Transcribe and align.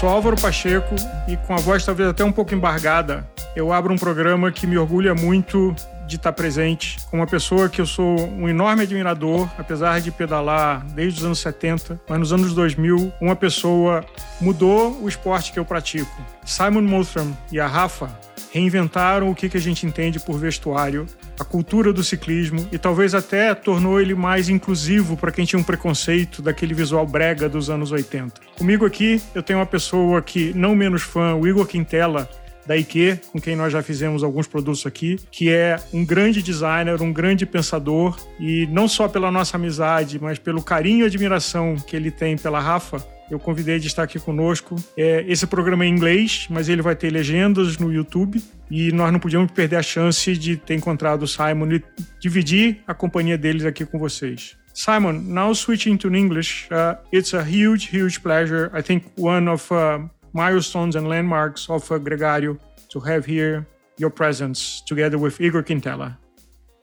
sou 0.00 0.08
Álvaro 0.08 0.40
Pacheco 0.40 0.94
e 1.28 1.36
com 1.36 1.52
a 1.52 1.58
voz 1.58 1.84
talvez 1.84 2.08
até 2.08 2.24
um 2.24 2.32
pouco 2.32 2.54
embargada, 2.54 3.28
eu 3.54 3.70
abro 3.70 3.92
um 3.92 3.98
programa 3.98 4.50
que 4.50 4.66
me 4.66 4.78
orgulha 4.78 5.14
muito 5.14 5.76
de 6.06 6.16
estar 6.16 6.32
presente 6.32 6.96
com 7.10 7.18
uma 7.18 7.26
pessoa 7.26 7.68
que 7.68 7.82
eu 7.82 7.84
sou 7.84 8.18
um 8.18 8.48
enorme 8.48 8.84
admirador, 8.84 9.46
apesar 9.58 10.00
de 10.00 10.10
pedalar 10.10 10.86
desde 10.94 11.18
os 11.18 11.26
anos 11.26 11.40
70, 11.40 12.00
mas 12.08 12.18
nos 12.18 12.32
anos 12.32 12.54
2000, 12.54 13.12
uma 13.20 13.36
pessoa 13.36 14.02
mudou 14.40 14.98
o 15.02 15.06
esporte 15.06 15.52
que 15.52 15.58
eu 15.58 15.66
pratico. 15.66 16.10
Simon 16.46 16.80
Mothram 16.80 17.36
e 17.52 17.60
a 17.60 17.66
Rafa 17.66 18.08
reinventaram 18.50 19.30
o 19.30 19.34
que 19.34 19.54
a 19.54 19.60
gente 19.60 19.84
entende 19.84 20.18
por 20.18 20.38
vestuário, 20.38 21.06
a 21.40 21.44
cultura 21.44 21.90
do 21.90 22.04
ciclismo 22.04 22.68
e 22.70 22.76
talvez 22.76 23.14
até 23.14 23.54
tornou 23.54 23.98
ele 23.98 24.14
mais 24.14 24.50
inclusivo 24.50 25.16
para 25.16 25.32
quem 25.32 25.46
tinha 25.46 25.58
um 25.58 25.62
preconceito 25.62 26.42
daquele 26.42 26.74
visual 26.74 27.06
brega 27.06 27.48
dos 27.48 27.70
anos 27.70 27.90
80. 27.90 28.42
Comigo 28.58 28.84
aqui 28.84 29.22
eu 29.34 29.42
tenho 29.42 29.58
uma 29.58 29.64
pessoa 29.64 30.20
que, 30.20 30.52
não 30.54 30.76
menos 30.76 31.00
fã, 31.00 31.34
o 31.34 31.48
Igor 31.48 31.66
Quintela, 31.66 32.28
da 32.66 32.76
IKE, 32.76 33.18
com 33.32 33.40
quem 33.40 33.56
nós 33.56 33.72
já 33.72 33.82
fizemos 33.82 34.22
alguns 34.22 34.46
produtos 34.46 34.86
aqui, 34.86 35.18
que 35.30 35.50
é 35.50 35.80
um 35.92 36.04
grande 36.04 36.42
designer, 36.42 37.02
um 37.02 37.12
grande 37.12 37.44
pensador 37.46 38.18
e 38.38 38.66
não 38.66 38.86
só 38.86 39.08
pela 39.08 39.30
nossa 39.30 39.56
amizade, 39.56 40.18
mas 40.20 40.38
pelo 40.38 40.62
carinho 40.62 41.04
e 41.04 41.06
admiração 41.06 41.76
que 41.76 41.96
ele 41.96 42.10
tem 42.10 42.36
pela 42.36 42.60
Rafa, 42.60 43.04
eu 43.30 43.38
convidei 43.38 43.78
de 43.78 43.86
estar 43.86 44.02
aqui 44.02 44.18
conosco. 44.18 44.74
É, 44.96 45.24
esse 45.28 45.46
programa 45.46 45.84
é 45.84 45.88
em 45.88 45.92
inglês, 45.92 46.46
mas 46.50 46.68
ele 46.68 46.82
vai 46.82 46.96
ter 46.96 47.10
legendas 47.10 47.78
no 47.78 47.92
YouTube 47.92 48.42
e 48.70 48.90
nós 48.92 49.12
não 49.12 49.20
podíamos 49.20 49.52
perder 49.52 49.76
a 49.76 49.82
chance 49.82 50.36
de 50.36 50.56
ter 50.56 50.74
encontrado 50.74 51.22
o 51.22 51.28
Simon 51.28 51.72
e 51.72 51.82
dividir 52.18 52.80
a 52.86 52.94
companhia 52.94 53.38
deles 53.38 53.64
aqui 53.64 53.86
com 53.86 53.98
vocês. 53.98 54.56
Simon, 54.74 55.12
now 55.12 55.54
switching 55.54 55.96
to 55.96 56.14
English, 56.14 56.68
uh, 56.72 56.96
it's 57.12 57.34
a 57.34 57.42
huge, 57.42 57.88
huge 57.92 58.20
pleasure. 58.20 58.70
I 58.72 58.82
think 58.82 59.04
one 59.16 59.48
of 59.48 59.72
uh, 59.72 60.08
milestones 60.32 60.96
and 60.96 61.08
landmarks 61.08 61.68
of 61.68 61.90
uh, 61.90 61.98
Gregario 61.98 62.58
to 62.88 63.00
have 63.00 63.26
here 63.26 63.66
your 63.96 64.10
presence 64.10 64.80
together 64.82 65.18
with 65.18 65.40
Igor 65.40 65.62
Quintela. 65.62 66.16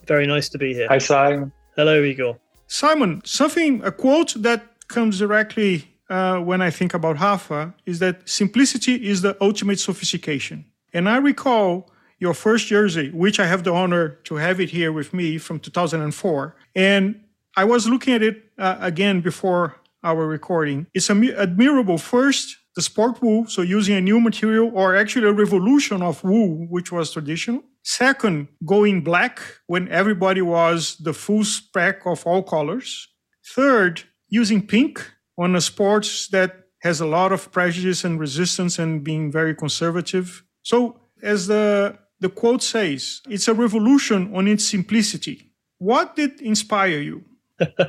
Very 0.05 0.27
nice 0.27 0.49
to 0.49 0.57
be 0.57 0.73
here. 0.73 0.87
Hi, 0.89 0.99
Simon. 0.99 1.51
Hello, 1.75 2.01
Igor. 2.01 2.37
Simon, 2.67 3.21
something, 3.23 3.83
a 3.83 3.91
quote 3.91 4.33
that 4.37 4.87
comes 4.87 5.19
directly 5.19 5.87
uh, 6.09 6.37
when 6.39 6.61
I 6.61 6.69
think 6.69 6.93
about 6.93 7.17
Rapha 7.17 7.73
is 7.85 7.99
that 7.99 8.27
simplicity 8.27 8.95
is 9.07 9.21
the 9.21 9.35
ultimate 9.41 9.79
sophistication. 9.79 10.65
And 10.93 11.09
I 11.09 11.17
recall 11.17 11.91
your 12.19 12.33
first 12.33 12.67
jersey, 12.67 13.09
which 13.11 13.39
I 13.39 13.45
have 13.45 13.63
the 13.63 13.73
honor 13.73 14.09
to 14.23 14.35
have 14.35 14.59
it 14.59 14.69
here 14.69 14.91
with 14.91 15.13
me 15.13 15.37
from 15.37 15.59
2004. 15.59 16.55
And 16.75 17.21
I 17.55 17.63
was 17.63 17.87
looking 17.87 18.13
at 18.13 18.23
it 18.23 18.43
uh, 18.57 18.77
again 18.79 19.21
before 19.21 19.75
our 20.03 20.25
recording. 20.25 20.87
It's 20.93 21.09
an 21.09 21.23
admirable 21.35 21.97
first 21.97 22.57
the 22.78 22.83
sport 22.83 23.20
wool, 23.23 23.47
so 23.47 23.64
using 23.64 23.95
a 23.95 24.02
new 24.02 24.20
material 24.20 24.70
or 24.75 24.95
actually 24.95 25.28
a 25.28 25.33
revolution 25.33 26.03
of 26.03 26.23
wool, 26.23 26.67
which 26.70 26.92
was 26.92 27.11
traditional. 27.11 27.64
Second, 27.81 28.50
going 28.67 29.02
black 29.02 29.42
when 29.66 29.89
everybody 29.89 30.44
was 30.44 30.95
the 30.98 31.11
full 31.11 31.44
spec 31.44 32.05
of 32.05 32.23
all 32.28 32.44
colors. 32.44 33.08
Third, 33.44 34.03
using 34.30 34.61
pink 34.61 35.11
on 35.39 35.55
a 35.55 35.61
sport 35.61 36.08
that 36.30 36.52
has 36.83 37.02
a 37.02 37.08
lot 37.08 37.31
of 37.31 37.52
prejudice 37.52 38.03
and 38.03 38.20
resistance 38.20 38.78
and 38.78 39.03
being 39.03 39.31
very 39.31 39.55
conservative. 39.55 40.44
So, 40.61 41.00
as 41.23 41.48
the, 41.48 41.98
the 42.20 42.30
quote 42.30 42.61
says, 42.61 43.22
it's 43.28 43.48
a 43.48 43.55
revolution 43.55 44.36
on 44.36 44.48
its 44.48 44.67
simplicity. 44.70 45.52
What 45.80 46.16
did 46.16 46.42
inspire 46.42 47.00
you? 47.00 47.23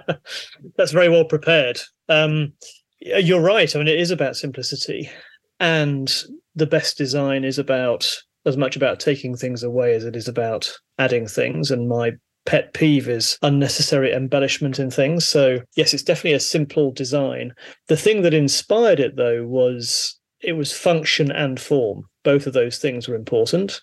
That's 0.79 0.93
very 0.93 1.11
well 1.11 1.27
prepared. 1.27 1.79
Um, 2.09 2.55
you're 3.01 3.41
right. 3.41 3.75
I 3.75 3.79
mean, 3.79 3.89
it 3.89 4.01
is 4.01 4.11
about 4.11 4.37
simplicity, 4.37 5.11
and 5.61 6.13
the 6.55 6.67
best 6.67 6.99
design 6.99 7.45
is 7.45 7.59
about 7.59 8.13
as 8.47 8.57
much 8.57 8.77
about 8.77 9.01
taking 9.01 9.37
things 9.37 9.63
away 9.63 9.95
as 9.95 10.05
it 10.05 10.17
is 10.17 10.29
about 10.29 10.73
adding 10.99 11.27
things. 11.27 11.71
And 11.71 11.89
my 11.89 12.13
pet 12.47 12.73
peeve 12.73 13.09
is 13.09 13.39
unnecessary 13.43 14.13
embellishment 14.13 14.79
in 14.79 14.91
things. 14.91 15.27
So, 15.27 15.61
yes, 15.77 15.93
it's 15.93 16.03
definitely 16.03 16.33
a 16.33 16.41
simple 16.41 16.91
design. 16.91 17.53
The 17.89 17.97
thing 17.97 18.23
that 18.23 18.35
inspired 18.35 19.01
it, 19.01 19.17
though, 19.17 19.45
was 19.45 20.19
it 20.41 20.55
was 20.55 20.73
function 20.73 21.31
and 21.31 21.61
form. 21.61 22.05
Both 22.25 22.47
of 22.47 22.53
those 22.53 22.79
things 22.79 23.07
were 23.07 23.17
important. 23.17 23.81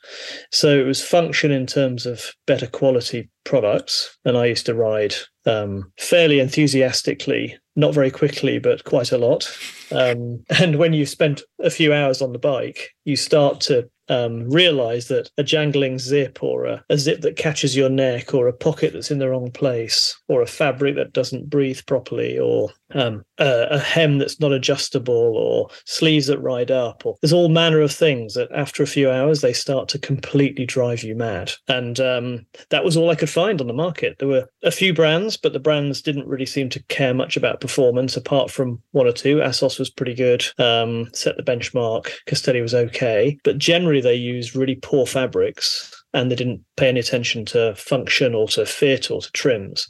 So, 0.52 0.80
it 0.80 0.86
was 0.86 1.04
function 1.04 1.52
in 1.52 1.68
terms 1.68 2.06
of 2.06 2.32
better 2.48 2.68
quality 2.68 3.30
products. 3.44 4.18
And 4.26 4.36
I 4.36 4.48
used 4.48 4.66
to 4.66 4.74
ride 4.74 5.14
um, 5.46 5.92
fairly 6.00 6.40
enthusiastically 6.40 7.58
not 7.76 7.94
very 7.94 8.12
quickly, 8.12 8.60
but 8.60 8.84
quite 8.84 9.12
a 9.12 9.18
lot. 9.18 9.50
Um, 9.92 10.44
and 10.60 10.78
when 10.78 10.94
you've 10.94 11.10
spent 11.10 11.42
a 11.60 11.70
few 11.70 11.94
hours 11.94 12.22
on 12.22 12.32
the 12.32 12.40
bike, 12.40 12.96
you 13.04 13.16
start 13.16 13.62
to 13.62 13.90
um, 14.08 14.50
realize 14.50 15.08
that 15.08 15.30
a 15.38 15.44
jangling 15.44 15.98
zip 15.98 16.44
or 16.44 16.66
a, 16.66 16.86
a, 16.90 16.98
zip 16.98 17.22
that 17.22 17.38
catches 17.38 17.76
your 17.76 17.90
neck 17.90 18.34
or 18.34 18.48
a 18.48 18.54
pocket 18.54 18.94
that's 18.94 19.10
in 19.10 19.18
the 19.18 19.30
wrong 19.30 19.52
place 19.52 20.16
or 20.28 20.42
a 20.42 20.48
fabric 20.48 20.96
that 20.96 21.14
doesn't 21.14 21.50
breathe 21.50 21.80
properly 21.88 22.38
or 22.38 22.70
um, 22.96 23.24
a, 23.38 23.68
a, 23.72 23.80
hem 23.80 24.18
that's 24.18 24.40
not 24.40 24.52
adjustable 24.52 25.14
or 25.14 25.70
sleeves 25.86 26.28
that 26.28 26.40
ride 26.40 26.72
up 26.72 27.06
or 27.06 27.16
there's 27.22 27.34
all 27.34 27.50
manner 27.50 27.82
of 27.82 27.92
things 27.92 28.34
that 28.34 28.50
after 28.52 28.82
a 28.82 28.88
few 28.88 29.12
hours 29.12 29.42
they 29.42 29.54
start 29.54 29.90
to 29.90 30.00
completely 30.00 30.66
drive 30.66 31.04
you 31.04 31.16
mad. 31.16 31.52
And 31.68 32.00
um, 32.00 32.46
that 32.70 32.84
was 32.84 32.98
all 32.98 33.10
i 33.10 33.16
could 33.16 33.30
find 33.30 33.62
on 33.62 33.68
the 33.68 33.74
market. 33.74 34.18
There 34.20 34.28
were 34.28 34.48
a 34.64 34.72
few 34.72 34.94
brands 34.94 35.38
but 35.38 35.54
the 35.54 35.60
brands 35.60 36.02
didn't 36.02 36.28
really 36.28 36.46
seem 36.46 36.70
to 36.70 36.84
care 36.86 37.14
much 37.14 37.38
about 37.38 37.62
performance 37.62 38.16
apart 38.16 38.50
from 38.50 38.82
one 38.92 39.08
or 39.08 39.12
two. 39.12 39.42
Assos 39.42 39.78
was 39.78 39.90
pretty 39.90 40.14
good 40.14 40.46
um, 40.58 41.10
set 41.14 41.38
the 41.38 41.44
benchmark. 41.44 42.12
Castelli 42.26 42.62
was 42.62 42.74
okay. 42.74 43.38
But 43.44 43.58
generally 43.58 44.02
they 44.02 44.16
used 44.16 44.56
really 44.56 44.76
poor 44.76 45.06
fabrics 45.06 45.94
and 46.14 46.32
they 46.32 46.36
didn't 46.36 46.64
pay 46.78 46.88
any 46.88 47.02
attention 47.02 47.46
to 47.46 47.76
function 47.76 48.34
or 48.34 48.48
to 48.48 48.66
fit 48.66 49.12
or 49.12 49.22
to 49.22 49.32
trims. 49.34 49.88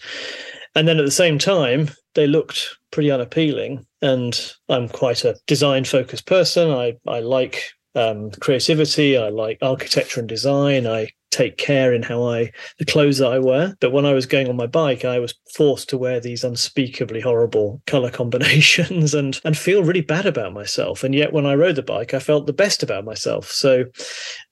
And 0.74 0.88
then 0.88 1.00
at 1.00 1.06
the 1.06 1.12
same 1.12 1.38
time, 1.40 1.90
they 2.16 2.28
looked 2.28 2.78
pretty 2.96 3.12
unappealing. 3.12 3.86
And 4.02 4.54
I'm 4.70 4.88
quite 4.88 5.26
a 5.26 5.36
design 5.48 5.84
focused 5.84 6.26
person. 6.26 6.72
I, 6.72 6.96
I 7.06 7.20
like 7.20 7.72
um, 7.94 8.32
creativity. 8.32 9.18
I 9.18 9.28
like 9.28 9.58
architecture 9.62 10.22
and 10.22 10.30
design. 10.30 10.88
I 10.88 11.10
take 11.30 11.58
care 11.58 11.94
in 11.94 12.02
how 12.02 12.24
I 12.24 12.50
the 12.80 12.86
clothes 12.86 13.18
that 13.18 13.34
I 13.34 13.40
wear. 13.40 13.76
But 13.82 13.92
when 13.92 14.06
I 14.06 14.14
was 14.14 14.26
going 14.26 14.48
on 14.48 14.56
my 14.56 14.68
bike, 14.68 15.04
I 15.04 15.20
was 15.20 15.36
forced 15.54 15.90
to 15.90 15.98
wear 15.98 16.22
these 16.22 16.46
unspeakably 16.46 17.20
horrible 17.20 17.82
color 17.88 18.10
combinations 18.10 19.14
and 19.14 19.42
and 19.44 19.58
feel 19.58 19.84
really 19.84 20.00
bad 20.00 20.26
about 20.26 20.54
myself. 20.54 21.04
And 21.04 21.14
yet 21.14 21.34
when 21.34 21.46
I 21.46 21.56
rode 21.56 21.76
the 21.76 21.84
bike, 21.84 22.14
I 22.14 22.20
felt 22.20 22.48
the 22.48 22.54
best 22.54 22.82
about 22.82 23.04
myself. 23.04 23.52
So 23.52 23.84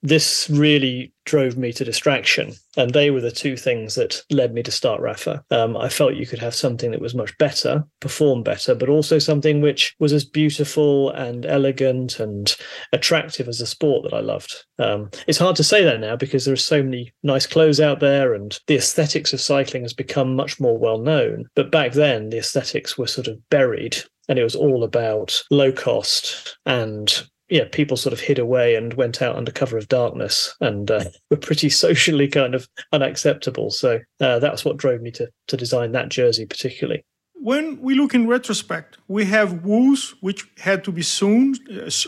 this 0.04 0.50
really 0.50 1.14
drove 1.26 1.58
me 1.58 1.72
to 1.72 1.86
distraction. 1.86 2.54
And 2.76 2.94
they 2.94 3.10
were 3.10 3.22
the 3.22 3.32
two 3.32 3.56
things 3.56 3.96
that 3.96 4.22
led 4.30 4.54
me 4.54 4.62
to 4.64 4.72
start 4.72 5.02
Rapha. 5.02 5.42
Um, 5.50 5.78
I 5.78 5.88
felt 5.88 6.16
you 6.16 6.28
could 6.28 6.40
have 6.40 6.54
something 6.54 6.92
that 6.92 7.00
was 7.00 7.16
much 7.16 7.36
better, 7.38 7.86
perform 8.02 8.44
better, 8.44 8.76
but 8.76 8.90
also 8.90 9.18
something 9.18 9.62
which 9.62 9.96
was 10.00 10.12
as 10.12 10.26
beautiful 10.26 11.12
and 11.12 11.46
elegant 11.46 12.20
and 12.20 12.54
attractive 12.92 13.48
as 13.48 13.62
a 13.62 13.66
sport 13.66 14.04
that 14.04 14.16
I 14.16 14.20
loved. 14.20 14.54
Um, 14.78 15.10
it's 15.26 15.38
hard 15.38 15.56
to 15.56 15.64
say 15.64 15.84
that 15.86 16.02
now 16.02 16.18
because 16.18 16.44
there 16.44 16.54
are 16.54 16.58
so 16.58 16.84
many 16.84 17.14
nice 17.24 17.48
clothes 17.48 17.80
out 17.80 18.02
there 18.02 18.34
and 18.34 18.60
the 18.68 18.76
aesthetics 18.76 19.32
of 19.32 19.40
cycling 19.40 19.84
has 19.84 19.94
become 19.94 20.36
much 20.36 20.60
more 20.60 20.78
well 20.78 21.00
known. 21.00 21.46
But 21.56 21.72
back 21.72 21.94
then, 21.94 22.30
the 22.30 22.40
aesthetics 22.40 22.98
were 22.98 23.08
sort 23.08 23.28
of 23.28 23.38
buried 23.50 23.98
and 24.28 24.40
it 24.40 24.44
was 24.44 24.56
all 24.56 24.84
about 24.84 25.42
low 25.52 25.72
cost 25.72 26.58
and 26.66 27.28
yeah, 27.50 27.66
people 27.72 27.98
sort 27.98 28.14
of 28.14 28.20
hid 28.20 28.40
away 28.40 28.76
and 28.76 28.94
went 28.94 29.22
out 29.22 29.36
under 29.36 29.52
cover 29.52 29.78
of 29.78 29.88
darkness 29.88 30.56
and 30.62 30.90
uh, 30.90 31.04
were 31.30 31.38
pretty 31.38 31.70
socially 31.70 32.28
kind 32.28 32.56
of 32.56 32.68
unacceptable. 32.92 33.70
So 33.72 34.00
uh, 34.22 34.40
that's 34.40 34.64
what 34.66 34.78
drove 34.78 35.02
me 35.02 35.12
to 35.12 35.30
to 35.48 35.58
design 35.58 35.92
that 35.92 36.10
jersey 36.10 36.46
particularly. 36.46 37.04
When 37.36 37.82
we 37.82 37.96
look 37.96 38.14
in 38.14 38.28
retrospect, 38.28 38.98
we 39.10 39.26
have 39.26 39.66
wools 39.66 40.16
which 40.22 40.48
had 40.60 40.84
to 40.86 40.92
be 40.94 41.02
sewn, 41.02 41.56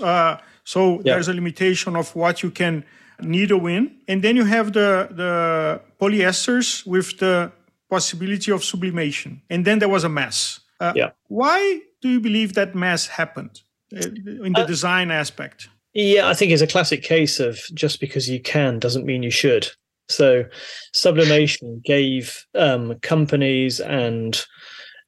uh, 0.02 0.38
so 0.64 0.96
yeah. 0.96 1.02
there's 1.04 1.28
a 1.28 1.34
limitation 1.34 1.98
of 1.98 2.16
what 2.16 2.42
you 2.42 2.50
can 2.50 2.86
needle 3.22 3.68
in, 3.68 3.98
and 4.08 4.24
then 4.24 4.38
you 4.38 4.46
have 4.46 4.72
the 4.72 5.10
the 5.12 5.82
polyesters 6.00 6.88
with 6.88 7.18
the 7.20 7.52
possibility 7.90 8.52
of 8.52 8.64
sublimation, 8.64 9.42
and 9.50 9.66
then 9.66 9.80
there 9.80 9.90
was 9.90 10.06
a 10.06 10.10
mess. 10.10 10.62
Uh, 10.80 10.94
yeah. 10.96 11.12
Why 11.28 11.82
do 12.02 12.10
you 12.10 12.20
believe 12.20 12.54
that 12.54 12.76
mess 12.76 13.08
happened? 13.08 13.62
In 13.96 14.54
the 14.54 14.62
uh, 14.62 14.66
design 14.66 15.12
aspect. 15.12 15.70
Yeah, 15.94 16.28
I 16.28 16.34
think 16.34 16.52
it's 16.52 16.62
a 16.62 16.68
classic 16.68 17.04
case 17.04 17.40
of 17.40 17.60
just 17.74 18.00
because 18.00 18.30
you 18.30 18.42
can 18.42 18.80
doesn't 18.80 19.06
mean 19.06 19.24
you 19.24 19.32
should. 19.32 19.68
So, 20.10 20.46
sublimation 20.94 21.82
gave 21.84 22.46
um, 22.54 23.00
companies 23.00 23.80
and 23.80 24.46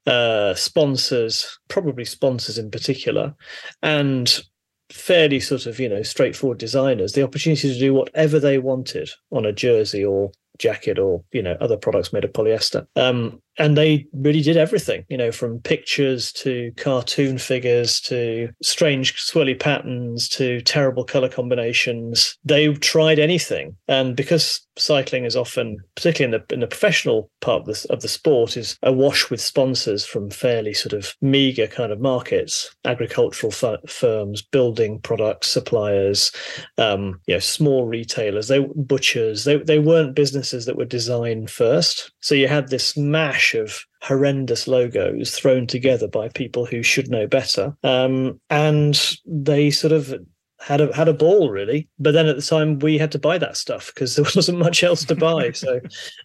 uh, 0.08 0.54
sponsors, 0.56 1.60
probably 1.68 2.06
sponsors 2.06 2.58
in 2.58 2.72
particular, 2.72 3.36
and 3.84 4.42
fairly 4.90 5.40
sort 5.40 5.66
of 5.66 5.80
you 5.80 5.90
know 5.90 6.02
straightforward 6.02 6.58
designers 6.58 7.12
the 7.12 7.22
opportunity 7.22 7.74
to 7.74 7.78
do 7.78 7.94
whatever 7.94 8.40
they 8.40 8.58
wanted 8.58 9.10
on 9.32 9.46
a 9.46 9.52
jersey 9.52 10.04
or 10.04 10.32
jacket 10.58 11.00
or 11.00 11.24
you 11.32 11.42
know 11.42 11.58
other 11.60 11.78
products 11.78 12.14
made 12.14 12.24
of 12.24 12.34
polyester 12.34 12.86
um, 12.96 13.40
and 13.58 13.78
they 13.78 14.06
really 14.14 14.42
did 14.42 14.58
everything, 14.58 15.04
you 15.10 15.18
know, 15.18 15.32
from 15.32 15.60
pictures 15.60 16.32
to 16.34 16.72
cartoon 16.78 17.38
figures 17.38 18.00
to 18.02 18.50
strange 18.62 19.16
swirly 19.16 19.60
patterns 19.60 20.30
to 20.30 20.62
terrible 20.62 21.04
color 21.04 21.30
combinations. 21.30 22.38
They 22.44 22.72
tried 22.74 23.20
anything. 23.20 23.76
And 23.88 24.16
because 24.16 24.66
cycling 24.78 25.26
is 25.26 25.36
often, 25.36 25.78
particularly 25.96 26.36
in 26.36 26.42
the 26.48 26.54
in 26.54 26.60
the 26.60 26.68
professional 26.68 27.32
part 27.42 27.62
of 27.62 27.66
the, 27.66 27.86
of 27.90 28.02
the 28.02 28.08
sport, 28.08 28.58
is 28.58 28.78
awash 28.84 29.30
with 29.30 29.42
sponsors 29.42 30.06
from 30.06 30.30
fairly 30.30 30.74
sort 30.74 30.94
of 30.94 31.16
meager 31.22 31.68
kind 31.68 31.92
of 31.92 32.00
markets, 32.00 32.76
agricultural 32.86 33.52
f- 33.52 33.90
firms, 33.90 34.42
building 34.42 35.00
products 35.02 35.48
suppliers, 35.48 36.32
um, 36.78 37.20
you 37.26 37.34
know, 37.34 37.40
small 37.40 37.86
retailers, 37.86 38.48
they 38.50 38.60
butchers. 38.76 39.46
They 39.46 39.58
they 39.58 39.80
weren't 39.80 40.16
businesses 40.48 40.66
that 40.66 40.78
were 40.78 40.86
designed 40.86 41.50
first. 41.52 42.12
So 42.22 42.36
you 42.36 42.48
had 42.48 42.70
this 42.70 42.96
mash 42.96 43.54
of 43.54 43.86
horrendous 44.02 44.68
logos 44.68 45.32
thrown 45.32 45.68
together 45.68 46.08
by 46.08 46.30
people 46.30 46.66
who 46.66 46.84
should 46.84 47.10
know 47.10 47.28
better, 47.28 47.76
um, 47.84 48.40
and 48.50 49.18
they 49.26 49.72
sort 49.72 49.92
of 49.92 50.14
had 50.60 50.82
a 50.82 50.96
had 50.96 51.10
a 51.10 51.14
ball 51.14 51.50
really. 51.50 51.88
But 52.00 52.14
then 52.14 52.28
at 52.28 52.36
the 52.38 52.42
time 52.42 52.80
we 52.80 52.98
had 52.98 53.12
to 53.12 53.20
buy 53.20 53.38
that 53.38 53.58
stuff 53.58 53.92
because 53.94 54.16
there 54.16 54.26
wasn't 54.36 54.60
much 54.60 54.84
else 54.84 55.04
to 55.06 55.16
buy. 55.16 55.52
so 55.52 55.82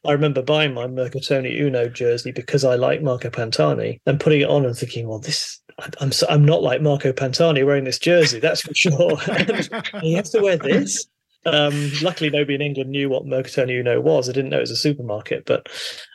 I 0.06 0.12
remember 0.12 0.42
buying 0.42 0.72
my 0.72 0.86
Mercatone 0.86 1.50
Uno 1.60 1.88
jersey 1.88 2.32
because 2.32 2.64
I 2.64 2.76
like 2.76 3.02
Marco 3.02 3.28
Pantani 3.28 4.00
and 4.06 4.20
putting 4.20 4.42
it 4.42 4.50
on 4.50 4.64
and 4.64 4.76
thinking, 4.76 5.08
well, 5.08 5.18
this 5.18 5.60
I'm 6.00 6.12
so, 6.12 6.26
I'm 6.28 6.44
not 6.44 6.62
like 6.62 6.80
Marco 6.80 7.12
Pantani 7.12 7.64
wearing 7.66 7.84
this 7.84 7.98
jersey, 7.98 8.38
that's 8.38 8.60
for 8.60 8.74
sure. 8.74 9.18
you 10.02 10.16
have 10.16 10.30
to 10.30 10.40
wear 10.40 10.56
this. 10.56 11.08
Um, 11.44 11.90
luckily, 12.02 12.30
nobody 12.30 12.54
in 12.54 12.62
England 12.62 12.90
knew 12.90 13.08
what 13.08 13.26
Mercatone 13.26 13.70
Uno 13.70 14.00
was. 14.00 14.28
I 14.28 14.32
didn't 14.32 14.50
know 14.50 14.58
it 14.58 14.62
was 14.62 14.70
a 14.70 14.76
supermarket, 14.76 15.44
but 15.44 15.68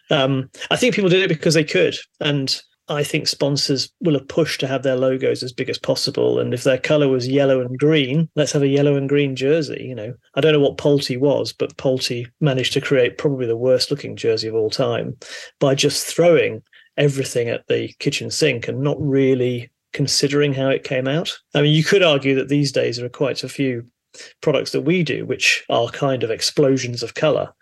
um, 0.10 0.50
I 0.72 0.76
think 0.76 0.96
people 0.96 1.10
did 1.10 1.24
it 1.24 1.30
because 1.30 1.54
they 1.54 1.64
could. 1.64 1.96
And 2.20 2.60
I 2.90 3.04
think 3.04 3.28
sponsors 3.28 3.92
will 4.00 4.14
have 4.14 4.28
pushed 4.28 4.62
to 4.62 4.68
have 4.68 4.84
their 4.84 4.96
logos 4.96 5.44
as 5.44 5.52
big 5.52 5.70
as 5.70 5.78
possible. 5.78 6.40
And 6.40 6.54
if 6.54 6.64
their 6.64 6.78
color 6.78 7.10
was 7.10 7.28
yellow 7.28 7.60
and 7.60 7.78
green, 7.78 8.30
let's 8.36 8.54
have 8.54 8.62
a 8.62 8.68
yellow 8.68 8.96
and 8.96 9.10
green 9.10 9.36
jersey. 9.36 9.86
You 9.88 9.96
know, 9.96 10.14
I 10.36 10.42
don't 10.42 10.54
know 10.54 10.62
what 10.62 10.78
Polti 10.78 11.18
was, 11.18 11.52
but 11.52 11.76
Polti 11.78 12.28
managed 12.40 12.74
to 12.74 12.82
create 12.82 13.18
probably 13.18 13.46
the 13.46 13.58
worst 13.58 13.92
looking 13.92 14.16
jersey 14.16 14.48
of 14.48 14.56
all 14.56 14.70
time 14.70 15.18
by 15.60 15.76
just 15.76 16.06
throwing 16.06 16.62
everything 16.96 17.50
at 17.50 17.68
the 17.68 17.90
kitchen 18.00 18.32
sink 18.32 18.68
and 18.68 18.82
not 18.82 18.98
really 19.00 19.70
considering 19.92 20.54
how 20.54 20.70
it 20.70 20.84
came 20.84 21.08
out. 21.08 21.38
I 21.54 21.62
mean, 21.62 21.74
you 21.74 21.84
could 21.84 22.04
argue 22.04 22.36
that 22.36 22.48
these 22.48 22.72
days 22.72 22.98
there 22.98 23.06
are 23.06 23.10
quite 23.10 23.44
a 23.44 23.50
few 23.50 23.86
products 24.42 24.72
that 24.72 24.82
we 24.82 25.04
do 25.04 25.26
which 25.26 25.64
are 25.70 25.88
kind 25.90 26.24
of 26.24 26.32
explosions 26.32 27.04
of 27.04 27.14
color. 27.14 27.54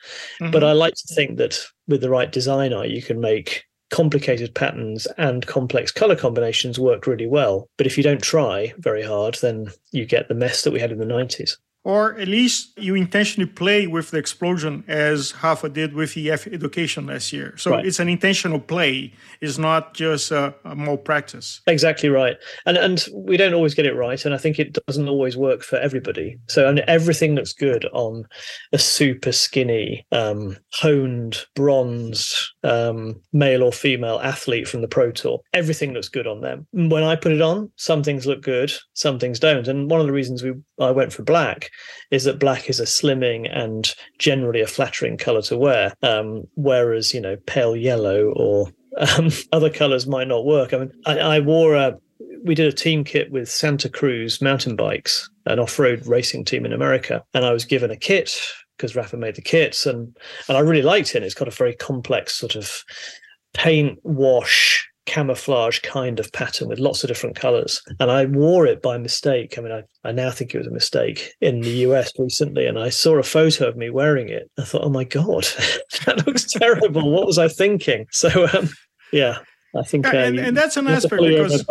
Mm-hmm. 0.42 0.52
But 0.52 0.64
I 0.64 0.74
like 0.74 0.94
to 0.96 1.16
think 1.16 1.38
that 1.38 1.60
with 1.88 2.02
the 2.02 2.10
right 2.10 2.32
designer, 2.32 2.86
you 2.86 3.02
can 3.02 3.20
make 3.20 3.66
complicated 3.92 4.54
patterns 4.56 5.06
and 5.18 5.46
complex 5.46 5.92
color 5.92 6.16
combinations 6.16 6.80
work 6.80 7.08
really 7.08 7.28
well. 7.28 7.70
But 7.78 7.88
if 7.88 7.98
you 7.98 8.04
don't 8.04 8.22
try 8.22 8.74
very 8.78 9.04
hard, 9.04 9.36
then 9.42 9.72
you 9.92 10.06
get 10.06 10.28
the 10.28 10.34
mess 10.34 10.64
that 10.64 10.74
we 10.74 10.80
had 10.80 10.92
in 10.92 10.98
the 10.98 11.06
90s 11.06 11.58
or 11.86 12.18
at 12.20 12.28
least 12.28 12.72
you 12.78 12.96
intentionally 12.96 13.50
play 13.50 13.86
with 13.86 14.10
the 14.10 14.18
explosion 14.18 14.84
as 14.88 15.34
Rapha 15.34 15.72
did 15.72 15.94
with 15.94 16.18
EF 16.18 16.48
education 16.48 17.06
last 17.06 17.32
year. 17.32 17.56
So 17.58 17.72
right. 17.72 17.86
it's 17.86 18.00
an 18.00 18.10
intentional 18.10 18.60
play. 18.60 19.14
It's 19.40 19.60
not 19.60 19.94
just 19.94 20.32
a, 20.32 20.54
a 20.66 20.76
malpractice. 20.76 21.62
Exactly 21.68 22.10
right. 22.10 22.38
And 22.66 22.78
and 22.78 23.06
we 23.14 23.38
don't 23.38 23.54
always 23.54 23.76
get 23.76 23.86
it 23.86 23.96
right. 23.96 24.26
And 24.26 24.34
I 24.34 24.38
think 24.40 24.58
it 24.58 24.78
doesn't 24.88 25.08
always 25.08 25.38
work 25.38 25.62
for 25.62 25.78
everybody. 25.78 26.40
So 26.50 26.68
and 26.68 26.80
everything 26.80 27.36
looks 27.36 27.54
good 27.54 27.86
on 27.94 28.26
a 28.74 28.80
super 28.80 29.32
skinny, 29.32 30.06
um, 30.12 30.58
honed 30.74 31.46
bronze 31.56 32.52
um, 32.64 33.22
male 33.32 33.62
or 33.62 33.72
female 33.72 34.20
athlete 34.24 34.68
from 34.68 34.82
the 34.82 34.88
Pro 34.88 35.12
Tour. 35.12 35.40
Everything 35.54 35.94
looks 35.94 36.10
good 36.10 36.26
on 36.26 36.42
them. 36.42 36.66
When 36.72 37.04
I 37.04 37.16
put 37.16 37.32
it 37.32 37.42
on, 37.42 37.72
some 37.76 38.02
things 38.02 38.26
look 38.26 38.42
good, 38.42 38.74
some 38.94 39.20
things 39.20 39.40
don't. 39.40 39.68
And 39.68 39.88
one 39.92 40.02
of 40.02 40.08
the 40.08 40.14
reasons 40.14 40.42
we 40.42 40.54
I 40.80 40.92
went 40.92 41.14
for 41.14 41.24
black 41.24 41.72
is 42.12 42.26
that 42.26 42.40
black 42.40 42.70
is 42.70 42.80
a 42.80 42.84
slimming 42.84 43.50
and 43.52 43.94
generally 44.20 44.62
a 44.62 44.68
flattering 44.68 45.18
color 45.18 45.42
to 45.44 45.58
wear, 45.58 45.94
um, 46.04 46.44
whereas 46.56 47.14
you 47.14 47.22
know 47.22 47.38
pale 47.46 47.76
yellow 47.76 48.34
or 48.36 48.68
um, 48.98 49.30
other 49.52 49.70
colors 49.70 50.08
might 50.08 50.28
not 50.28 50.46
work. 50.46 50.74
I 50.74 50.78
mean, 50.78 50.92
I, 51.06 51.20
I 51.20 51.40
wore 51.40 51.76
a 51.76 51.98
we 52.44 52.56
did 52.56 52.68
a 52.68 52.76
team 52.76 53.04
kit 53.04 53.32
with 53.32 53.50
Santa 53.50 53.90
Cruz 53.90 54.42
mountain 54.42 54.76
bikes, 54.76 55.30
an 55.46 55.60
off-road 55.60 56.06
racing 56.06 56.46
team 56.46 56.66
in 56.66 56.74
America, 56.74 57.24
and 57.34 57.44
I 57.46 57.52
was 57.52 57.66
given 57.66 57.92
a 57.92 57.98
kit 57.98 58.40
because 58.78 58.94
Rapha 58.94 59.18
made 59.18 59.36
the 59.36 59.42
kits, 59.42 59.86
and 59.86 60.16
and 60.48 60.58
I 60.58 60.62
really 60.62 60.82
liked 60.82 61.16
it. 61.16 61.24
It's 61.24 61.34
got 61.34 61.48
a 61.48 61.52
very 61.52 61.76
complex 61.76 62.36
sort 62.36 62.56
of 62.56 62.84
paint 63.54 64.00
wash 64.04 64.88
camouflage 65.06 65.80
kind 65.80 66.20
of 66.20 66.32
pattern 66.32 66.68
with 66.68 66.80
lots 66.80 67.04
of 67.04 67.08
different 67.08 67.36
colors. 67.36 67.82
And 68.00 68.12
I 68.12 68.26
wore 68.26 68.66
it 68.66 68.82
by 68.82 68.98
mistake. 68.98 69.58
I 69.58 69.62
mean, 69.62 69.72
I, 69.72 69.84
I 70.04 70.12
now 70.12 70.32
think 70.32 70.54
it 70.54 70.58
was 70.58 70.68
a 70.68 70.72
mistake 70.72 71.34
in 71.42 71.62
the 71.62 71.70
US 71.88 72.12
recently. 72.18 72.66
And 72.66 72.80
I 72.80 72.90
saw 72.90 73.16
a 73.18 73.24
photo 73.24 73.68
of 73.68 73.78
me 73.78 73.90
wearing 73.90 74.30
it. 74.30 74.50
I 74.60 74.64
thought, 74.64 74.84
oh 74.84 74.90
my 74.90 75.04
God, 75.04 75.44
that 76.06 76.26
looks 76.26 76.46
terrible. 76.46 77.12
what 77.12 77.28
was 77.28 77.38
I 77.38 77.48
thinking? 77.48 78.08
So, 78.12 78.48
um, 78.54 78.70
yeah. 79.12 79.40
I 79.78 79.84
think, 79.84 80.06
yeah, 80.06 80.24
and, 80.24 80.40
uh, 80.40 80.44
and, 80.44 80.56
that's 80.56 80.78
an 80.78 80.88
aspect 80.88 81.22
because 81.22 81.66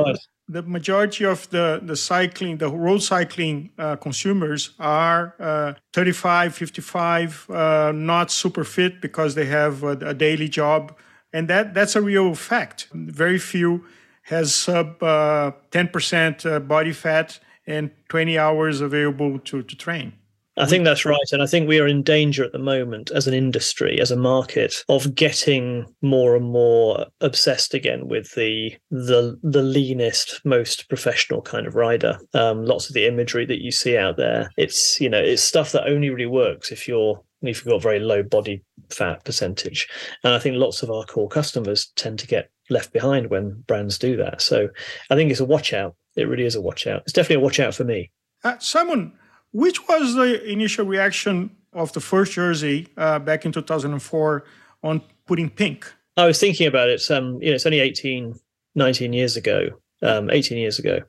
the 0.47 0.63
majority 0.63 1.25
of 1.25 1.49
the, 1.49 1.81
the 1.83 1.97
cycling, 1.97 2.59
the 2.59 2.69
road 2.69 2.99
cycling 2.99 3.71
uh, 3.79 3.97
consumers 3.97 4.75
are 4.79 5.35
uh, 5.41 5.73
35, 5.95 6.55
55, 6.55 7.47
uh, 7.49 7.93
not 7.95 8.31
super 8.31 8.63
fit 8.63 9.01
because 9.01 9.35
they 9.35 9.47
have 9.47 9.83
a, 9.83 9.93
a 9.93 10.13
daily 10.13 10.49
job 10.49 10.95
and 11.35 11.49
that 11.49 11.75
that's 11.75 11.97
a 11.97 12.01
real 12.01 12.35
fact. 12.35 12.89
Very 12.95 13.39
few 13.39 13.85
has 14.23 14.55
sub 14.55 15.03
uh, 15.03 15.51
10% 15.71 16.47
uh, 16.51 16.61
body 16.61 16.93
fat 16.93 17.39
and 17.67 17.91
20 18.09 18.39
hours 18.39 18.81
available 18.81 19.39
to, 19.41 19.63
to 19.63 19.77
train. 19.77 20.15
I 20.57 20.67
think 20.67 20.85
that's 20.85 21.05
right. 21.05 21.33
And 21.33 21.43
I 21.43 21.47
think 21.47 21.67
we 21.67 21.81
are 21.81 21.87
in 21.87 22.05
danger 22.05 22.45
at 22.45 22.53
the 22.53 22.61
moment 22.61 23.11
as 23.11 23.27
an 23.27 23.35
industry, 23.35 24.01
as 24.01 24.13
a 24.13 24.17
market, 24.17 24.85
of 24.89 25.17
getting 25.17 25.85
more 26.01 26.37
and 26.37 26.45
more 26.45 27.07
obsessed 27.21 27.75
again 27.75 28.07
with 28.07 28.33
the 28.35 28.77
the 28.91 29.37
the 29.43 29.63
leanest, 29.63 30.41
most 30.45 30.89
professional 30.89 31.43
kind 31.43 31.67
of 31.67 31.75
rider. 31.75 32.19
Um, 32.35 32.65
lots 32.65 32.89
of 32.89 32.95
the 32.95 33.07
imagery 33.07 33.45
that 33.47 33.63
you 33.63 33.73
see 33.73 33.97
out 33.97 34.17
there, 34.17 34.49
it's 34.57 35.01
you 35.01 35.09
know, 35.09 35.21
it's 35.21 35.43
stuff 35.43 35.73
that 35.73 35.89
only 35.89 36.11
really 36.11 36.27
works 36.27 36.71
if 36.71 36.87
you're 36.87 37.21
if 37.43 37.59
you've 37.65 37.73
got 37.73 37.83
very 37.83 37.99
low 37.99 38.23
body 38.23 38.63
fat 38.91 39.25
percentage. 39.25 39.89
And 40.23 40.35
I 40.35 40.39
think 40.39 40.57
lots 40.57 40.83
of 40.83 40.91
our 40.91 41.05
core 41.05 41.29
customers 41.29 41.87
tend 41.97 42.19
to 42.21 42.27
get 42.27 42.51
left 42.71 42.93
behind 42.93 43.31
when 43.31 43.63
brands 43.67 43.99
do 43.99 44.17
that. 44.17 44.41
So 44.41 44.69
I 45.11 45.15
think 45.15 45.31
it's 45.31 45.41
a 45.41 45.45
watch 45.45 45.73
out. 45.73 45.95
It 46.17 46.29
really 46.29 46.45
is 46.45 46.55
a 46.55 46.61
watch 46.61 46.87
out. 46.87 47.03
It's 47.03 47.13
definitely 47.13 47.43
a 47.43 47.45
watch 47.45 47.61
out 47.61 47.75
for 47.75 47.85
me. 47.85 48.11
Uh, 48.43 48.59
Simon, 48.59 49.13
which 49.53 49.87
was 49.89 50.15
the 50.15 50.43
initial 50.51 50.87
reaction 50.87 51.51
of 51.73 51.93
the 51.93 52.01
first 52.01 52.33
jersey 52.33 52.89
uh, 52.97 53.19
back 53.19 53.45
in 53.45 53.53
2004 53.53 54.45
on 54.83 55.03
putting 55.27 55.51
pink? 55.51 55.93
I 56.17 56.27
was 56.27 56.39
thinking 56.39 56.67
about 56.67 56.89
it. 56.89 57.11
Um, 57.11 57.43
you 57.43 57.51
know, 57.51 57.55
it's 57.55 57.67
only 57.67 57.81
18, 57.81 58.35
19 58.77 59.13
years 59.13 59.37
ago, 59.37 59.69
um, 60.03 60.31
18 60.31 60.59
years 60.59 60.79
ago 60.79 61.01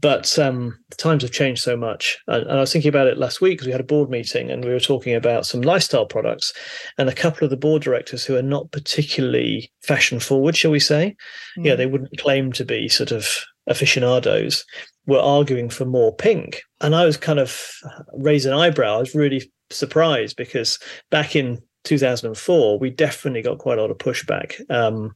but 0.00 0.36
um, 0.40 0.76
the 0.90 0.96
times 0.96 1.22
have 1.22 1.30
changed 1.30 1.62
so 1.62 1.76
much. 1.76 2.18
And, 2.26 2.50
I 2.50 2.56
was 2.56 2.72
thinking 2.72 2.88
about 2.88 3.06
it 3.06 3.16
last 3.16 3.40
week 3.40 3.52
because 3.52 3.66
we 3.66 3.72
had 3.72 3.80
a 3.80 3.84
board 3.84 4.10
meeting 4.10 4.50
and 4.50 4.64
we 4.64 4.72
were 4.72 4.80
talking 4.80 5.14
about 5.14 5.46
some 5.46 5.62
lifestyle 5.62 6.04
products. 6.04 6.52
And 6.98 7.08
a 7.08 7.14
couple 7.14 7.44
of 7.44 7.50
the 7.50 7.56
board 7.56 7.82
directors 7.82 8.24
who 8.24 8.36
are 8.36 8.42
not 8.42 8.72
particularly 8.72 9.70
fashion 9.82 10.18
forward, 10.18 10.56
shall 10.56 10.72
we 10.72 10.80
say, 10.80 11.14
mm. 11.56 11.66
yeah, 11.66 11.76
they 11.76 11.86
wouldn't 11.86 12.18
claim 12.18 12.50
to 12.52 12.64
be 12.64 12.88
sort 12.88 13.12
of 13.12 13.28
aficionados, 13.68 14.64
were 15.06 15.20
arguing 15.20 15.70
for 15.70 15.84
more 15.84 16.14
pink. 16.14 16.62
And 16.80 16.94
I 16.96 17.04
was 17.06 17.16
kind 17.16 17.38
of 17.38 17.70
raising 18.14 18.52
an 18.52 18.58
eyebrow. 18.58 18.96
I 18.96 19.00
was 19.00 19.14
really 19.14 19.50
surprised 19.70 20.36
because 20.36 20.78
back 21.10 21.36
in 21.36 21.62
2004, 21.84 22.80
we 22.80 22.90
definitely 22.90 23.42
got 23.42 23.58
quite 23.58 23.78
a 23.78 23.80
lot 23.80 23.92
of 23.92 23.98
pushback. 23.98 24.60
Um, 24.70 25.14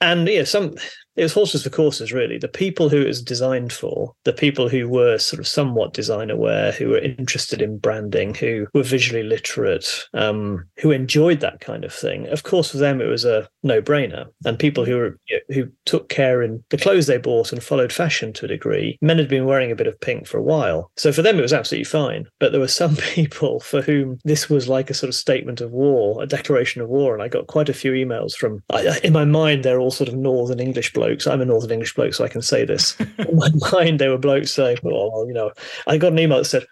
and 0.00 0.28
yeah, 0.28 0.44
some 0.44 0.74
it 1.16 1.22
was 1.22 1.32
horses 1.32 1.62
for 1.62 1.70
courses 1.70 2.12
really. 2.12 2.38
The 2.38 2.48
people 2.48 2.88
who 2.88 3.02
it 3.02 3.06
was 3.06 3.22
designed 3.22 3.72
for 3.72 4.14
the 4.24 4.32
people 4.32 4.68
who 4.68 4.88
were 4.88 5.18
sort 5.18 5.40
of 5.40 5.46
somewhat 5.46 5.94
design 5.94 6.30
aware 6.30 6.72
who 6.72 6.88
were 6.88 6.98
interested 6.98 7.62
in 7.62 7.78
branding 7.78 8.34
who 8.34 8.66
were 8.74 8.82
visually 8.82 9.22
literate 9.22 10.06
um, 10.14 10.64
who 10.80 10.90
enjoyed 10.90 11.40
that 11.40 11.60
kind 11.60 11.84
of 11.84 11.92
thing 11.92 12.26
of 12.28 12.42
course 12.42 12.70
for 12.70 12.78
them 12.78 13.00
it 13.00 13.06
was 13.06 13.24
a 13.24 13.48
no-brainer. 13.62 14.26
And 14.44 14.58
people 14.58 14.84
who 14.84 14.96
were 14.96 15.18
who 15.48 15.68
took 15.84 16.08
care 16.08 16.42
in 16.42 16.62
the 16.70 16.78
clothes 16.78 17.06
they 17.06 17.18
bought 17.18 17.52
and 17.52 17.62
followed 17.62 17.92
fashion 17.92 18.32
to 18.34 18.44
a 18.44 18.48
degree 18.48 18.98
men 19.00 19.18
had 19.18 19.28
been 19.28 19.46
wearing 19.46 19.70
a 19.70 19.76
bit 19.76 19.86
of 19.86 20.00
pink 20.00 20.26
for 20.26 20.38
a 20.38 20.42
while. 20.42 20.90
So 20.96 21.12
for 21.12 21.22
them 21.22 21.38
it 21.38 21.42
was 21.42 21.52
absolutely 21.52 21.84
fine. 21.84 22.26
But 22.40 22.52
there 22.52 22.60
were 22.60 22.68
some 22.68 22.96
people 23.14 23.60
for 23.60 23.82
whom 23.82 24.18
this 24.24 24.48
was 24.48 24.68
like 24.68 24.90
a 24.90 24.94
sort 24.94 25.08
of 25.08 25.14
statement 25.14 25.60
of 25.60 25.70
war 25.70 26.22
a 26.22 26.26
declaration 26.26 26.82
of 26.82 26.88
war. 26.88 27.14
And 27.14 27.22
i 27.22 27.28
got 27.28 27.46
quite 27.46 27.68
a 27.68 27.74
few 27.74 27.92
emails 27.92 28.32
from 28.34 28.62
in 29.02 29.12
my 29.12 29.24
mind 29.24 29.64
they're 29.64 29.80
all 29.80 29.90
sort 29.90 30.08
of 30.08 30.16
northern 30.16 30.60
english 30.60 30.92
blokes. 30.92 31.03
I'm 31.26 31.40
a 31.40 31.44
Northern 31.44 31.70
English 31.70 31.94
bloke, 31.94 32.14
so 32.14 32.24
I 32.24 32.28
can 32.28 32.42
say 32.42 32.64
this. 32.64 32.98
In 33.18 33.36
my 33.36 33.50
mind, 33.72 33.98
they 33.98 34.08
were 34.08 34.18
blokes 34.18 34.52
saying, 34.52 34.78
"Well, 34.82 35.24
you 35.26 35.34
know," 35.34 35.52
I 35.86 35.98
got 35.98 36.12
an 36.12 36.18
email 36.18 36.38
that 36.38 36.44
said, 36.44 36.66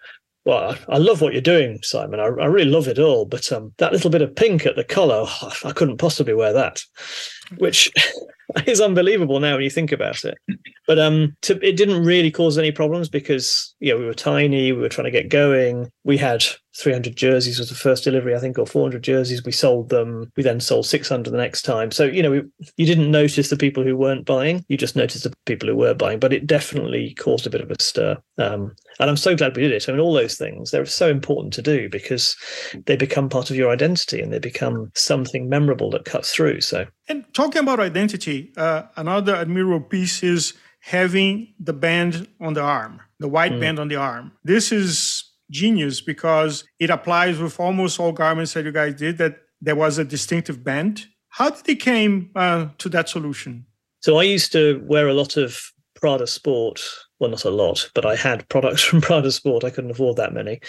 well, 0.45 0.71
I, 0.71 0.95
I 0.95 0.97
love 0.97 1.21
what 1.21 1.33
you're 1.33 1.41
doing, 1.41 1.79
Simon. 1.83 2.19
I, 2.19 2.25
I 2.25 2.45
really 2.45 2.69
love 2.69 2.87
it 2.87 2.99
all, 2.99 3.25
but 3.25 3.49
um, 3.51 3.73
that 3.77 3.93
little 3.93 4.09
bit 4.09 4.21
of 4.21 4.35
pink 4.35 4.65
at 4.65 4.75
the 4.75 4.83
collar, 4.83 5.25
oh, 5.25 5.53
I 5.63 5.71
couldn't 5.71 5.97
possibly 5.97 6.33
wear 6.33 6.51
that, 6.53 6.83
which 7.57 7.91
is 8.67 8.81
unbelievable 8.81 9.39
now 9.39 9.55
when 9.55 9.63
you 9.63 9.69
think 9.69 9.91
about 9.91 10.23
it. 10.23 10.37
But 10.85 10.99
um, 10.99 11.35
to, 11.43 11.59
it 11.65 11.77
didn't 11.77 12.03
really 12.03 12.31
cause 12.31 12.57
any 12.57 12.71
problems 12.71 13.09
because 13.09 13.73
you 13.79 13.93
know 13.93 13.99
we 13.99 14.05
were 14.05 14.13
tiny, 14.13 14.71
we 14.71 14.81
were 14.81 14.89
trying 14.89 15.05
to 15.05 15.11
get 15.11 15.29
going. 15.29 15.89
We 16.03 16.17
had 16.17 16.43
300 16.75 17.15
jerseys 17.15 17.59
was 17.59 17.69
the 17.69 17.75
first 17.75 18.03
delivery, 18.03 18.35
I 18.35 18.39
think, 18.39 18.57
or 18.57 18.65
400 18.65 19.03
jerseys. 19.03 19.43
We 19.43 19.51
sold 19.51 19.89
them. 19.89 20.31
We 20.35 20.43
then 20.43 20.59
sold 20.59 20.85
600 20.85 21.31
the 21.31 21.37
next 21.37 21.61
time. 21.61 21.91
So 21.91 22.05
you 22.05 22.23
know, 22.23 22.31
we, 22.31 22.41
you 22.77 22.85
didn't 22.85 23.11
notice 23.11 23.49
the 23.49 23.57
people 23.57 23.83
who 23.83 23.95
weren't 23.95 24.25
buying. 24.25 24.65
You 24.67 24.77
just 24.77 24.95
noticed 24.95 25.23
the 25.23 25.33
people 25.45 25.69
who 25.69 25.75
were 25.75 25.93
buying. 25.93 26.19
But 26.19 26.33
it 26.33 26.47
definitely 26.47 27.13
caused 27.13 27.47
a 27.47 27.49
bit 27.49 27.61
of 27.61 27.71
a 27.71 27.81
stir. 27.81 28.17
Um, 28.37 28.75
and 28.99 29.09
I'm 29.09 29.17
so 29.17 29.35
glad 29.35 29.55
we 29.55 29.63
did 29.63 29.71
it. 29.71 29.87
I 29.87 29.91
mean, 29.91 30.01
all 30.01 30.13
those 30.13 30.37
things 30.37 30.71
they're 30.71 30.85
so 30.85 31.09
important 31.09 31.53
to 31.53 31.61
do 31.61 31.89
because 31.89 32.35
they 32.85 32.95
become 32.95 33.29
part 33.29 33.49
of 33.49 33.55
your 33.55 33.71
identity 33.71 34.21
and 34.21 34.33
they 34.33 34.39
become 34.39 34.91
something 34.95 35.47
memorable 35.49 35.89
that 35.91 36.05
cuts 36.05 36.33
through. 36.33 36.61
So, 36.61 36.85
and 37.07 37.25
talking 37.33 37.61
about 37.61 37.79
identity, 37.79 38.53
uh, 38.57 38.83
another 38.95 39.35
admirable 39.35 39.81
piece 39.81 40.23
is 40.23 40.53
having 40.79 41.53
the 41.59 41.73
band 41.73 42.27
on 42.39 42.53
the 42.53 42.61
arm, 42.61 43.01
the 43.19 43.27
white 43.27 43.53
mm. 43.53 43.59
band 43.59 43.79
on 43.79 43.87
the 43.87 43.95
arm. 43.95 44.31
This 44.43 44.71
is 44.71 45.23
genius 45.49 46.01
because 46.01 46.63
it 46.79 46.89
applies 46.89 47.39
with 47.39 47.59
almost 47.59 47.99
all 47.99 48.11
garments 48.11 48.53
that 48.53 48.65
you 48.65 48.71
guys 48.71 48.95
did 48.95 49.17
that 49.17 49.37
there 49.61 49.75
was 49.75 49.97
a 49.97 50.03
distinctive 50.03 50.63
band. 50.63 51.05
How 51.29 51.49
did 51.49 51.67
it 51.67 51.79
came 51.79 52.31
uh, 52.35 52.67
to 52.79 52.89
that 52.89 53.09
solution? 53.09 53.65
So 54.01 54.17
I 54.17 54.23
used 54.23 54.51
to 54.51 54.83
wear 54.85 55.07
a 55.07 55.13
lot 55.13 55.37
of 55.37 55.71
Prada 55.95 56.27
Sport. 56.27 56.83
Well, 57.19 57.29
not 57.29 57.45
a 57.45 57.49
lot, 57.49 57.89
but 57.95 58.05
I 58.05 58.15
had 58.15 58.47
products 58.49 58.83
from 58.83 59.01
Prada 59.01 59.31
Sport. 59.31 59.63
I 59.63 59.69
couldn't 59.69 59.91
afford 59.91 60.17
that 60.17 60.33
many. 60.33 60.59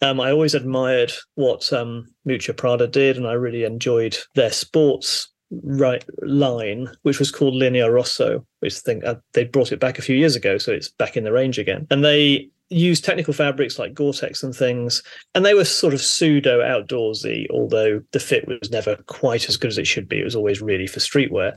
Um, 0.00 0.20
I 0.20 0.30
always 0.30 0.54
admired 0.54 1.12
what 1.34 1.70
um, 1.72 2.06
Miuccia 2.26 2.56
Prada 2.56 2.86
did, 2.86 3.16
and 3.16 3.26
I 3.26 3.32
really 3.32 3.64
enjoyed 3.64 4.16
their 4.34 4.52
sports 4.52 5.28
right 5.50 6.04
line, 6.22 6.88
which 7.02 7.18
was 7.18 7.30
called 7.30 7.54
Linea 7.54 7.90
Rosso, 7.90 8.46
which 8.60 8.76
I 8.76 8.80
think 8.80 9.04
uh, 9.04 9.16
they 9.32 9.44
brought 9.44 9.72
it 9.72 9.80
back 9.80 9.98
a 9.98 10.02
few 10.02 10.16
years 10.16 10.36
ago, 10.36 10.58
so 10.58 10.72
it's 10.72 10.88
back 10.88 11.16
in 11.16 11.24
the 11.24 11.32
range 11.32 11.58
again. 11.58 11.86
And 11.90 12.04
they 12.04 12.50
used 12.70 13.04
technical 13.04 13.32
fabrics 13.32 13.78
like 13.78 13.94
Gore-Tex 13.94 14.42
and 14.42 14.54
things, 14.54 15.02
and 15.34 15.44
they 15.44 15.54
were 15.54 15.64
sort 15.64 15.94
of 15.94 16.02
pseudo 16.02 16.60
outdoorsy, 16.60 17.46
although 17.50 18.02
the 18.12 18.20
fit 18.20 18.46
was 18.46 18.70
never 18.70 18.96
quite 19.06 19.48
as 19.48 19.56
good 19.56 19.70
as 19.70 19.78
it 19.78 19.86
should 19.86 20.08
be. 20.08 20.20
It 20.20 20.24
was 20.24 20.36
always 20.36 20.60
really 20.60 20.86
for 20.86 21.00
streetwear. 21.00 21.54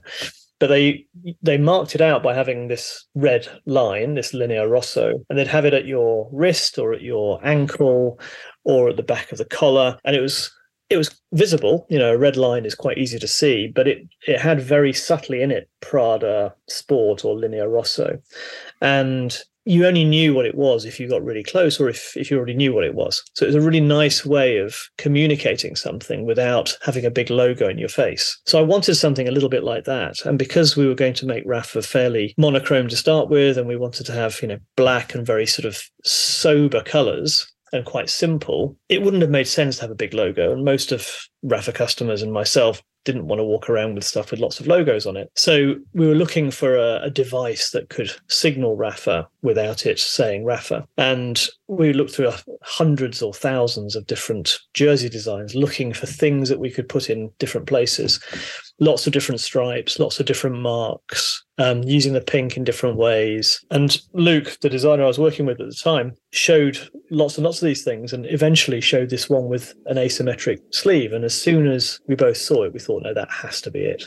But 0.60 0.68
they 0.68 1.08
they 1.42 1.58
marked 1.58 1.96
it 1.96 2.02
out 2.02 2.22
by 2.22 2.36
having 2.36 2.68
this 2.68 3.08
red 3.16 3.48
line, 3.66 4.14
this 4.14 4.32
linea 4.32 4.68
rosso, 4.68 5.26
and 5.28 5.38
they'd 5.38 5.48
have 5.48 5.66
it 5.66 5.74
at 5.74 5.88
your 5.88 6.30
wrist 6.32 6.78
or 6.78 6.94
at 6.94 7.02
your 7.02 7.44
ankle 7.44 8.20
or 8.64 8.90
at 8.90 8.96
the 8.96 9.04
back 9.04 9.32
of 9.32 9.40
the 9.40 9.46
collar, 9.46 9.98
and 10.06 10.16
it 10.16 10.22
was 10.22 10.52
it 10.92 10.98
was 10.98 11.22
visible. 11.34 11.86
You 11.90 12.00
know, 12.00 12.14
a 12.14 12.18
red 12.18 12.38
line 12.38 12.66
is 12.66 12.76
quite 12.76 12.98
easy 12.98 13.20
to 13.20 13.28
see, 13.28 13.68
but 13.68 13.88
it 13.88 14.08
it 14.28 14.40
had 14.40 14.62
very 14.62 14.94
subtly 14.94 15.42
in 15.42 15.52
it 15.52 15.70
Prada 15.80 16.54
Sport 16.68 17.26
or 17.26 17.36
Linea 17.36 17.68
Rosso, 17.68 18.20
and 18.82 19.38
you 19.66 19.86
only 19.86 20.04
knew 20.04 20.34
what 20.34 20.46
it 20.46 20.56
was 20.56 20.86
if 20.86 21.00
you 21.00 21.08
got 21.08 21.24
really 21.24 21.44
close 21.44 21.80
or 21.80 21.88
if, 21.88 22.18
if 22.18 22.32
you 22.32 22.38
already 22.38 22.56
knew 22.56 22.74
what 22.74 22.84
it 22.84 22.96
was. 22.96 23.24
So 23.36 23.46
it 23.46 23.50
was 23.50 23.56
a 23.56 23.62
really 23.62 23.82
nice 23.82 24.26
way 24.26 24.58
of 24.58 24.76
communicating 24.98 25.76
something 25.76 26.26
without 26.26 26.76
having 26.82 27.06
a 27.06 27.12
big 27.12 27.30
logo 27.30 27.70
in 27.70 27.78
your 27.78 27.90
face. 27.90 28.40
So 28.48 28.58
I 28.58 28.64
wanted 28.64 28.96
something 28.96 29.28
a 29.28 29.32
little 29.32 29.50
bit 29.50 29.64
like 29.64 29.84
that. 29.84 30.26
And 30.26 30.40
because 30.40 30.76
we 30.76 30.88
were 30.88 30.96
going 30.96 31.14
to 31.14 31.28
make 31.28 31.46
Rapha 31.46 31.86
fairly 31.86 32.34
monochrome 32.38 32.88
to 32.88 32.96
start 32.96 33.30
with, 33.30 33.58
and 33.58 33.68
we 33.68 33.78
wanted 33.78 34.08
to 34.08 34.14
have, 34.14 34.42
you 34.42 34.48
know, 34.48 34.58
black 34.76 35.14
and 35.14 35.26
very 35.26 35.46
sort 35.46 35.66
of 35.66 35.80
sober 36.04 36.82
colors, 36.82 37.46
and 37.74 37.86
quite 37.86 38.10
simple, 38.10 38.78
it 38.90 39.02
wouldn't 39.02 39.22
have 39.22 39.32
made 39.32 39.48
sense 39.48 39.78
to 39.78 39.82
have 39.84 39.92
a 39.92 39.96
big 39.96 40.14
logo. 40.14 40.52
And 40.52 40.66
most 40.66 40.92
of 40.92 41.08
Rapha 41.46 41.74
customers 41.74 42.22
and 42.22 42.32
myself 42.32 42.82
didn't 43.04 43.28
want 43.28 43.40
to 43.40 43.44
walk 43.44 43.70
around 43.70 43.96
with 43.96 44.04
stuff 44.04 44.32
with 44.32 44.40
lots 44.40 44.60
of 44.60 44.68
logos 44.68 45.06
on 45.06 45.18
it. 45.18 45.32
So 45.36 45.76
we 45.94 46.08
were 46.08 46.16
looking 46.16 46.52
for 46.52 46.76
a, 46.76 47.02
a 47.04 47.10
device 47.10 47.72
that 47.72 47.90
could 47.90 48.12
signal 48.28 48.78
Rapha 48.78 49.28
without 49.42 49.86
it 49.86 50.00
saying 50.00 50.44
Rapha. 50.44 50.86
And 50.98 51.46
we 51.68 51.94
looked 51.94 52.14
through 52.14 52.32
hundreds 52.64 53.22
or 53.22 53.34
thousands 53.34 53.96
of 53.96 54.08
different 54.08 54.60
jersey 54.74 55.10
designs, 55.10 55.56
looking 55.56 55.94
for 55.94 56.06
things 56.06 56.50
that 56.50 56.60
we 56.60 56.70
could 56.70 56.90
put 56.90 57.10
in 57.10 57.32
different 57.40 57.68
places. 57.68 58.20
Lots 58.80 59.08
of 59.08 59.14
different 59.14 59.40
stripes, 59.40 60.00
lots 60.00 60.20
of 60.20 60.26
different 60.26 60.60
marks, 60.60 61.44
um, 61.58 61.84
using 61.84 62.14
the 62.14 62.22
pink 62.22 62.58
in 62.58 62.64
different 62.64 62.98
ways. 62.98 63.64
And 63.72 63.98
Luke, 64.14 64.58
the 64.62 64.70
designer 64.70 65.04
I 65.04 65.08
was 65.08 65.20
working 65.20 65.46
with 65.46 65.62
at 65.62 65.68
the 65.68 65.76
time, 65.76 66.14
showed 66.32 66.78
lots 67.10 67.38
and 67.38 67.46
lots 67.46 67.62
of 67.62 67.66
these 67.66 67.84
things 67.84 68.12
and 68.14 68.26
eventually 68.28 68.82
showed 68.82 69.10
this 69.10 69.30
one 69.30 69.48
with 69.48 69.74
an 69.86 69.98
asymmetric 69.98 70.60
sleeve. 70.72 71.14
And 71.14 71.24
as 71.24 71.40
soon 71.40 71.68
as 71.68 72.00
we 72.08 72.16
both 72.16 72.38
saw 72.38 72.64
it, 72.64 72.74
we 72.74 72.80
thought, 72.80 72.91
no, 73.00 73.14
that 73.14 73.32
has 73.32 73.62
to 73.62 73.72
be 73.72 73.80
it. 73.80 74.04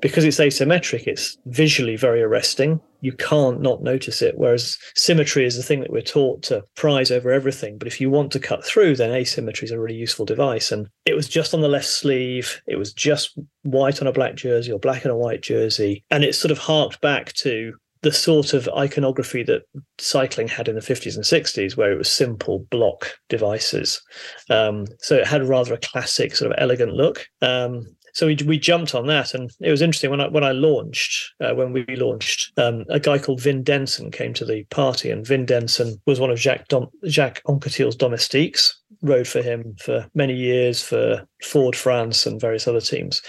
Because 0.00 0.24
it's 0.24 0.38
asymmetric, 0.38 1.06
it's 1.06 1.36
visually 1.46 1.96
very 1.96 2.22
arresting 2.22 2.80
you 3.04 3.12
can't 3.12 3.60
not 3.60 3.82
notice 3.82 4.22
it. 4.22 4.38
Whereas 4.38 4.78
symmetry 4.94 5.44
is 5.44 5.58
the 5.58 5.62
thing 5.62 5.80
that 5.80 5.92
we're 5.92 6.00
taught 6.00 6.42
to 6.44 6.64
prize 6.74 7.10
over 7.10 7.30
everything. 7.30 7.76
But 7.76 7.86
if 7.86 8.00
you 8.00 8.08
want 8.08 8.32
to 8.32 8.40
cut 8.40 8.64
through, 8.64 8.96
then 8.96 9.10
asymmetry 9.10 9.66
is 9.66 9.72
a 9.72 9.78
really 9.78 9.94
useful 9.94 10.24
device. 10.24 10.72
And 10.72 10.88
it 11.04 11.12
was 11.12 11.28
just 11.28 11.52
on 11.52 11.60
the 11.60 11.68
left 11.68 11.84
sleeve. 11.84 12.62
It 12.66 12.76
was 12.76 12.94
just 12.94 13.38
white 13.62 14.00
on 14.00 14.08
a 14.08 14.12
black 14.12 14.36
jersey 14.36 14.72
or 14.72 14.78
black 14.78 15.04
on 15.04 15.12
a 15.12 15.18
white 15.18 15.42
jersey. 15.42 16.02
And 16.10 16.24
it 16.24 16.34
sort 16.34 16.50
of 16.50 16.56
harked 16.56 17.02
back 17.02 17.34
to 17.34 17.74
the 18.00 18.10
sort 18.10 18.54
of 18.54 18.70
iconography 18.74 19.42
that 19.42 19.64
cycling 19.98 20.48
had 20.48 20.66
in 20.66 20.74
the 20.74 20.80
50s 20.80 21.14
and 21.14 21.24
60s, 21.24 21.76
where 21.76 21.92
it 21.92 21.98
was 21.98 22.10
simple 22.10 22.60
block 22.70 23.18
devices. 23.28 24.00
Um, 24.48 24.86
so 25.00 25.16
it 25.16 25.26
had 25.26 25.46
rather 25.46 25.74
a 25.74 25.78
classic, 25.78 26.34
sort 26.34 26.50
of 26.50 26.56
elegant 26.58 26.94
look. 26.94 27.26
Um, 27.42 27.84
so 28.14 28.28
we, 28.28 28.38
we 28.46 28.58
jumped 28.58 28.94
on 28.94 29.06
that, 29.08 29.34
and 29.34 29.50
it 29.60 29.72
was 29.72 29.82
interesting 29.82 30.10
when 30.10 30.20
I 30.20 30.28
when 30.28 30.44
I 30.44 30.52
launched 30.52 31.34
uh, 31.40 31.52
when 31.54 31.72
we 31.72 31.84
launched. 31.96 32.52
Um, 32.56 32.84
a 32.88 33.00
guy 33.00 33.18
called 33.18 33.42
Vin 33.42 33.64
Denson 33.64 34.12
came 34.12 34.32
to 34.34 34.44
the 34.44 34.62
party, 34.70 35.10
and 35.10 35.26
Vin 35.26 35.44
Denson 35.44 36.00
was 36.06 36.20
one 36.20 36.30
of 36.30 36.38
Jacques 36.38 36.68
Dom- 36.68 36.90
Jacques 37.06 37.42
Anquetil's 37.48 37.96
domestiques. 37.96 38.80
Rode 39.02 39.26
for 39.26 39.42
him 39.42 39.74
for 39.80 40.06
many 40.14 40.32
years 40.32 40.82
for 40.82 41.26
Ford 41.42 41.76
France 41.76 42.24
and 42.24 42.40
various 42.40 42.66
other 42.66 42.80
teams. 42.80 43.20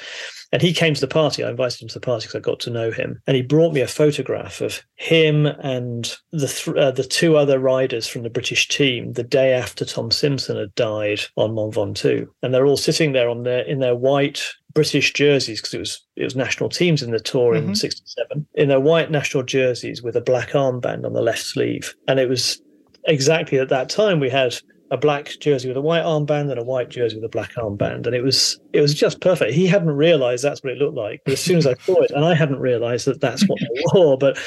And 0.51 0.61
he 0.61 0.71
came 0.71 0.93
to 0.93 1.01
the 1.01 1.07
party. 1.07 1.43
I 1.43 1.49
invited 1.49 1.81
him 1.81 1.87
to 1.89 1.95
the 1.95 2.05
party 2.05 2.27
because 2.27 2.35
I 2.35 2.39
got 2.39 2.61
to 2.61 2.69
know 2.69 2.91
him. 2.91 3.19
And 3.27 3.35
he 3.35 3.41
brought 3.41 3.73
me 3.73 3.81
a 3.81 3.87
photograph 3.87 4.61
of 4.61 4.81
him 4.95 5.47
and 5.47 6.15
the 6.31 6.47
th- 6.47 6.77
uh, 6.77 6.91
the 6.91 7.03
two 7.03 7.35
other 7.35 7.59
riders 7.59 8.07
from 8.07 8.23
the 8.23 8.29
British 8.29 8.69
team 8.69 9.13
the 9.13 9.23
day 9.23 9.51
after 9.51 9.83
Tom 9.83 10.11
Simpson 10.11 10.55
had 10.55 10.73
died 10.75 11.21
on 11.35 11.55
Mont 11.55 11.73
Ventoux. 11.73 12.27
And 12.41 12.53
they're 12.53 12.67
all 12.67 12.77
sitting 12.77 13.11
there 13.11 13.27
on 13.27 13.43
their 13.43 13.63
in 13.63 13.79
their 13.79 13.95
white 13.95 14.43
British 14.75 15.13
jerseys 15.13 15.61
because 15.61 15.73
it 15.73 15.79
was 15.79 16.05
it 16.17 16.23
was 16.25 16.35
national 16.35 16.69
teams 16.69 17.01
in 17.01 17.11
the 17.11 17.19
tour 17.19 17.55
mm-hmm. 17.55 17.69
in 17.69 17.75
'67 17.75 18.45
in 18.53 18.67
their 18.67 18.79
white 18.79 19.09
national 19.09 19.41
jerseys 19.41 20.03
with 20.03 20.15
a 20.15 20.21
black 20.21 20.49
armband 20.49 21.05
on 21.05 21.13
the 21.13 21.21
left 21.21 21.43
sleeve, 21.43 21.95
and 22.07 22.19
it 22.19 22.29
was 22.29 22.61
exactly 23.05 23.57
at 23.57 23.69
that 23.69 23.89
time 23.89 24.19
we 24.19 24.29
had 24.29 24.55
a 24.91 24.97
black 24.97 25.29
jersey 25.39 25.67
with 25.67 25.77
a 25.77 25.81
white 25.81 26.03
armband 26.03 26.51
and 26.51 26.59
a 26.59 26.63
white 26.63 26.89
jersey 26.89 27.15
with 27.15 27.23
a 27.23 27.29
black 27.29 27.53
armband, 27.55 28.05
and 28.05 28.13
it 28.13 28.21
was 28.21 28.59
it 28.73 28.81
was 28.81 28.93
just 28.93 29.21
perfect. 29.21 29.53
He 29.53 29.65
hadn't 29.65 29.89
realised 29.89 30.43
that's 30.43 30.61
what 30.61 30.73
it 30.73 30.77
looked 30.77 30.97
like, 30.97 31.21
but 31.23 31.33
as 31.33 31.39
soon 31.39 31.57
as 31.57 31.65
I 31.65 31.73
saw 31.75 32.01
it, 32.01 32.11
and 32.11 32.25
I 32.25 32.35
hadn't 32.35 32.59
realised 32.59 33.07
that 33.07 33.21
that's 33.21 33.47
what 33.47 33.59
they 33.59 33.81
wore, 33.93 34.17
but 34.17 34.37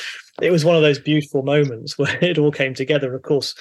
it 0.42 0.52
was 0.52 0.64
one 0.64 0.76
of 0.76 0.82
those 0.82 0.98
beautiful 0.98 1.42
moments 1.42 1.98
where 1.98 2.22
it 2.22 2.38
all 2.38 2.52
came 2.52 2.74
together. 2.74 3.14
Of 3.14 3.22
course, 3.22 3.54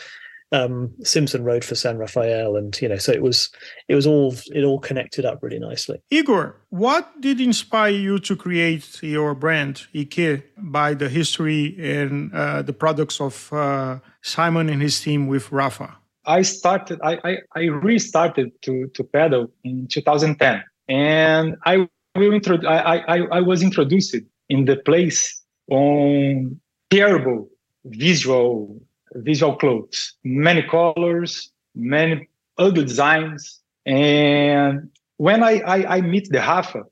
um, 0.52 0.94
Simpson 1.04 1.44
rode 1.44 1.66
for 1.66 1.76
San 1.76 1.98
Rafael, 1.98 2.56
and 2.56 2.80
you 2.82 2.88
know, 2.88 2.98
so 2.98 3.12
it 3.12 3.22
was 3.22 3.50
it 3.88 3.96
was 3.96 4.08
all 4.08 4.34
it 4.54 4.64
all 4.64 4.80
connected 4.80 5.26
up 5.26 5.40
really 5.42 5.60
nicely. 5.60 6.00
Igor, 6.10 6.56
what 6.70 7.22
did 7.22 7.42
inspire 7.42 7.92
you 7.92 8.20
to 8.20 8.36
create 8.36 9.02
your 9.04 9.36
brand 9.36 9.88
Ike 9.96 10.46
by 10.58 10.94
the 10.94 11.10
history 11.10 11.76
and 11.80 12.34
uh, 12.34 12.62
the 12.62 12.74
products 12.74 13.20
of 13.20 13.52
uh, 13.52 14.00
Simon 14.22 14.70
and 14.70 14.82
his 14.82 15.02
team 15.02 15.28
with 15.28 15.50
Rapha? 15.50 15.96
I 16.26 16.42
started, 16.42 17.00
I, 17.04 17.20
I, 17.24 17.38
I 17.56 17.62
restarted 17.64 18.52
to 18.64 18.88
to 18.94 19.04
pedal 19.04 19.52
in 19.64 19.88
2010, 19.88 20.64
and 20.88 21.56
I 21.66 21.88
will 22.16 22.34
introduce. 22.34 22.66
I, 22.66 23.04
I 23.08 23.18
I 23.32 23.42
was 23.42 23.62
introduced 23.62 24.16
in 24.50 24.66
the 24.66 24.78
place 24.78 25.42
on 25.70 26.60
terrible 26.90 27.50
visual 27.86 28.82
visual 29.24 29.56
clothes, 29.56 30.14
many 30.24 30.64
colors, 30.64 31.52
many 31.76 32.28
ugly 32.58 32.86
designs. 32.86 33.60
And 33.86 34.90
when 35.18 35.44
I, 35.44 35.60
I, 35.60 35.98
I 35.98 36.02
meet 36.02 36.30
the 36.30 36.40
Rapha, 36.40 36.84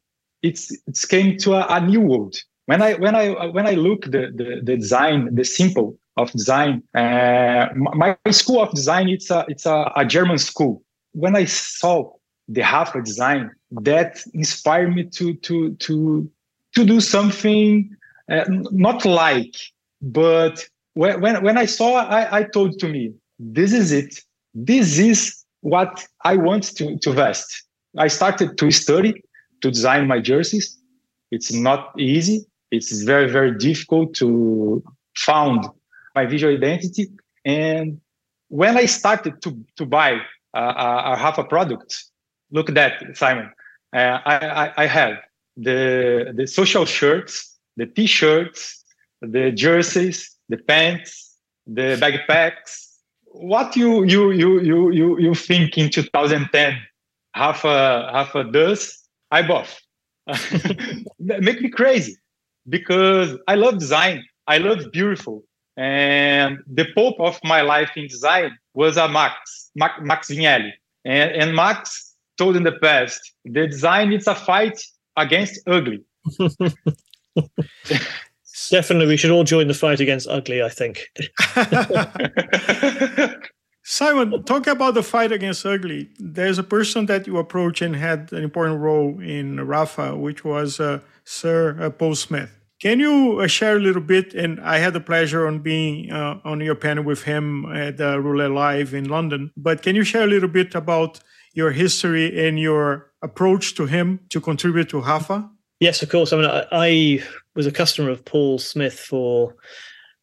it's 0.41 0.75
it's 0.87 1.05
came 1.05 1.37
to 1.39 1.53
a, 1.55 1.65
a, 1.69 1.81
new 1.81 2.01
world. 2.01 2.35
When 2.67 2.81
I 2.81 2.93
when 2.93 3.15
I 3.15 3.47
when 3.47 3.67
I 3.67 3.71
look 3.71 4.05
the, 4.05 4.31
the, 4.35 4.61
the 4.63 4.77
design, 4.77 5.33
the 5.33 5.43
simple 5.43 5.97
of 6.17 6.31
design, 6.31 6.83
uh, 6.93 7.67
my 7.75 8.15
school 8.29 8.61
of 8.61 8.71
design 8.73 9.09
it's 9.09 9.29
a 9.31 9.45
it's 9.47 9.65
a, 9.65 9.91
a 9.95 10.05
German 10.05 10.37
school. 10.37 10.83
When 11.13 11.35
I 11.35 11.45
saw 11.45 12.11
the 12.47 12.61
Rapha 12.61 13.03
design, 13.03 13.51
that 13.71 14.21
inspired 14.33 14.95
me 14.95 15.05
to 15.05 15.33
to 15.33 15.73
to 15.75 16.29
to 16.75 16.85
do 16.85 16.99
something 16.99 17.95
uh, 18.31 18.45
not 18.71 19.05
like, 19.05 19.55
but 20.01 20.67
when 20.95 21.21
when, 21.21 21.43
when 21.43 21.57
I 21.57 21.65
saw, 21.65 21.95
I, 21.97 22.39
I 22.39 22.43
told 22.43 22.79
to 22.79 22.87
me, 22.89 23.13
this 23.39 23.71
is 23.71 23.91
it. 23.91 24.21
this 24.55 24.97
is 24.97 25.43
what 25.61 26.07
I 26.23 26.37
want 26.37 26.63
to, 26.77 26.97
to 26.99 27.11
vest. 27.11 27.63
I 27.97 28.07
started 28.07 28.57
to 28.57 28.71
study 28.71 29.23
to 29.61 29.71
design 29.71 30.07
my 30.07 30.19
jerseys. 30.19 30.77
It's 31.31 31.51
not 31.51 31.91
easy. 31.99 32.45
It's 32.71 33.03
very, 33.03 33.29
very 33.29 33.57
difficult 33.57 34.13
to 34.15 34.83
found 35.17 35.65
my 36.13 36.25
visual 36.25 36.53
identity. 36.53 37.07
And 37.43 37.99
when 38.49 38.77
I 38.77 38.85
started 38.85 39.41
to, 39.43 39.57
to 39.77 39.85
buy 39.85 40.19
a, 40.53 40.61
a, 40.61 41.01
a 41.13 41.17
half 41.17 41.37
a 41.37 41.43
product, 41.43 42.05
look 42.51 42.69
at 42.69 42.75
that, 42.75 43.17
Simon. 43.17 43.51
Uh, 43.93 44.19
I, 44.25 44.35
I, 44.47 44.73
I 44.77 44.85
have 44.87 45.15
the, 45.57 46.33
the 46.35 46.47
social 46.47 46.85
shirts, 46.85 47.57
the 47.77 47.85
t-shirts, 47.85 48.83
the 49.21 49.51
jerseys, 49.51 50.34
the 50.49 50.57
pants, 50.57 51.37
the 51.67 51.97
backpacks. 52.01 52.87
What 53.25 53.75
you 53.75 54.03
you 54.03 54.31
you 54.31 54.61
you 54.61 54.91
you 54.91 55.19
you 55.19 55.35
think 55.35 55.77
in 55.77 55.89
2010? 55.89 56.77
Half 57.33 57.65
a 57.65 58.09
half 58.13 58.33
a 58.35 58.43
does 58.45 59.05
I 59.31 59.41
bought. 59.41 59.73
Make 61.19 61.61
me 61.61 61.69
crazy 61.69 62.15
because 62.69 63.37
I 63.47 63.55
love 63.55 63.79
design. 63.79 64.23
I 64.47 64.57
love 64.59 64.91
beautiful. 64.91 65.43
And 65.77 66.59
the 66.67 66.85
pope 66.95 67.19
of 67.19 67.39
my 67.43 67.61
life 67.61 67.91
in 67.95 68.07
design 68.07 68.57
was 68.73 68.97
a 68.97 69.09
Max, 69.09 69.71
Max, 69.75 70.29
Vignelli. 70.29 70.71
And, 71.03 71.31
and 71.31 71.55
Max 71.55 72.15
told 72.37 72.55
in 72.55 72.63
the 72.63 72.71
past, 72.71 73.33
the 73.43 73.67
design 73.67 74.13
is 74.13 74.27
a 74.27 74.35
fight 74.35 74.81
against 75.17 75.59
ugly. 75.67 76.03
Definitely, 78.69 79.07
we 79.07 79.17
should 79.17 79.31
all 79.31 79.43
join 79.43 79.67
the 79.67 79.73
fight 79.73 79.99
against 79.99 80.27
ugly. 80.27 80.63
I 80.63 80.69
think. 80.69 81.09
Simon, 83.87 84.43
talk 84.45 84.65
about 84.65 84.95
the 84.95 85.03
fight 85.03 85.31
against 85.31 85.63
ugly. 85.65 86.09
There's 86.17 86.57
a 86.57 86.63
person 86.63 87.05
that 87.05 87.27
you 87.27 87.37
approached 87.37 87.83
and 87.83 87.95
had 87.95 88.33
an 88.33 88.43
important 88.43 88.79
role 88.79 89.19
in 89.19 89.61
Rafa, 89.61 90.15
which 90.15 90.43
was 90.43 90.79
uh, 90.79 91.01
Sir 91.23 91.77
uh, 91.79 91.91
Paul 91.91 92.15
Smith. 92.15 92.49
Can 92.81 92.99
you 92.99 93.39
uh, 93.39 93.47
share 93.47 93.77
a 93.77 93.79
little 93.79 94.01
bit? 94.01 94.33
And 94.33 94.59
I 94.59 94.79
had 94.79 94.93
the 94.93 94.99
pleasure 94.99 95.45
on 95.47 95.59
being 95.59 96.11
uh, 96.11 96.39
on 96.43 96.61
your 96.61 96.75
panel 96.75 97.03
with 97.03 97.23
him 97.23 97.65
at 97.71 98.01
uh, 98.01 98.17
Rouleur 98.19 98.49
Live 98.49 98.93
in 98.93 99.07
London. 99.07 99.51
But 99.55 99.81
can 99.81 99.95
you 99.95 100.03
share 100.03 100.23
a 100.23 100.27
little 100.27 100.49
bit 100.49 100.73
about 100.75 101.19
your 101.53 101.71
history 101.71 102.47
and 102.47 102.59
your 102.59 103.11
approach 103.21 103.75
to 103.75 103.85
him 103.85 104.19
to 104.29 104.41
contribute 104.41 104.89
to 104.89 105.01
Rapha? 105.01 105.49
Yes, 105.85 106.01
of 106.01 106.09
course. 106.09 106.33
I 106.33 106.37
mean, 106.37 106.47
I, 106.47 106.65
I 106.71 107.23
was 107.53 107.67
a 107.67 107.71
customer 107.71 108.09
of 108.09 108.25
Paul 108.25 108.57
Smith 108.57 108.99
for, 108.99 109.55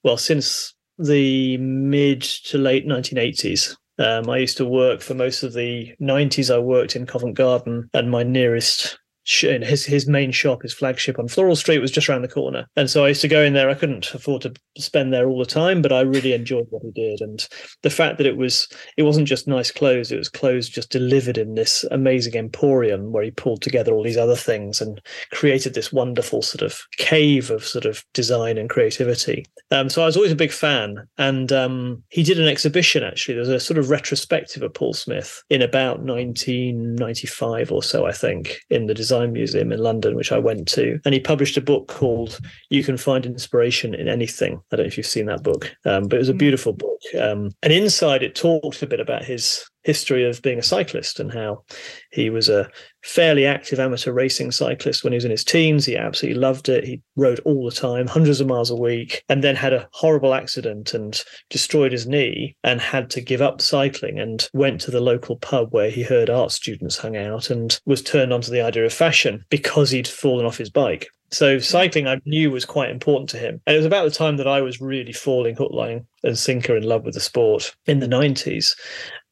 well, 0.02 0.16
since 0.16 0.74
the 0.98 1.56
mid 1.58 2.22
to 2.22 2.58
late 2.58 2.84
1980s. 2.84 3.76
Um, 3.96 4.28
I 4.28 4.38
used 4.38 4.56
to 4.56 4.64
work 4.64 5.02
for 5.02 5.14
most 5.14 5.44
of 5.44 5.52
the 5.52 5.94
90s. 6.00 6.52
I 6.52 6.58
worked 6.58 6.96
in 6.96 7.06
Covent 7.06 7.36
Garden, 7.36 7.88
and 7.94 8.10
my 8.10 8.24
nearest 8.24 8.98
his 9.24 9.84
his 9.84 10.08
main 10.08 10.32
shop, 10.32 10.62
his 10.62 10.72
flagship 10.72 11.18
on 11.18 11.28
Floral 11.28 11.56
Street, 11.56 11.78
was 11.78 11.90
just 11.90 12.08
around 12.08 12.22
the 12.22 12.28
corner. 12.28 12.66
And 12.76 12.90
so 12.90 13.04
I 13.04 13.08
used 13.08 13.20
to 13.22 13.28
go 13.28 13.42
in 13.42 13.52
there. 13.52 13.70
I 13.70 13.74
couldn't 13.74 14.12
afford 14.14 14.42
to 14.42 14.54
spend 14.76 15.12
there 15.12 15.28
all 15.28 15.38
the 15.38 15.46
time, 15.46 15.82
but 15.82 15.92
I 15.92 16.00
really 16.00 16.32
enjoyed 16.32 16.66
what 16.70 16.82
he 16.82 16.90
did. 16.90 17.20
And 17.20 17.46
the 17.82 17.90
fact 17.90 18.18
that 18.18 18.26
it 18.26 18.36
was 18.36 18.68
it 18.96 19.02
wasn't 19.02 19.28
just 19.28 19.48
nice 19.48 19.70
clothes; 19.70 20.10
it 20.10 20.18
was 20.18 20.28
clothes 20.28 20.68
just 20.68 20.90
delivered 20.90 21.38
in 21.38 21.54
this 21.54 21.84
amazing 21.90 22.34
emporium 22.34 23.12
where 23.12 23.22
he 23.22 23.30
pulled 23.30 23.62
together 23.62 23.92
all 23.92 24.02
these 24.02 24.16
other 24.16 24.36
things 24.36 24.80
and 24.80 25.00
created 25.30 25.74
this 25.74 25.92
wonderful 25.92 26.42
sort 26.42 26.62
of 26.62 26.80
cave 26.96 27.50
of 27.50 27.64
sort 27.64 27.84
of 27.84 28.04
design 28.12 28.58
and 28.58 28.70
creativity. 28.70 29.44
Um, 29.70 29.88
so 29.88 30.02
I 30.02 30.06
was 30.06 30.16
always 30.16 30.32
a 30.32 30.36
big 30.36 30.52
fan. 30.52 30.96
And 31.18 31.52
um, 31.52 32.02
he 32.08 32.22
did 32.22 32.38
an 32.38 32.48
exhibition 32.48 33.02
actually. 33.02 33.34
There 33.34 33.40
was 33.40 33.48
a 33.48 33.60
sort 33.60 33.78
of 33.78 33.90
retrospective 33.90 34.62
of 34.62 34.74
Paul 34.74 34.94
Smith 34.94 35.42
in 35.48 35.62
about 35.62 36.00
1995 36.00 37.72
or 37.72 37.82
so, 37.82 38.06
I 38.06 38.12
think, 38.12 38.58
in 38.68 38.86
the 38.86 38.94
design 38.94 39.11
Design 39.12 39.34
Museum 39.34 39.72
in 39.72 39.78
London, 39.78 40.14
which 40.14 40.32
I 40.32 40.38
went 40.38 40.66
to. 40.68 40.98
And 41.04 41.12
he 41.12 41.20
published 41.20 41.58
a 41.58 41.60
book 41.60 41.86
called 41.88 42.38
You 42.70 42.82
Can 42.82 42.96
Find 42.96 43.26
Inspiration 43.26 43.94
in 43.94 44.08
Anything. 44.08 44.54
I 44.72 44.76
don't 44.76 44.84
know 44.84 44.88
if 44.88 44.96
you've 44.96 45.04
seen 45.04 45.26
that 45.26 45.42
book, 45.42 45.70
um, 45.84 46.04
but 46.08 46.16
it 46.16 46.20
was 46.20 46.30
a 46.30 46.32
hmm. 46.32 46.38
beautiful 46.38 46.72
book. 46.72 46.98
Um, 47.20 47.50
and 47.62 47.74
inside 47.74 48.22
it 48.22 48.34
talked 48.34 48.82
a 48.82 48.86
bit 48.86 49.00
about 49.00 49.22
his 49.22 49.68
history 49.84 50.24
of 50.24 50.42
being 50.42 50.58
a 50.58 50.62
cyclist 50.62 51.18
and 51.20 51.32
how 51.32 51.64
he 52.10 52.30
was 52.30 52.48
a 52.48 52.68
fairly 53.02 53.44
active 53.44 53.80
amateur 53.80 54.12
racing 54.12 54.52
cyclist 54.52 55.02
when 55.02 55.12
he 55.12 55.16
was 55.16 55.24
in 55.24 55.30
his 55.30 55.44
teens. 55.44 55.86
He 55.86 55.96
absolutely 55.96 56.40
loved 56.40 56.68
it. 56.68 56.84
He 56.84 57.02
rode 57.16 57.40
all 57.40 57.64
the 57.64 57.74
time, 57.74 58.06
hundreds 58.06 58.40
of 58.40 58.46
miles 58.46 58.70
a 58.70 58.76
week, 58.76 59.22
and 59.28 59.42
then 59.42 59.56
had 59.56 59.72
a 59.72 59.88
horrible 59.92 60.34
accident 60.34 60.94
and 60.94 61.22
destroyed 61.50 61.92
his 61.92 62.06
knee 62.06 62.56
and 62.62 62.80
had 62.80 63.10
to 63.10 63.20
give 63.20 63.42
up 63.42 63.60
cycling 63.60 64.18
and 64.18 64.48
went 64.52 64.80
to 64.82 64.90
the 64.90 65.00
local 65.00 65.36
pub 65.36 65.68
where 65.72 65.90
he 65.90 66.02
heard 66.02 66.30
art 66.30 66.52
students 66.52 66.96
hung 66.96 67.16
out 67.16 67.50
and 67.50 67.80
was 67.84 68.02
turned 68.02 68.32
onto 68.32 68.50
the 68.50 68.60
idea 68.60 68.84
of 68.84 68.92
fashion 68.92 69.44
because 69.50 69.90
he'd 69.90 70.08
fallen 70.08 70.46
off 70.46 70.58
his 70.58 70.70
bike. 70.70 71.08
So 71.32 71.58
cycling 71.58 72.06
I 72.06 72.20
knew 72.24 72.50
was 72.50 72.64
quite 72.64 72.90
important 72.90 73.28
to 73.30 73.38
him. 73.38 73.60
And 73.66 73.74
it 73.74 73.78
was 73.78 73.86
about 73.86 74.04
the 74.04 74.10
time 74.10 74.36
that 74.36 74.46
I 74.46 74.60
was 74.60 74.80
really 74.80 75.12
falling 75.12 75.56
hook, 75.56 75.72
line, 75.72 76.06
and 76.22 76.38
sinker 76.38 76.76
in 76.76 76.84
love 76.84 77.04
with 77.04 77.14
the 77.14 77.20
sport 77.20 77.74
in 77.86 78.00
the 78.00 78.06
90s 78.06 78.74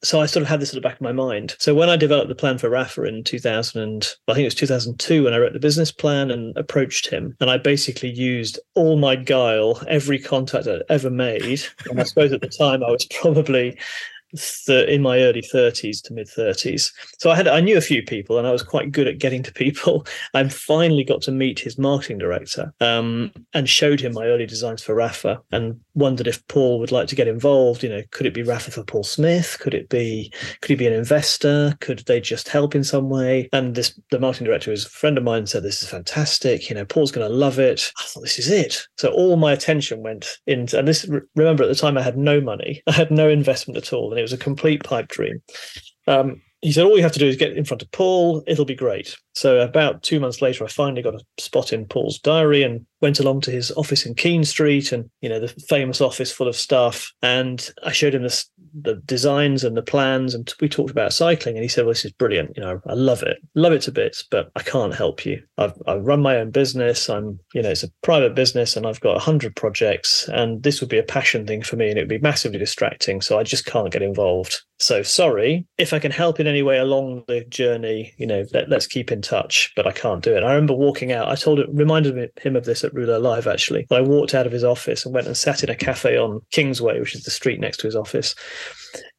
so 0.02 0.20
I 0.20 0.26
sort 0.26 0.42
of 0.42 0.48
had 0.48 0.60
this 0.60 0.70
at 0.70 0.74
the 0.74 0.80
back 0.80 0.94
of 0.94 1.00
my 1.02 1.12
mind. 1.12 1.56
So 1.58 1.74
when 1.74 1.90
I 1.90 1.96
developed 1.96 2.28
the 2.28 2.34
plan 2.34 2.58
for 2.58 2.70
Rapha 2.70 3.06
in 3.06 3.22
2000, 3.22 3.82
and 3.82 4.08
I 4.28 4.34
think 4.34 4.42
it 4.42 4.46
was 4.46 4.54
2002 4.54 5.24
when 5.24 5.34
I 5.34 5.38
wrote 5.38 5.52
the 5.52 5.58
business 5.58 5.92
plan 5.92 6.30
and 6.30 6.56
approached 6.56 7.08
him, 7.08 7.36
and 7.40 7.50
I 7.50 7.58
basically 7.58 8.10
used 8.10 8.58
all 8.74 8.96
my 8.96 9.14
guile, 9.14 9.82
every 9.88 10.18
contact 10.18 10.66
I'd 10.66 10.82
ever 10.88 11.10
made. 11.10 11.62
And 11.88 12.00
I 12.00 12.04
suppose 12.04 12.32
at 12.32 12.40
the 12.40 12.48
time 12.48 12.82
I 12.82 12.90
was 12.90 13.06
probably 13.20 13.78
th- 14.36 14.88
in 14.88 15.02
my 15.02 15.18
early 15.20 15.42
30s 15.42 16.02
to 16.04 16.12
mid 16.12 16.28
30s. 16.28 16.92
So 17.18 17.30
I 17.30 17.36
had 17.36 17.48
I 17.48 17.60
knew 17.60 17.76
a 17.76 17.82
few 17.82 18.02
people 18.02 18.38
and 18.38 18.46
I 18.46 18.52
was 18.52 18.62
quite 18.62 18.92
good 18.92 19.08
at 19.08 19.18
getting 19.18 19.42
to 19.42 19.52
people. 19.52 20.06
I 20.34 20.48
finally 20.48 21.04
got 21.04 21.22
to 21.22 21.32
meet 21.32 21.58
his 21.58 21.78
marketing 21.78 22.18
director 22.18 22.72
um, 22.80 23.32
and 23.54 23.68
showed 23.68 24.00
him 24.00 24.12
my 24.12 24.26
early 24.26 24.46
designs 24.46 24.82
for 24.82 24.94
Rapha, 24.94 25.40
and 25.52 25.80
wondered 25.94 26.26
if 26.26 26.46
Paul 26.48 26.78
would 26.78 26.92
like 26.92 27.08
to 27.08 27.16
get 27.16 27.28
involved. 27.28 27.82
You 27.82 27.88
know, 27.88 28.02
could 28.10 28.26
it 28.26 28.34
be 28.34 28.42
Rapha 28.42 28.72
for 28.72 28.84
Paul 28.84 29.04
Smith? 29.04 29.58
Could 29.60 29.74
it 29.74 29.88
be 29.88 30.32
could 30.60 30.70
he 30.70 30.76
be 30.76 30.86
an 30.86 30.92
investor? 30.92 31.76
Could 31.80 32.00
they 32.00 32.20
just 32.20 32.48
help 32.48 32.74
in 32.74 32.84
some 32.84 33.08
way? 33.08 33.48
And 33.52 33.74
this 33.74 33.98
the 34.10 34.18
marketing 34.18 34.46
director 34.46 34.70
was 34.70 34.86
a 34.86 34.90
friend 34.90 35.18
of 35.18 35.24
mine 35.24 35.46
said 35.46 35.62
this 35.62 35.82
is 35.82 35.88
fantastic. 35.88 36.68
You 36.68 36.76
know, 36.76 36.84
Paul's 36.84 37.12
going 37.12 37.28
to 37.28 37.34
love 37.34 37.58
it. 37.58 37.92
I 37.98 38.04
thought 38.04 38.22
this 38.22 38.38
is 38.38 38.50
it. 38.50 38.86
So 38.96 39.10
all 39.10 39.36
my 39.36 39.52
attention 39.52 40.02
went 40.02 40.38
into 40.46 40.78
and 40.78 40.88
this 40.88 41.08
remember 41.34 41.64
at 41.64 41.68
the 41.68 41.74
time 41.74 41.98
I 41.98 42.02
had 42.02 42.18
no 42.18 42.40
money. 42.40 42.82
I 42.86 42.92
had 42.92 43.10
no 43.10 43.28
investment 43.28 43.76
at 43.76 43.92
all. 43.92 44.10
And 44.10 44.18
it 44.18 44.22
was 44.22 44.32
a 44.32 44.38
complete 44.38 44.84
pipe 44.84 45.08
dream. 45.08 45.42
Um, 46.06 46.40
he 46.62 46.72
said, 46.72 46.84
All 46.84 46.96
you 46.96 47.02
have 47.02 47.12
to 47.12 47.18
do 47.18 47.26
is 47.26 47.36
get 47.36 47.56
in 47.56 47.64
front 47.64 47.82
of 47.82 47.90
Paul, 47.90 48.42
it'll 48.46 48.64
be 48.64 48.74
great. 48.74 49.16
So, 49.34 49.60
about 49.60 50.02
two 50.02 50.20
months 50.20 50.42
later, 50.42 50.64
I 50.64 50.68
finally 50.68 51.02
got 51.02 51.14
a 51.14 51.24
spot 51.38 51.72
in 51.72 51.86
Paul's 51.86 52.18
diary 52.18 52.62
and 52.62 52.84
went 53.00 53.20
along 53.20 53.40
to 53.42 53.50
his 53.50 53.70
office 53.72 54.04
in 54.04 54.14
Kean 54.14 54.44
Street 54.44 54.92
and, 54.92 55.08
you 55.22 55.28
know, 55.28 55.40
the 55.40 55.48
famous 55.48 56.00
office 56.00 56.30
full 56.30 56.48
of 56.48 56.56
stuff. 56.56 57.10
And 57.22 57.70
I 57.84 57.92
showed 57.92 58.14
him 58.14 58.22
the, 58.22 58.44
the 58.78 58.96
designs 59.06 59.64
and 59.64 59.76
the 59.76 59.82
plans. 59.82 60.34
And 60.34 60.52
we 60.60 60.68
talked 60.68 60.90
about 60.90 61.14
cycling. 61.14 61.56
And 61.56 61.62
he 61.62 61.68
said, 61.68 61.84
Well, 61.84 61.92
this 61.92 62.04
is 62.04 62.12
brilliant. 62.12 62.56
You 62.56 62.62
know, 62.62 62.80
I 62.86 62.94
love 62.94 63.22
it, 63.22 63.38
love 63.54 63.72
it 63.72 63.82
to 63.82 63.92
bits, 63.92 64.26
but 64.30 64.50
I 64.56 64.62
can't 64.62 64.94
help 64.94 65.24
you. 65.24 65.42
I've, 65.56 65.74
I 65.86 65.94
run 65.94 66.20
my 66.20 66.36
own 66.36 66.50
business. 66.50 67.08
I'm, 67.08 67.38
you 67.54 67.62
know, 67.62 67.70
it's 67.70 67.84
a 67.84 67.92
private 68.02 68.34
business 68.34 68.76
and 68.76 68.86
I've 68.86 69.00
got 69.00 69.14
100 69.14 69.56
projects. 69.56 70.28
And 70.28 70.62
this 70.62 70.80
would 70.80 70.90
be 70.90 70.98
a 70.98 71.04
passion 71.04 71.46
thing 71.46 71.62
for 71.62 71.76
me 71.76 71.88
and 71.88 71.98
it 71.98 72.02
would 72.02 72.08
be 72.08 72.18
massively 72.18 72.58
distracting. 72.58 73.20
So, 73.20 73.38
I 73.38 73.44
just 73.44 73.64
can't 73.64 73.92
get 73.92 74.02
involved. 74.02 74.60
So, 74.78 75.02
sorry. 75.02 75.66
If 75.78 75.92
I 75.92 75.98
can 75.98 76.10
help 76.10 76.40
in 76.40 76.46
any 76.50 76.62
way 76.62 76.78
along 76.78 77.24
the 77.26 77.44
journey, 77.44 78.12
you 78.18 78.26
know, 78.26 78.44
let, 78.52 78.68
let's 78.68 78.86
keep 78.86 79.10
in 79.10 79.22
touch, 79.22 79.72
but 79.76 79.86
I 79.86 79.92
can't 79.92 80.22
do 80.22 80.36
it. 80.36 80.42
I 80.42 80.52
remember 80.52 80.74
walking 80.74 81.12
out. 81.12 81.28
I 81.28 81.34
told 81.34 81.58
it, 81.58 81.68
reminded 81.72 82.30
him 82.38 82.56
of 82.56 82.64
this 82.64 82.84
at 82.84 82.92
Rouleur 82.92 83.18
Live 83.18 83.46
actually. 83.46 83.86
I 83.90 84.00
walked 84.00 84.34
out 84.34 84.46
of 84.46 84.52
his 84.52 84.64
office 84.64 85.04
and 85.04 85.14
went 85.14 85.26
and 85.26 85.36
sat 85.36 85.62
in 85.62 85.70
a 85.70 85.74
cafe 85.74 86.18
on 86.18 86.42
Kingsway, 86.50 87.00
which 87.00 87.14
is 87.14 87.24
the 87.24 87.30
street 87.30 87.60
next 87.60 87.78
to 87.78 87.86
his 87.86 87.96
office. 87.96 88.34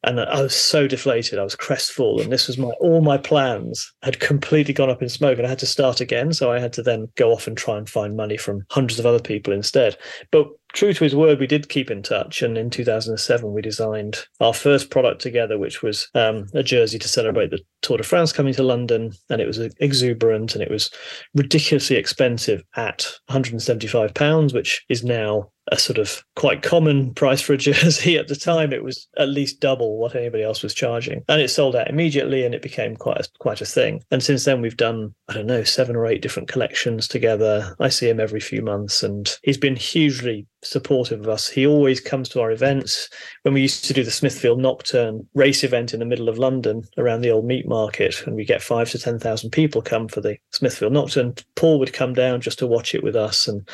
And 0.04 0.20
I 0.20 0.42
was 0.42 0.54
so 0.54 0.86
deflated. 0.88 1.38
I 1.38 1.44
was 1.44 1.56
crestfallen. 1.56 2.30
This 2.30 2.46
was 2.46 2.58
my 2.58 2.70
all 2.80 3.00
my 3.00 3.18
plans 3.18 3.92
had 4.02 4.20
completely 4.20 4.74
gone 4.74 4.90
up 4.90 5.02
in 5.02 5.08
smoke, 5.08 5.38
and 5.38 5.46
I 5.46 5.50
had 5.50 5.58
to 5.60 5.66
start 5.66 6.00
again. 6.00 6.32
So 6.32 6.50
I 6.50 6.58
had 6.58 6.72
to 6.74 6.82
then 6.82 7.08
go 7.16 7.32
off 7.32 7.46
and 7.46 7.56
try 7.56 7.78
and 7.78 7.88
find 7.88 8.16
money 8.16 8.36
from 8.36 8.64
hundreds 8.70 8.98
of 8.98 9.06
other 9.06 9.20
people 9.20 9.52
instead. 9.52 9.96
But 10.30 10.48
true 10.72 10.92
to 10.92 11.04
his 11.04 11.14
word, 11.14 11.38
we 11.38 11.46
did 11.46 11.68
keep 11.68 11.90
in 11.90 12.02
touch. 12.02 12.42
And 12.42 12.56
in 12.56 12.70
2007, 12.70 13.52
we 13.52 13.62
designed 13.62 14.18
our 14.40 14.54
first 14.54 14.90
product 14.90 15.20
together, 15.20 15.58
which 15.58 15.82
was 15.82 16.08
um, 16.14 16.46
a 16.54 16.62
jersey 16.62 16.98
to 16.98 17.08
celebrate 17.08 17.50
the 17.50 17.60
Tour 17.82 17.98
de 17.98 18.02
France 18.02 18.32
coming 18.32 18.54
to 18.54 18.62
London. 18.62 19.12
And 19.30 19.40
it 19.40 19.46
was 19.46 19.58
exuberant 19.58 20.54
and 20.54 20.62
it 20.62 20.70
was 20.70 20.90
ridiculously 21.34 21.96
expensive 21.96 22.62
at 22.76 23.06
175 23.28 24.14
pounds, 24.14 24.52
which 24.52 24.84
is 24.88 25.04
now 25.04 25.50
a 25.72 25.78
sort 25.78 25.98
of 25.98 26.22
quite 26.36 26.62
common 26.62 27.14
price 27.14 27.40
for 27.40 27.54
a 27.54 27.56
jersey 27.56 28.16
at 28.18 28.28
the 28.28 28.36
time. 28.36 28.72
It 28.72 28.84
was 28.84 29.08
at 29.16 29.28
least 29.28 29.60
double 29.60 29.98
what 29.98 30.14
anybody 30.14 30.42
else 30.42 30.62
was 30.62 30.74
charging, 30.74 31.24
and 31.28 31.40
it 31.40 31.48
sold 31.48 31.74
out 31.74 31.88
immediately, 31.88 32.44
and 32.44 32.54
it 32.54 32.62
became 32.62 32.94
quite 32.94 33.20
a, 33.20 33.28
quite 33.38 33.60
a 33.60 33.66
thing. 33.66 34.02
And 34.10 34.22
since 34.22 34.44
then, 34.44 34.60
we've 34.60 34.76
done 34.76 35.14
I 35.28 35.34
don't 35.34 35.46
know 35.46 35.64
seven 35.64 35.96
or 35.96 36.06
eight 36.06 36.22
different 36.22 36.48
collections 36.48 37.08
together. 37.08 37.74
I 37.80 37.88
see 37.88 38.08
him 38.08 38.20
every 38.20 38.40
few 38.40 38.62
months, 38.62 39.02
and 39.02 39.36
he's 39.42 39.58
been 39.58 39.76
hugely 39.76 40.46
supportive 40.62 41.20
of 41.20 41.28
us. 41.28 41.48
He 41.48 41.66
always 41.66 42.00
comes 42.00 42.28
to 42.30 42.40
our 42.40 42.52
events. 42.52 43.08
When 43.42 43.54
we 43.54 43.62
used 43.62 43.84
to 43.86 43.92
do 43.92 44.04
the 44.04 44.10
Smithfield 44.10 44.60
Nocturne 44.60 45.26
race 45.34 45.64
event 45.64 45.92
in 45.92 45.98
the 45.98 46.06
middle 46.06 46.28
of 46.28 46.38
London 46.38 46.84
around 46.98 47.22
the 47.22 47.30
old 47.30 47.46
meat 47.46 47.66
market, 47.66 48.26
and 48.26 48.36
we 48.36 48.44
get 48.44 48.62
five 48.62 48.90
to 48.90 48.98
ten 48.98 49.18
thousand 49.18 49.50
people 49.50 49.82
come 49.82 50.06
for 50.06 50.20
the 50.20 50.36
Smithfield 50.50 50.92
Nocturne, 50.92 51.34
Paul 51.56 51.78
would 51.78 51.92
come 51.92 52.12
down 52.12 52.40
just 52.40 52.58
to 52.58 52.66
watch 52.66 52.94
it 52.94 53.02
with 53.02 53.16
us 53.16 53.48
and 53.48 53.66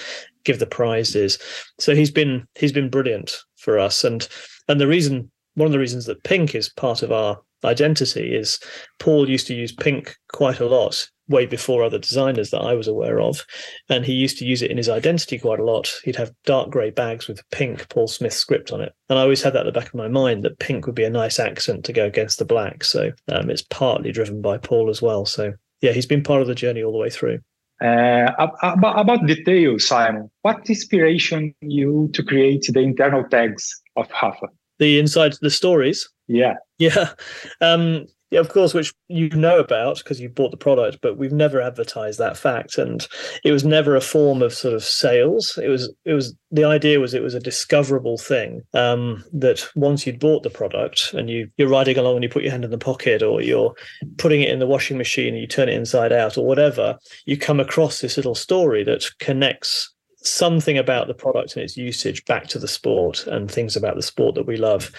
give 0.49 0.59
the 0.59 0.67
prizes. 0.67 1.39
So 1.79 1.95
he's 1.95 2.11
been 2.11 2.49
he's 2.59 2.73
been 2.73 2.89
brilliant 2.89 3.37
for 3.57 3.79
us. 3.79 4.03
And 4.03 4.27
and 4.67 4.81
the 4.81 4.89
reason 4.89 5.31
one 5.55 5.67
of 5.67 5.73
the 5.73 5.79
reasons 5.79 6.07
that 6.07 6.25
pink 6.25 6.55
is 6.55 6.71
part 6.71 7.03
of 7.03 7.13
our 7.13 7.39
identity 7.65 8.35
is 8.35 8.59
Paul 8.99 9.29
used 9.29 9.47
to 9.49 9.55
use 9.55 9.73
pink 9.73 10.17
quite 10.33 10.61
a 10.61 10.67
lot 10.67 11.07
way 11.29 11.45
before 11.45 11.83
other 11.83 11.99
designers 11.99 12.51
that 12.51 12.63
I 12.63 12.73
was 12.73 12.89
aware 12.89 13.21
of. 13.21 13.45
And 13.91 14.05
he 14.07 14.15
used 14.15 14.39
to 14.39 14.47
use 14.47 14.63
it 14.63 14.71
in 14.71 14.79
his 14.79 14.89
identity 14.89 15.39
quite 15.39 15.61
a 15.61 15.65
lot. 15.65 15.93
He'd 16.05 16.17
have 16.17 16.33
dark 16.47 16.71
grey 16.71 16.91
bags 16.91 17.29
with 17.29 17.43
pink 17.51 17.87
Paul 17.91 18.09
Smith 18.09 18.33
script 18.33 18.73
on 18.73 18.81
it. 18.81 18.95
And 19.11 19.19
I 19.19 19.23
always 19.23 19.43
had 19.43 19.53
that 19.53 19.67
at 19.67 19.75
the 19.75 19.79
back 19.79 19.89
of 19.89 19.95
my 19.95 20.09
mind 20.09 20.45
that 20.45 20.59
pink 20.59 20.87
would 20.87 20.95
be 20.95 21.05
a 21.05 21.11
nice 21.11 21.39
accent 21.39 21.85
to 21.85 21.93
go 21.93 22.07
against 22.07 22.39
the 22.39 22.47
black. 22.47 22.83
So 22.85 23.11
um, 23.29 23.51
it's 23.51 23.63
partly 23.63 24.13
driven 24.13 24.41
by 24.41 24.57
Paul 24.57 24.89
as 24.89 25.03
well. 25.03 25.27
So 25.27 25.53
yeah, 25.83 25.93
he's 25.93 26.07
been 26.07 26.23
part 26.23 26.41
of 26.41 26.47
the 26.47 26.55
journey 26.55 26.83
all 26.83 26.93
the 26.93 26.99
way 26.99 27.11
through. 27.11 27.41
Uh, 27.81 28.33
about, 28.39 28.99
about 28.99 29.27
details, 29.27 29.87
Simon, 29.87 30.31
what 30.43 30.69
inspiration 30.69 31.55
you 31.61 32.11
to 32.13 32.23
create 32.23 32.67
the 32.73 32.81
internal 32.81 33.23
tags 33.25 33.81
of 33.97 34.09
Rapha? 34.09 34.49
The 34.79 34.99
inside, 34.99 35.35
the 35.41 35.51
stories. 35.51 36.09
Yeah. 36.27 36.55
Yeah. 36.79 37.11
Um, 37.61 38.07
yeah, 38.31 38.41
of 38.41 38.51
course, 38.51 38.75
which 38.75 38.93
you 39.09 39.31
know 39.31 39.59
about 39.59 39.99
because 39.99 40.21
you 40.21 40.29
bought 40.29 40.51
the 40.51 40.59
product, 40.59 40.99
but 41.01 41.17
we've 41.17 41.33
never 41.33 41.63
advertised 41.63 42.19
that 42.19 42.37
fact, 42.37 42.77
and 42.77 43.09
it 43.43 43.53
was 43.53 43.65
never 43.65 43.97
a 43.97 44.03
form 44.03 44.43
of 44.43 44.53
sort 44.53 44.75
of 44.75 44.85
sales. 44.85 45.59
It 45.63 45.69
was, 45.69 45.91
it 46.05 46.13
was 46.13 46.35
the 46.51 46.65
idea 46.65 47.01
was 47.01 47.15
it 47.15 47.23
was 47.23 47.35
a 47.35 47.41
discoverable 47.41 48.19
thing 48.19 48.63
um, 48.75 49.25
that 49.33 49.67
once 49.75 50.07
you'd 50.07 50.21
bought 50.21 50.43
the 50.43 50.51
product 50.51 51.15
and 51.15 51.31
you 51.31 51.51
you're 51.57 51.69
riding 51.69 51.97
along 51.97 52.17
and 52.17 52.23
you 52.23 52.29
put 52.29 52.43
your 52.43 52.53
hand 52.53 52.65
in 52.65 52.71
the 52.71 52.79
pocket, 52.79 53.23
or 53.23 53.41
you're 53.41 53.75
putting 54.19 54.43
it 54.43 54.51
in 54.51 54.59
the 54.59 54.67
washing 54.67 54.99
machine 54.99 55.29
and 55.29 55.41
you 55.41 55.47
turn 55.47 55.71
it 55.71 55.75
inside 55.75 56.13
out, 56.13 56.37
or 56.37 56.45
whatever, 56.45 56.99
you 57.25 57.39
come 57.39 57.61
across 57.61 58.01
this 58.01 58.19
little 58.19 58.35
story 58.35 58.85
that 58.85 59.07
connects 59.21 59.91
something 60.23 60.77
about 60.77 61.07
the 61.07 61.15
product 61.15 61.55
and 61.55 61.63
its 61.63 61.77
usage 61.77 62.25
back 62.27 62.47
to 62.49 62.59
the 62.59 62.69
sport 62.69 63.27
and 63.27 63.51
things 63.51 63.77
about 63.77 63.97
the 63.97 64.03
sport 64.03 64.35
that 64.35 64.47
we 64.47 64.57
love. 64.57 64.91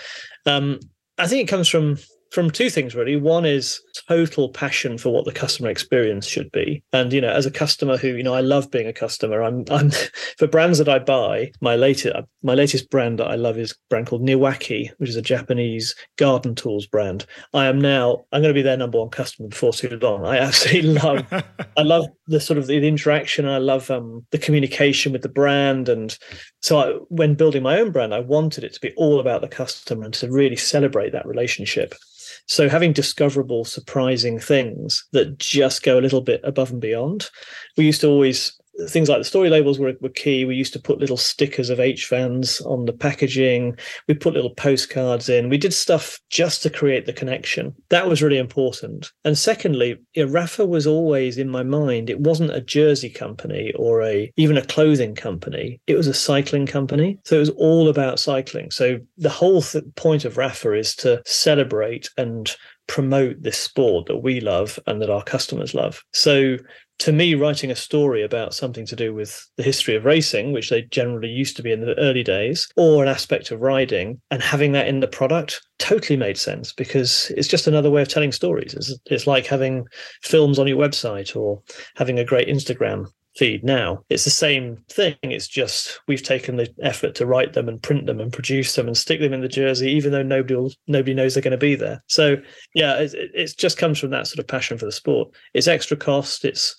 Um, 0.48 0.80
I 1.20 1.28
think 1.28 1.44
it 1.44 1.52
comes 1.52 1.68
from 1.68 1.98
from 2.32 2.52
two 2.52 2.70
things 2.70 2.96
really. 2.96 3.16
One 3.16 3.46
is 3.46 3.82
total 4.08 4.50
passion 4.50 4.98
for 4.98 5.10
what 5.10 5.26
the 5.26 5.32
customer 5.32 5.70
experience 5.70 6.28
should 6.28 6.52
be. 6.52 6.84
And 6.94 7.12
you 7.12 7.22
know, 7.22 7.32
as 7.32 7.46
a 7.46 7.52
customer 7.52 7.98
who, 7.98 8.10
you 8.10 8.24
know, 8.24 8.34
I 8.34 8.42
love 8.42 8.72
being 8.72 8.88
a 8.88 8.94
customer. 8.94 9.42
I'm 9.42 9.66
I'm 9.70 9.92
for 10.38 10.48
brands 10.48 10.78
that 10.78 10.90
I 10.90 11.00
buy, 11.00 11.52
my 11.62 11.76
latest 11.76 12.16
my 12.44 12.54
latest 12.54 12.90
brand 12.90 13.20
that 13.20 13.28
I 13.28 13.36
love 13.36 13.58
is 13.58 13.76
brand 13.90 14.08
called 14.08 14.22
Niwaki, 14.26 14.90
which 14.98 15.10
is 15.10 15.16
a 15.16 15.22
Japanese 15.22 15.96
garden 16.18 16.56
tools 16.56 16.86
brand. 16.86 17.26
I 17.54 17.66
am 17.66 17.80
now 17.80 18.26
I'm 18.32 18.42
going 18.42 18.54
to 18.54 18.58
be 18.58 18.62
their 18.62 18.78
number 18.78 19.00
one 19.00 19.10
customer 19.10 19.50
before 19.50 19.74
too 19.74 19.98
long. 20.02 20.26
I 20.26 20.38
absolutely 20.40 20.94
love 20.94 21.26
I 21.78 21.82
love 21.82 22.06
the 22.28 22.40
sort 22.40 22.60
of 22.60 22.68
the 22.68 22.88
interaction. 22.88 23.48
I 23.48 23.58
love 23.58 23.90
um, 23.90 24.26
the 24.32 24.38
communication 24.38 25.12
with 25.12 25.22
the 25.22 25.30
brand 25.30 25.90
and 25.90 26.18
so 26.62 26.78
I, 26.78 26.92
when 27.10 27.36
building 27.36 27.64
my 27.64 27.80
own 27.80 27.92
brand, 27.92 28.14
I 28.14 28.20
wanted 28.20 28.64
it 28.64 28.74
to 28.74 28.82
be 28.82 28.94
all 28.96 29.20
about 29.20 29.42
the 29.42 29.48
customer 29.48 30.06
and 30.06 30.14
to 30.16 30.32
really 30.32 30.56
celebrate 30.56 31.12
that 31.12 31.26
relationship. 31.26 31.96
So 32.50 32.68
having 32.68 32.94
discoverable, 32.94 33.64
surprising 33.64 34.40
things 34.40 35.06
that 35.12 35.38
just 35.38 35.84
go 35.84 36.00
a 36.00 36.02
little 36.02 36.22
bit 36.22 36.42
above 36.44 36.72
and 36.72 36.82
beyond. 36.82 37.30
We 37.78 37.86
used 37.86 38.02
to 38.02 38.08
always 38.08 38.60
things 38.88 39.10
like 39.10 39.20
the 39.20 39.26
story 39.26 39.50
labels 39.50 39.80
were, 39.80 39.94
were 40.02 40.10
key. 40.10 40.46
We 40.46 40.56
used 40.56 40.74
to 40.74 40.80
put 40.80 41.00
little 41.00 41.18
stickers 41.18 41.70
of 41.70 41.80
H 41.80 42.06
fans 42.06 42.62
on 42.62 42.86
the 42.86 42.94
packaging. 42.94 43.78
We 44.08 44.14
put 44.14 44.34
little 44.34 44.54
postcards 44.54 45.30
in. 45.30 45.50
We 45.50 45.58
did 45.58 45.74
stuff 45.74 46.20
just 46.30 46.64
to 46.64 46.70
create 46.70 47.06
the 47.06 47.14
connection. 47.14 47.76
That 47.90 48.08
was 48.08 48.22
really 48.22 48.38
important. 48.38 49.12
And 49.26 49.38
secondly, 49.38 50.00
Rapha 50.16 50.68
was 50.68 50.88
always 50.88 51.38
in 51.38 51.50
my 51.50 51.64
mind. 51.64 52.10
It 52.10 52.22
wasn't 52.22 52.52
a 52.52 52.62
jersey 52.62 53.10
company 53.10 53.74
or 53.76 54.02
a 54.04 54.32
even 54.38 54.58
a 54.58 54.66
clothing 54.66 55.16
company. 55.16 55.82
It 55.88 55.96
was 55.96 56.08
a 56.08 56.14
cycling 56.14 56.66
company. 56.66 57.20
So 57.26 57.36
it 57.36 57.40
was 57.40 57.50
all 57.52 57.90
about 57.90 58.20
cycling. 58.20 58.72
So 58.72 59.00
the 59.18 59.30
whole 59.30 59.62
th- 59.62 59.84
point 59.96 60.26
of 60.26 60.36
Rapha 60.36 60.78
is 60.78 60.96
to 60.98 61.22
celebrate 61.26 62.10
and 62.18 62.56
promote 62.90 63.42
this 63.42 63.58
sport 63.58 64.08
that 64.08 64.18
we 64.18 64.42
love 64.42 64.80
and 64.88 65.02
that 65.02 65.12
our 65.12 65.24
customers 65.24 65.74
love. 65.74 66.04
So 66.12 66.58
to 67.00 67.14
me, 67.14 67.36
writing 67.36 67.72
a 67.72 67.76
story 67.76 68.24
about 68.24 68.54
something 68.54 68.86
to 68.88 68.96
do 68.96 69.14
with 69.14 69.48
the 69.56 69.64
history 69.64 69.96
of 69.96 70.04
racing, 70.04 70.52
which 70.52 70.70
they 70.70 70.82
generally 70.82 71.30
used 71.30 71.56
to 71.56 71.64
be 71.64 71.72
in 71.72 71.80
the 71.80 71.98
early 71.98 72.24
days, 72.24 72.68
or 72.76 73.02
an 73.02 73.08
aspect 73.08 73.52
of 73.52 73.62
riding, 73.62 74.20
and 74.32 74.42
having 74.42 74.74
that 74.74 74.88
in 74.88 75.00
the 75.00 75.08
product 75.08 75.62
totally 75.78 76.18
made 76.18 76.38
sense 76.38 76.74
because 76.74 77.32
it's 77.38 77.48
just 77.48 77.68
another 77.68 77.90
way 77.90 78.02
of 78.02 78.10
telling 78.10 78.34
stories. 78.34 78.74
It's, 78.74 78.94
it's 79.06 79.28
like 79.28 79.46
having 79.46 79.86
films 80.24 80.60
on 80.60 80.68
your 80.68 80.78
website 80.78 81.38
or 81.38 81.62
having 81.96 82.20
a 82.20 82.26
great 82.26 82.50
Instagram 82.50 83.06
feed 83.40 83.64
now. 83.64 84.04
It's 84.10 84.26
the 84.26 84.30
same 84.30 84.84
thing. 84.90 85.16
It's 85.24 85.48
just 85.48 86.02
we've 86.10 86.22
taken 86.22 86.58
the 86.58 86.68
effort 86.84 87.16
to 87.16 87.26
write 87.26 87.54
them 87.54 87.70
and 87.70 87.82
print 87.82 88.06
them 88.06 88.20
and 88.20 88.34
produce 88.34 88.76
them 88.76 88.88
and 88.88 88.98
stick 88.98 89.22
them 89.22 89.32
in 89.32 89.40
the 89.40 89.48
jersey, 89.48 89.90
even 89.92 90.12
though 90.12 90.24
nobody 90.24 90.56
will, 90.56 90.72
nobody 90.88 91.14
knows 91.14 91.34
they're 91.34 91.42
going 91.42 91.52
to 91.52 91.58
be 91.58 91.76
there. 91.76 92.04
So 92.08 92.36
yeah, 92.76 93.00
it, 93.00 93.14
it 93.16 93.58
just 93.58 93.78
comes 93.78 93.98
from 93.98 94.10
that 94.10 94.28
sort 94.28 94.40
of 94.40 94.48
passion 94.48 94.78
for 94.78 94.86
the 94.86 94.92
sport. 94.92 95.34
It's 95.54 95.70
extra 95.70 95.96
cost. 95.96 96.44
It's 96.44 96.76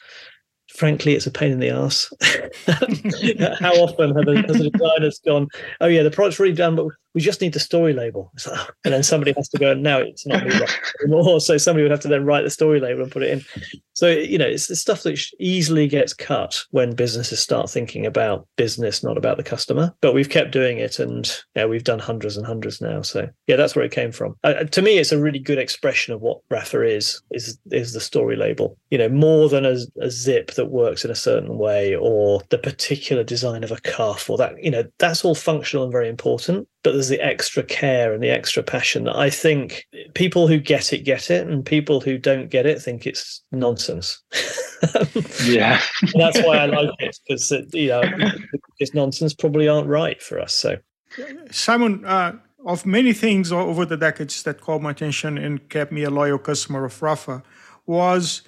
frankly, 0.69 1.15
it's 1.15 1.27
a 1.27 1.31
pain 1.31 1.51
in 1.51 1.61
the 1.61 1.71
ass. 1.71 2.13
How 3.61 3.73
often 3.83 4.15
have 4.15 4.29
a, 4.29 4.43
has 4.47 4.61
a 4.61 4.71
designer 4.71 5.11
gone, 5.25 5.49
"Oh 5.81 5.87
yeah, 5.87 6.03
the 6.03 6.11
product's 6.11 6.39
really 6.39 6.55
done, 6.55 6.77
but 6.77 6.89
we 7.15 7.21
just 7.21 7.41
need 7.41 7.53
the 7.53 7.61
story 7.61 7.93
label," 7.93 8.33
oh. 8.47 8.67
and 8.85 8.95
then 8.95 9.03
somebody 9.03 9.33
has 9.37 9.49
to 9.51 9.59
go, 9.59 9.73
and 9.73 9.83
"Now 9.83 9.99
it's 9.99 10.27
not 10.27 10.45
me 10.45 10.53
anymore." 11.03 11.41
So 11.41 11.57
somebody 11.59 11.83
would 11.83 11.91
have 11.91 12.01
to 12.01 12.09
then 12.09 12.25
write 12.25 12.43
the 12.43 12.51
story 12.51 12.81
label 12.81 13.03
and 13.03 13.13
put 13.13 13.23
it 13.23 13.31
in. 13.31 13.45
So 13.95 14.09
you 14.09 14.39
know, 14.39 14.47
it's 14.47 14.67
the 14.67 14.77
stuff 14.77 15.03
that 15.03 15.21
easily 15.39 15.87
gets 15.87 16.15
cut 16.15 16.65
when 16.71 16.95
businesses 16.95 17.41
start 17.41 17.69
thinking 17.69 18.07
about 18.07 18.47
business, 18.57 19.03
not 19.03 19.19
about 19.19 19.37
the 19.37 19.43
customer. 19.43 19.95
But 20.01 20.15
we've 20.15 20.29
kept 20.29 20.53
doing 20.53 20.79
it, 20.79 20.99
and 20.99 21.31
yeah, 21.55 21.67
we've 21.67 21.85
done 21.85 21.99
hundreds 21.99 22.37
and 22.37 22.47
hundreds 22.47 22.81
now. 22.81 23.03
So 23.03 23.29
yeah, 23.47 23.57
that's 23.57 23.77
where 23.77 23.85
it 23.85 23.93
came 23.93 24.13
from. 24.13 24.37
Uh, 24.43 24.65
to 24.65 24.83
me, 24.83 24.99
it's 24.99 25.13
a 25.13 25.21
really 25.21 25.39
good 25.39 25.59
expression 25.59 26.15
of 26.15 26.21
what 26.21 26.41
Rapha 26.51 26.89
is. 26.89 27.21
Is 27.31 27.59
is 27.71 27.93
the 27.93 28.01
story 28.01 28.37
label? 28.37 28.79
You 28.91 28.99
know, 28.99 29.09
more 29.09 29.49
than 29.49 29.67
a, 29.67 29.77
a 30.01 30.11
zip 30.11 30.53
that 30.53 30.71
works 30.71 31.05
in 31.05 31.11
a 31.11 31.15
certain 31.15 31.59
way 31.59 31.95
or 31.95 32.43
the 32.51 32.59
particular 32.59 33.23
design 33.23 33.65
of 33.65 33.71
a 33.71 33.81
cuff 33.81 34.31
or 34.31 34.39
that 34.39 34.63
you 34.63 34.71
know 34.71 34.85
that's 34.99 35.25
all 35.25 35.35
functional 35.35 35.85
and 35.85 35.93
very 35.93 36.09
important 36.09 36.67
but 36.83 36.93
there's 36.93 37.09
the 37.09 37.21
extra 37.25 37.63
care 37.63 38.13
and 38.13 38.23
the 38.23 38.31
extra 38.31 38.63
passion 38.63 39.05
that 39.05 39.17
i 39.17 39.31
think 39.31 39.87
people 40.15 40.49
who 40.49 40.59
get 40.59 40.93
it 40.93 41.05
get 41.05 41.31
it 41.31 41.47
and 41.47 41.65
people 41.65 42.01
who 42.01 42.19
don't 42.19 42.51
get 42.51 42.67
it 42.67 42.81
think 42.81 43.07
it's 43.07 43.43
nonsense. 43.53 44.23
Yeah. 45.45 45.79
That's 46.15 46.41
why 46.41 46.57
i 46.57 46.65
like 46.65 46.89
it 47.01 47.19
because 47.29 47.51
you 47.75 47.89
know 47.89 48.03
it's 48.79 48.95
nonsense 48.95 49.35
probably 49.35 49.69
aren't 49.69 49.89
right 49.89 50.23
for 50.23 50.41
us 50.41 50.55
so. 50.55 50.79
Simon 51.51 52.03
uh, 52.07 52.33
of 52.67 52.87
many 52.87 53.13
things 53.13 53.53
over 53.53 53.85
the 53.85 53.97
decades 53.97 54.43
that 54.43 54.61
caught 54.61 54.83
my 54.83 54.91
attention 54.91 55.39
and 55.39 55.69
kept 55.69 55.93
me 55.93 56.03
a 56.03 56.11
loyal 56.11 56.39
customer 56.39 56.85
of 56.85 56.99
Rapha 57.01 57.43
was 57.87 58.43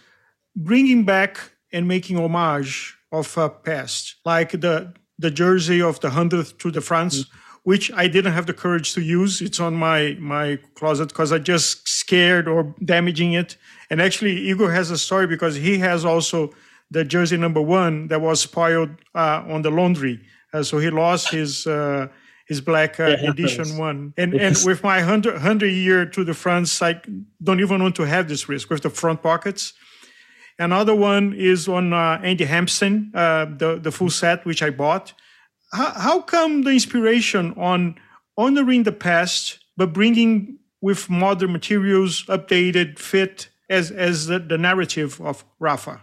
bringing 0.55 1.05
back 1.05 1.39
and 1.73 1.89
making 1.89 2.19
homage 2.19 2.97
of 3.11 3.37
a 3.37 3.49
past, 3.49 4.17
like 4.25 4.53
the 4.53 4.93
the 5.19 5.31
jersey 5.31 5.81
of 5.81 6.01
the 6.01 6.11
hundredth 6.11 6.59
Tour 6.59 6.73
de 6.73 6.81
France, 6.81 7.25
mm-hmm. 7.25 7.39
Which 7.65 7.93
I 7.93 8.09
didn't 8.09 8.33
have 8.33 8.47
the 8.47 8.55
courage 8.55 8.93
to 8.95 9.01
use. 9.01 9.41
It's 9.41 9.61
on 9.61 9.75
my 9.75 10.17
my 10.19 10.59
closet 10.75 11.09
because 11.09 11.31
I 11.31 11.39
just 11.39 11.87
scared 11.87 12.49
or 12.49 12.75
damaging 12.85 13.35
it. 13.35 13.57
And 13.89 14.01
actually, 14.01 14.37
Igor 14.51 14.73
has 14.73 14.91
a 14.91 14.99
story 14.99 15.27
because 15.29 15.55
he 15.57 15.79
has 15.79 16.05
also 16.05 16.53
the 16.91 17.05
jersey 17.05 17.37
number 17.37 17.63
one 17.63 18.09
that 18.09 18.21
was 18.21 18.41
spoiled 18.41 18.91
uh, 19.15 19.45
on 19.49 19.63
the 19.63 19.71
laundry. 19.71 20.21
Uh, 20.53 20.63
so 20.63 20.79
he 20.79 20.91
lost 20.91 21.31
his 21.31 21.67
uh, 21.67 22.09
his 22.47 22.61
black 22.61 23.01
uh, 23.01 23.17
edition 23.23 23.79
one. 23.79 24.13
And 24.17 24.35
and 24.35 24.57
with 24.65 24.83
my 24.83 24.99
100, 24.99 25.35
100 25.35 25.67
year 25.67 26.05
Tour 26.07 26.25
de 26.25 26.35
France, 26.35 26.83
I 26.83 27.01
don't 27.43 27.61
even 27.61 27.83
want 27.83 27.97
to 27.97 28.03
have 28.03 28.29
this 28.29 28.49
risk 28.49 28.71
with 28.71 28.83
the 28.83 28.91
front 28.91 29.23
pockets. 29.23 29.73
Another 30.59 30.95
one 30.95 31.33
is 31.33 31.67
on 31.67 31.93
uh, 31.93 32.21
Andy 32.23 32.45
Hampsten, 32.45 33.11
uh, 33.15 33.47
the 33.57 33.79
the 33.81 33.91
full 33.91 34.11
set 34.11 34.45
which 34.45 34.63
I 34.63 34.71
bought. 34.71 35.15
How, 35.73 35.93
how 35.93 36.21
come 36.23 36.63
the 36.63 36.71
inspiration 36.71 37.55
on 37.57 37.97
honoring 38.37 38.83
the 38.83 38.93
past 38.93 39.59
but 39.77 39.93
bringing 39.93 40.59
with 40.81 41.09
modern 41.09 41.53
materials, 41.53 42.25
updated, 42.27 42.99
fit 42.99 43.49
as 43.71 43.91
as 43.91 44.27
the, 44.27 44.39
the 44.39 44.59
narrative 44.59 45.21
of 45.21 45.45
Rapha 45.61 46.01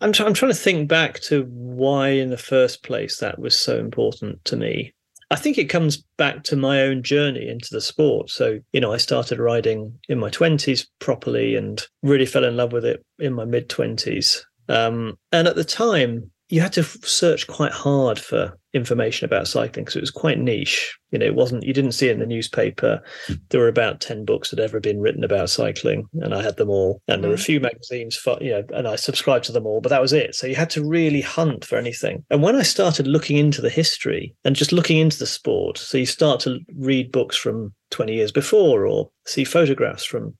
I'm, 0.00 0.12
I'm 0.18 0.34
trying 0.34 0.52
to 0.52 0.54
think 0.54 0.88
back 0.88 1.20
to 1.20 1.44
why, 1.48 2.08
in 2.08 2.30
the 2.30 2.36
first 2.36 2.82
place, 2.82 3.18
that 3.18 3.38
was 3.38 3.58
so 3.58 3.78
important 3.78 4.44
to 4.46 4.56
me. 4.56 4.92
I 5.30 5.36
think 5.36 5.58
it 5.58 5.70
comes 5.70 6.04
back 6.18 6.44
to 6.44 6.56
my 6.56 6.82
own 6.82 7.02
journey 7.02 7.48
into 7.48 7.68
the 7.70 7.80
sport. 7.80 8.30
So, 8.30 8.60
you 8.72 8.80
know, 8.80 8.92
I 8.92 8.98
started 8.98 9.38
riding 9.38 9.98
in 10.08 10.18
my 10.18 10.30
20s 10.30 10.86
properly 10.98 11.56
and 11.56 11.82
really 12.02 12.26
fell 12.26 12.44
in 12.44 12.56
love 12.56 12.72
with 12.72 12.84
it 12.84 13.02
in 13.18 13.32
my 13.32 13.44
mid 13.44 13.68
20s. 13.68 14.42
Um, 14.68 15.18
and 15.32 15.48
at 15.48 15.56
the 15.56 15.64
time, 15.64 16.30
you 16.54 16.60
had 16.60 16.72
to 16.72 16.84
search 16.84 17.48
quite 17.48 17.72
hard 17.72 18.16
for 18.16 18.56
information 18.74 19.24
about 19.24 19.48
cycling 19.48 19.84
because 19.84 19.96
it 19.96 20.02
was 20.02 20.12
quite 20.12 20.38
niche. 20.38 20.96
You 21.10 21.18
know, 21.18 21.26
it 21.26 21.34
wasn't 21.34 21.64
you 21.64 21.72
didn't 21.72 21.92
see 21.92 22.08
it 22.08 22.12
in 22.12 22.20
the 22.20 22.26
newspaper. 22.26 23.02
There 23.50 23.58
were 23.58 23.66
about 23.66 24.00
ten 24.00 24.24
books 24.24 24.50
that 24.50 24.60
had 24.60 24.64
ever 24.64 24.78
been 24.78 25.00
written 25.00 25.24
about 25.24 25.50
cycling, 25.50 26.06
and 26.20 26.32
I 26.32 26.44
had 26.44 26.56
them 26.56 26.70
all. 26.70 27.02
And 27.08 27.24
there 27.24 27.28
were 27.28 27.34
a 27.34 27.38
mm. 27.38 27.44
few 27.44 27.58
magazines 27.58 28.14
for 28.14 28.38
you 28.40 28.52
know, 28.52 28.62
and 28.72 28.86
I 28.86 28.94
subscribed 28.94 29.46
to 29.46 29.52
them 29.52 29.66
all, 29.66 29.80
but 29.80 29.88
that 29.88 30.00
was 30.00 30.12
it. 30.12 30.36
So 30.36 30.46
you 30.46 30.54
had 30.54 30.70
to 30.70 30.88
really 30.88 31.22
hunt 31.22 31.64
for 31.64 31.76
anything. 31.76 32.24
And 32.30 32.40
when 32.40 32.54
I 32.54 32.62
started 32.62 33.08
looking 33.08 33.36
into 33.36 33.60
the 33.60 33.68
history 33.68 34.36
and 34.44 34.54
just 34.54 34.70
looking 34.70 34.98
into 34.98 35.18
the 35.18 35.26
sport, 35.26 35.76
so 35.76 35.98
you 35.98 36.06
start 36.06 36.38
to 36.42 36.60
read 36.76 37.10
books 37.10 37.36
from 37.36 37.74
20 37.90 38.14
years 38.14 38.30
before 38.30 38.86
or 38.86 39.10
see 39.26 39.42
photographs 39.42 40.04
from 40.04 40.34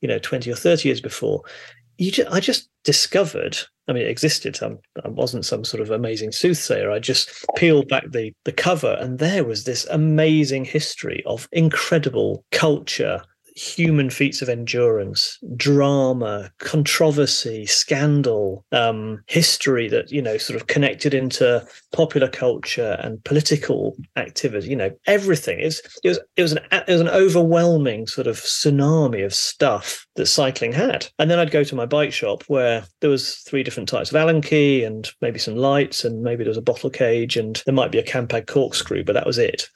you 0.00 0.08
know 0.08 0.18
20 0.18 0.50
or 0.50 0.56
30 0.56 0.88
years 0.88 1.00
before 1.00 1.42
you 1.98 2.10
just, 2.10 2.30
I 2.30 2.40
just 2.40 2.68
discovered. 2.84 3.58
I 3.88 3.92
mean, 3.92 4.04
it 4.04 4.10
existed. 4.10 4.58
I'm, 4.62 4.78
I 5.04 5.08
wasn't 5.08 5.44
some 5.44 5.64
sort 5.64 5.80
of 5.80 5.90
amazing 5.90 6.32
soothsayer. 6.32 6.90
I 6.90 6.98
just 6.98 7.30
peeled 7.56 7.88
back 7.88 8.10
the 8.10 8.32
the 8.44 8.52
cover, 8.52 8.96
and 9.00 9.18
there 9.18 9.44
was 9.44 9.64
this 9.64 9.86
amazing 9.90 10.64
history 10.64 11.22
of 11.26 11.48
incredible 11.52 12.44
culture 12.52 13.22
human 13.56 14.10
feats 14.10 14.42
of 14.42 14.48
endurance, 14.48 15.38
drama, 15.56 16.50
controversy, 16.58 17.66
scandal, 17.66 18.64
um, 18.72 19.22
history 19.26 19.88
that 19.88 20.10
you 20.12 20.22
know 20.22 20.36
sort 20.36 20.60
of 20.60 20.66
connected 20.66 21.14
into 21.14 21.66
popular 21.92 22.28
culture 22.28 22.96
and 23.00 23.22
political 23.24 23.96
activity. 24.16 24.68
You 24.68 24.76
know, 24.76 24.90
everything. 25.06 25.58
It 25.60 25.64
was 25.64 25.82
it 26.04 26.08
was 26.08 26.18
it 26.36 26.42
was 26.42 26.52
an 26.52 26.60
it 26.72 26.92
was 26.92 27.00
an 27.00 27.08
overwhelming 27.08 28.06
sort 28.06 28.26
of 28.26 28.36
tsunami 28.36 29.24
of 29.24 29.34
stuff 29.34 30.06
that 30.16 30.26
cycling 30.26 30.72
had. 30.72 31.06
And 31.18 31.30
then 31.30 31.38
I'd 31.38 31.50
go 31.50 31.64
to 31.64 31.74
my 31.74 31.86
bike 31.86 32.12
shop 32.12 32.44
where 32.48 32.84
there 33.00 33.10
was 33.10 33.36
three 33.36 33.62
different 33.62 33.88
types 33.88 34.10
of 34.10 34.16
Allen 34.16 34.42
key 34.42 34.84
and 34.84 35.08
maybe 35.20 35.38
some 35.38 35.56
lights 35.56 36.04
and 36.04 36.22
maybe 36.22 36.44
there 36.44 36.50
was 36.50 36.56
a 36.56 36.62
bottle 36.62 36.90
cage 36.90 37.36
and 37.36 37.62
there 37.64 37.74
might 37.74 37.92
be 37.92 37.98
a 37.98 38.02
Campag 38.02 38.46
corkscrew, 38.46 39.04
but 39.04 39.12
that 39.12 39.26
was 39.26 39.38
it. 39.38 39.68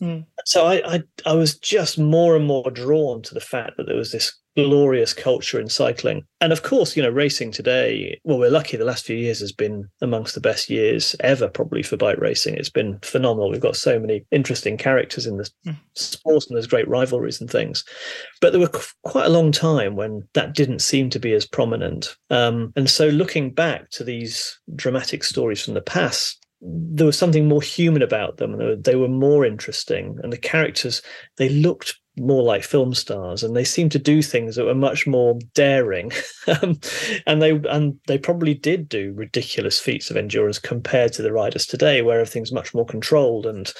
Mm. 0.00 0.24
So 0.44 0.66
I, 0.66 0.94
I, 0.94 1.02
I 1.26 1.32
was 1.34 1.58
just 1.58 1.98
more 1.98 2.36
and 2.36 2.46
more 2.46 2.70
drawn 2.70 3.17
to 3.22 3.34
the 3.34 3.40
fact 3.40 3.76
that 3.76 3.86
there 3.86 3.96
was 3.96 4.12
this 4.12 4.36
glorious 4.56 5.14
culture 5.14 5.60
in 5.60 5.68
cycling. 5.68 6.24
And 6.40 6.52
of 6.52 6.64
course, 6.64 6.96
you 6.96 7.02
know, 7.02 7.10
racing 7.10 7.52
today, 7.52 8.20
well, 8.24 8.38
we're 8.38 8.50
lucky 8.50 8.76
the 8.76 8.84
last 8.84 9.04
few 9.04 9.16
years 9.16 9.38
has 9.38 9.52
been 9.52 9.88
amongst 10.00 10.34
the 10.34 10.40
best 10.40 10.68
years 10.68 11.14
ever, 11.20 11.48
probably 11.48 11.84
for 11.84 11.96
bike 11.96 12.18
racing. 12.18 12.54
It's 12.54 12.68
been 12.68 12.98
phenomenal. 13.02 13.50
We've 13.50 13.60
got 13.60 13.76
so 13.76 14.00
many 14.00 14.24
interesting 14.32 14.76
characters 14.76 15.26
in 15.26 15.36
the 15.36 15.48
mm. 15.64 15.76
sport 15.94 16.44
and 16.48 16.56
there's 16.56 16.66
great 16.66 16.88
rivalries 16.88 17.40
and 17.40 17.48
things. 17.48 17.84
But 18.40 18.50
there 18.50 18.60
were 18.60 18.72
quite 19.04 19.26
a 19.26 19.30
long 19.30 19.52
time 19.52 19.94
when 19.94 20.26
that 20.34 20.54
didn't 20.54 20.80
seem 20.80 21.08
to 21.10 21.20
be 21.20 21.34
as 21.34 21.46
prominent. 21.46 22.16
Um, 22.30 22.72
and 22.74 22.90
so 22.90 23.08
looking 23.08 23.52
back 23.52 23.90
to 23.90 24.02
these 24.02 24.58
dramatic 24.74 25.22
stories 25.22 25.64
from 25.64 25.74
the 25.74 25.82
past, 25.82 26.44
there 26.60 27.06
was 27.06 27.16
something 27.16 27.46
more 27.46 27.62
human 27.62 28.02
about 28.02 28.38
them 28.38 28.54
and 28.54 28.82
they 28.82 28.96
were 28.96 29.08
more 29.08 29.44
interesting 29.44 30.18
and 30.22 30.32
the 30.32 30.38
characters 30.38 31.02
they 31.36 31.48
looked 31.48 31.94
more 32.18 32.42
like 32.42 32.62
film 32.62 32.94
stars 32.94 33.42
and 33.42 33.56
they 33.56 33.64
seemed 33.64 33.92
to 33.92 33.98
do 33.98 34.22
things 34.22 34.56
that 34.56 34.64
were 34.64 34.74
much 34.74 35.06
more 35.06 35.38
daring. 35.54 36.12
Um, 36.62 36.80
and 37.26 37.42
they 37.42 37.50
and 37.50 37.98
they 38.06 38.16
probably 38.16 38.54
did 38.54 38.88
do 38.88 39.12
ridiculous 39.14 39.78
feats 39.78 40.10
of 40.10 40.16
endurance 40.16 40.58
compared 40.58 41.12
to 41.12 41.20
the 41.20 41.30
riders 41.30 41.66
today 41.66 42.00
where 42.00 42.20
everything's 42.20 42.52
much 42.52 42.72
more 42.72 42.86
controlled 42.86 43.44
and 43.44 43.70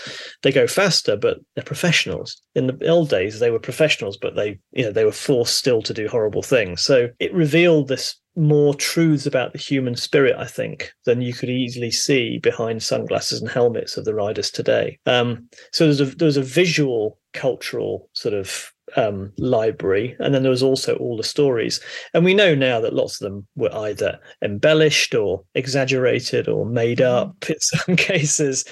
they 0.43 0.53
go 0.53 0.67
faster 0.67 1.17
but 1.17 1.39
they're 1.55 1.65
professionals. 1.65 2.39
In 2.55 2.67
the 2.67 2.87
old 2.87 3.09
days 3.09 3.41
they 3.41 3.51
were 3.51 3.59
professionals 3.59 4.19
but 4.19 4.37
they 4.37 4.59
you 4.73 4.85
know 4.85 4.93
they 4.93 5.07
were 5.07 5.13
forced 5.13 5.57
still 5.57 5.81
to 5.81 5.95
do 5.95 6.09
horrible 6.09 6.43
things. 6.43 6.83
So 6.83 7.09
it 7.19 7.33
revealed 7.33 7.89
this 7.89 8.17
more 8.39 8.73
truths 8.73 9.27
about 9.27 9.53
the 9.53 9.59
human 9.59 9.97
spirit, 9.97 10.37
I 10.39 10.47
think, 10.47 10.93
than 11.05 11.21
you 11.21 11.35
could 11.35 11.51
easily 11.51 11.91
see 11.91 12.39
behind 12.39 12.83
sunglasses 12.83 13.41
and 13.41 13.51
helmets 13.51 13.97
of 13.97 14.05
the 14.05 14.15
riders 14.15 14.51
today. 14.51 14.99
Um, 15.07 15.49
so 15.73 15.85
there's 15.85 16.01
a 16.01 16.05
there's 16.05 16.37
a 16.37 16.43
visual 16.43 17.19
cultural 17.39 18.11
sort 18.15 18.35
of 18.35 18.73
um, 18.97 19.33
library, 19.39 20.17
and 20.19 20.35
then 20.35 20.43
there 20.43 20.51
was 20.51 20.63
also 20.63 20.97
all 20.97 21.17
the 21.17 21.23
stories. 21.23 21.81
And 22.15 22.25
we 22.25 22.35
know 22.35 22.55
now 22.55 22.81
that 22.81 22.95
lots 22.95 23.21
of 23.21 23.31
them 23.31 23.47
were 23.55 23.75
either 23.75 24.19
embellished 24.43 25.15
or 25.15 25.45
exaggerated 25.55 26.49
or 26.49 26.67
made 26.67 26.99
mm-hmm. 26.99 27.29
up 27.29 27.37
in 27.51 27.61
some 27.61 27.97
cases 27.97 28.65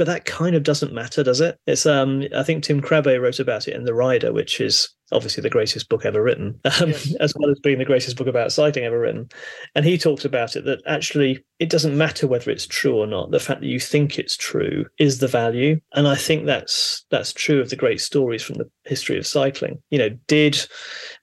but 0.00 0.06
that 0.06 0.24
kind 0.24 0.56
of 0.56 0.62
doesn't 0.62 0.94
matter, 0.94 1.22
does 1.22 1.42
it? 1.42 1.58
It's 1.66 1.84
um, 1.84 2.24
I 2.34 2.42
think 2.42 2.64
Tim 2.64 2.80
Krabbe 2.80 3.20
wrote 3.20 3.38
about 3.38 3.68
it 3.68 3.74
in 3.74 3.84
The 3.84 3.92
Rider, 3.92 4.32
which 4.32 4.58
is 4.58 4.88
obviously 5.12 5.42
the 5.42 5.50
greatest 5.50 5.90
book 5.90 6.06
ever 6.06 6.22
written, 6.22 6.58
um, 6.80 6.94
as 7.20 7.34
well 7.36 7.50
as 7.50 7.60
being 7.60 7.76
the 7.76 7.84
greatest 7.84 8.16
book 8.16 8.26
about 8.26 8.50
cycling 8.50 8.86
ever 8.86 8.98
written. 8.98 9.28
And 9.74 9.84
he 9.84 9.98
talked 9.98 10.24
about 10.24 10.56
it 10.56 10.64
that 10.64 10.80
actually 10.86 11.44
it 11.58 11.68
doesn't 11.68 11.98
matter 11.98 12.26
whether 12.26 12.50
it's 12.50 12.66
true 12.66 12.96
or 12.96 13.06
not. 13.06 13.30
The 13.30 13.40
fact 13.40 13.60
that 13.60 13.66
you 13.66 13.78
think 13.78 14.18
it's 14.18 14.38
true 14.38 14.86
is 14.98 15.18
the 15.18 15.28
value, 15.28 15.78
and 15.92 16.08
I 16.08 16.14
think 16.14 16.46
that's 16.46 17.04
that's 17.10 17.34
true 17.34 17.60
of 17.60 17.68
the 17.68 17.76
great 17.76 18.00
stories 18.00 18.42
from 18.42 18.56
the 18.56 18.70
history 18.84 19.18
of 19.18 19.26
cycling. 19.26 19.82
You 19.90 19.98
know, 19.98 20.08
did 20.28 20.66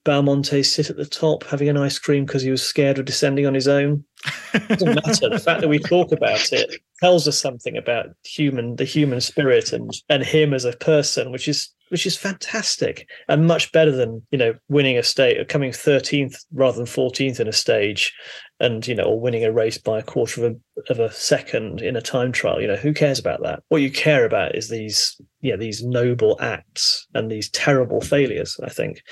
Bahamontes 0.04 0.66
sit 0.66 0.88
at 0.88 0.96
the 0.96 1.04
top 1.04 1.42
having 1.42 1.68
an 1.68 1.76
ice 1.76 1.98
cream 1.98 2.26
because 2.26 2.42
he 2.42 2.52
was 2.52 2.62
scared 2.62 3.00
of 3.00 3.06
descending 3.06 3.44
on 3.44 3.54
his 3.54 3.66
own? 3.66 4.04
It 4.54 4.68
doesn't 4.68 4.94
matter. 5.06 5.28
the 5.28 5.38
fact 5.38 5.60
that 5.60 5.68
we 5.68 5.78
talk 5.78 6.12
about 6.12 6.52
it 6.52 6.80
tells 7.00 7.28
us 7.28 7.38
something 7.38 7.76
about 7.76 8.06
human, 8.24 8.76
the 8.76 8.84
human 8.84 9.20
spirit, 9.20 9.72
and 9.72 9.92
and 10.08 10.22
him 10.22 10.54
as 10.54 10.64
a 10.64 10.72
person, 10.72 11.30
which 11.30 11.48
is 11.48 11.68
which 11.90 12.06
is 12.06 12.16
fantastic 12.16 13.08
and 13.28 13.46
much 13.46 13.72
better 13.72 13.90
than 13.90 14.22
you 14.30 14.38
know 14.38 14.54
winning 14.68 14.98
a 14.98 15.02
state, 15.02 15.38
or 15.38 15.44
coming 15.44 15.72
thirteenth 15.72 16.36
rather 16.52 16.76
than 16.76 16.86
fourteenth 16.86 17.40
in 17.40 17.48
a 17.48 17.52
stage, 17.52 18.14
and 18.60 18.86
you 18.86 18.94
know, 18.94 19.04
or 19.04 19.20
winning 19.20 19.44
a 19.44 19.52
race 19.52 19.78
by 19.78 19.98
a 19.98 20.02
quarter 20.02 20.44
of 20.44 20.52
a 20.52 20.56
of 20.88 20.98
a 20.98 21.12
second 21.12 21.80
in 21.80 21.96
a 21.96 22.02
time 22.02 22.32
trial. 22.32 22.60
You 22.60 22.68
know, 22.68 22.76
who 22.76 22.92
cares 22.92 23.18
about 23.18 23.42
that? 23.42 23.62
What 23.68 23.82
you 23.82 23.90
care 23.90 24.24
about 24.24 24.54
is 24.54 24.68
these 24.68 25.20
yeah 25.40 25.56
these 25.56 25.84
noble 25.84 26.36
acts 26.40 27.06
and 27.14 27.30
these 27.30 27.48
terrible 27.50 28.00
failures. 28.00 28.58
I 28.62 28.68
think. 28.68 29.02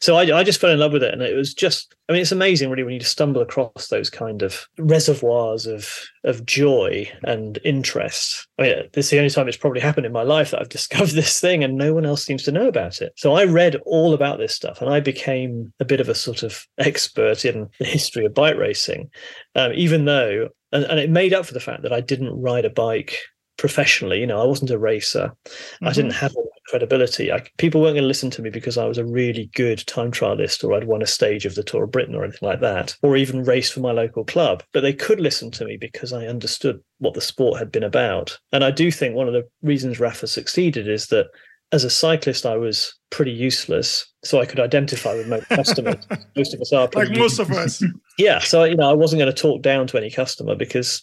So 0.00 0.16
I 0.16 0.38
I 0.38 0.44
just 0.44 0.60
fell 0.60 0.70
in 0.70 0.78
love 0.78 0.92
with 0.92 1.02
it, 1.02 1.12
and 1.12 1.22
it 1.22 1.36
was 1.36 1.54
just 1.54 1.94
I 2.08 2.14
mean, 2.14 2.22
it's 2.22 2.32
amazing 2.32 2.70
really 2.70 2.84
when 2.84 2.94
you 2.94 3.00
stumble 3.00 3.42
across 3.42 3.88
those 3.88 4.08
kind 4.08 4.40
of 4.40 4.66
reservoirs 4.78 5.66
of 5.66 5.92
of 6.24 6.46
joy 6.46 7.10
and 7.22 7.58
interest. 7.64 8.48
I 8.58 8.62
mean, 8.62 8.74
this 8.94 9.06
is 9.06 9.10
the 9.10 9.18
only 9.18 9.30
time 9.30 9.46
it's 9.46 9.58
probably 9.58 9.80
happened 9.80 10.06
in 10.06 10.12
my 10.12 10.22
life 10.22 10.50
that 10.50 10.60
I've 10.60 10.68
discovered 10.78 11.10
this 11.10 11.38
thing, 11.38 11.62
and 11.62 11.76
no 11.76 11.92
one 11.92 12.06
else 12.06 12.24
seems 12.24 12.44
to 12.44 12.52
know 12.52 12.66
about 12.66 13.02
it. 13.02 13.12
So 13.16 13.34
I 13.34 13.44
read 13.44 13.76
all 13.84 14.14
about 14.14 14.38
this 14.38 14.54
stuff, 14.54 14.80
and 14.80 14.90
I 14.90 15.00
became 15.00 15.72
a 15.80 15.84
bit 15.84 16.00
of 16.00 16.08
a 16.08 16.14
sort 16.14 16.42
of 16.42 16.66
expert 16.78 17.44
in 17.44 17.68
the 17.78 17.84
history 17.84 18.24
of 18.24 18.34
bike 18.34 18.56
racing, 18.56 19.10
um, 19.58 19.72
even 19.74 20.04
though, 20.04 20.48
and, 20.72 20.84
and 20.84 20.98
it 21.00 21.10
made 21.10 21.34
up 21.34 21.46
for 21.46 21.54
the 21.54 21.60
fact 21.60 21.82
that 21.82 21.92
I 21.92 22.00
didn't 22.00 22.40
ride 22.40 22.64
a 22.64 22.70
bike 22.70 23.18
professionally. 23.58 24.20
You 24.20 24.26
know, 24.26 24.40
I 24.40 24.46
wasn't 24.46 24.70
a 24.70 24.78
racer. 24.78 25.32
Mm-hmm. 25.44 25.88
I 25.88 25.92
didn't 25.92 26.12
have 26.12 26.34
all 26.34 26.44
that 26.44 26.70
credibility. 26.70 27.30
I, 27.30 27.44
people 27.58 27.80
weren't 27.80 27.94
going 27.94 28.04
to 28.04 28.08
listen 28.08 28.30
to 28.30 28.42
me 28.42 28.50
because 28.50 28.78
I 28.78 28.86
was 28.86 28.96
a 28.96 29.04
really 29.04 29.50
good 29.54 29.84
time 29.86 30.10
trialist 30.10 30.64
or 30.64 30.72
I'd 30.72 30.84
won 30.84 31.02
a 31.02 31.06
stage 31.06 31.44
of 31.44 31.54
the 31.54 31.62
Tour 31.62 31.84
of 31.84 31.90
Britain 31.90 32.14
or 32.14 32.24
anything 32.24 32.48
like 32.48 32.60
that, 32.60 32.96
or 33.02 33.16
even 33.16 33.44
raced 33.44 33.74
for 33.74 33.80
my 33.80 33.92
local 33.92 34.24
club. 34.24 34.62
But 34.72 34.80
they 34.80 34.92
could 34.92 35.20
listen 35.20 35.50
to 35.52 35.64
me 35.64 35.76
because 35.76 36.12
I 36.12 36.26
understood 36.26 36.80
what 36.98 37.14
the 37.14 37.20
sport 37.20 37.58
had 37.58 37.72
been 37.72 37.84
about. 37.84 38.38
And 38.52 38.64
I 38.64 38.70
do 38.70 38.90
think 38.90 39.14
one 39.14 39.26
of 39.26 39.34
the 39.34 39.46
reasons 39.62 39.98
Rapha 39.98 40.28
succeeded 40.28 40.88
is 40.88 41.08
that 41.08 41.26
as 41.72 41.84
a 41.84 41.90
cyclist, 41.90 42.46
I 42.46 42.56
was 42.56 42.94
pretty 43.10 43.32
useless, 43.32 44.06
so 44.24 44.40
I 44.40 44.46
could 44.46 44.60
identify 44.60 45.14
with 45.14 45.28
most 45.28 45.48
customers. 45.48 46.06
most 46.36 46.54
of 46.54 46.60
us 46.60 46.72
are, 46.72 46.88
like 46.94 47.10
most 47.10 47.38
of 47.38 47.50
us. 47.50 47.82
yeah, 48.18 48.38
so 48.38 48.64
you 48.64 48.76
know, 48.76 48.90
I 48.90 48.94
wasn't 48.94 49.20
going 49.20 49.32
to 49.32 49.42
talk 49.42 49.62
down 49.62 49.86
to 49.88 49.98
any 49.98 50.10
customer 50.10 50.54
because 50.54 51.02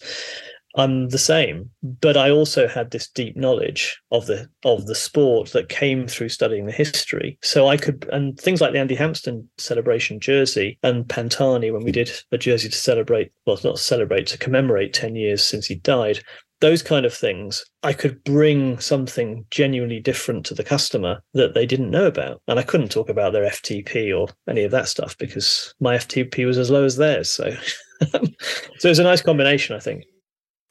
I'm 0.77 1.09
the 1.09 1.17
same, 1.17 1.69
but 1.83 2.17
I 2.17 2.29
also 2.29 2.67
had 2.67 2.91
this 2.91 3.07
deep 3.07 3.37
knowledge 3.37 3.97
of 4.11 4.25
the 4.25 4.49
of 4.65 4.87
the 4.87 4.95
sport 4.95 5.51
that 5.51 5.69
came 5.69 6.07
through 6.07 6.29
studying 6.29 6.65
the 6.65 6.71
history. 6.71 7.37
So 7.41 7.67
I 7.67 7.77
could 7.77 8.07
and 8.11 8.37
things 8.37 8.59
like 8.59 8.73
the 8.73 8.79
Andy 8.79 8.95
Hampsten 8.95 9.49
celebration 9.57 10.19
jersey 10.19 10.77
and 10.83 11.05
Pantani 11.05 11.71
when 11.71 11.83
we 11.83 11.91
did 11.91 12.11
a 12.31 12.37
jersey 12.37 12.69
to 12.69 12.77
celebrate, 12.77 13.31
well, 13.45 13.59
not 13.63 13.79
celebrate 13.79 14.27
to 14.27 14.37
commemorate 14.37 14.93
ten 14.93 15.15
years 15.15 15.43
since 15.43 15.65
he 15.65 15.75
died. 15.75 16.19
Those 16.65 16.81
kind 16.81 17.05
of 17.05 17.13
things, 17.13 17.63
I 17.83 17.93
could 17.93 18.23
bring 18.23 18.79
something 18.79 19.45
genuinely 19.51 19.99
different 19.99 20.47
to 20.47 20.55
the 20.55 20.63
customer 20.63 21.21
that 21.35 21.53
they 21.53 21.67
didn't 21.67 21.91
know 21.91 22.07
about. 22.07 22.41
And 22.47 22.57
I 22.57 22.63
couldn't 22.63 22.89
talk 22.89 23.07
about 23.07 23.33
their 23.33 23.47
FTP 23.47 24.17
or 24.17 24.33
any 24.49 24.63
of 24.63 24.71
that 24.71 24.87
stuff 24.87 25.15
because 25.19 25.75
my 25.79 25.95
FTP 25.95 26.43
was 26.47 26.57
as 26.57 26.71
low 26.71 26.83
as 26.83 26.97
theirs. 26.97 27.29
So, 27.29 27.55
so 28.79 28.89
it's 28.89 28.97
a 28.97 29.03
nice 29.03 29.21
combination, 29.21 29.75
I 29.75 29.79
think. 29.79 30.05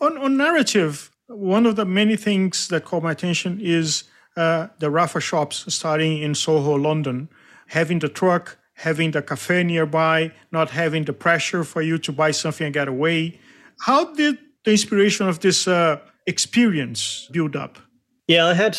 On, 0.00 0.18
on 0.18 0.36
narrative, 0.36 1.12
one 1.28 1.64
of 1.64 1.76
the 1.76 1.84
many 1.84 2.16
things 2.16 2.66
that 2.68 2.84
caught 2.84 3.04
my 3.04 3.12
attention 3.12 3.60
is 3.60 4.02
uh, 4.36 4.66
the 4.80 4.88
Rapha 4.88 5.20
shops 5.20 5.64
starting 5.72 6.18
in 6.18 6.34
Soho, 6.34 6.74
London, 6.74 7.28
having 7.68 8.00
the 8.00 8.08
truck 8.08 8.58
having 8.74 9.12
the 9.12 9.22
cafe 9.22 9.62
nearby, 9.62 10.32
not 10.50 10.70
having 10.70 11.04
the 11.04 11.12
pressure 11.12 11.62
for 11.64 11.80
you 11.80 11.96
to 11.98 12.12
buy 12.12 12.32
something 12.32 12.66
and 12.66 12.74
get 12.74 12.88
away. 12.88 13.38
How 13.80 14.12
did 14.14 14.38
the 14.64 14.72
inspiration 14.72 15.28
of 15.28 15.40
this 15.40 15.68
uh, 15.68 15.98
experience 16.26 17.28
build 17.32 17.56
up? 17.56 17.78
Yeah, 18.26 18.46
I 18.46 18.54
had. 18.54 18.78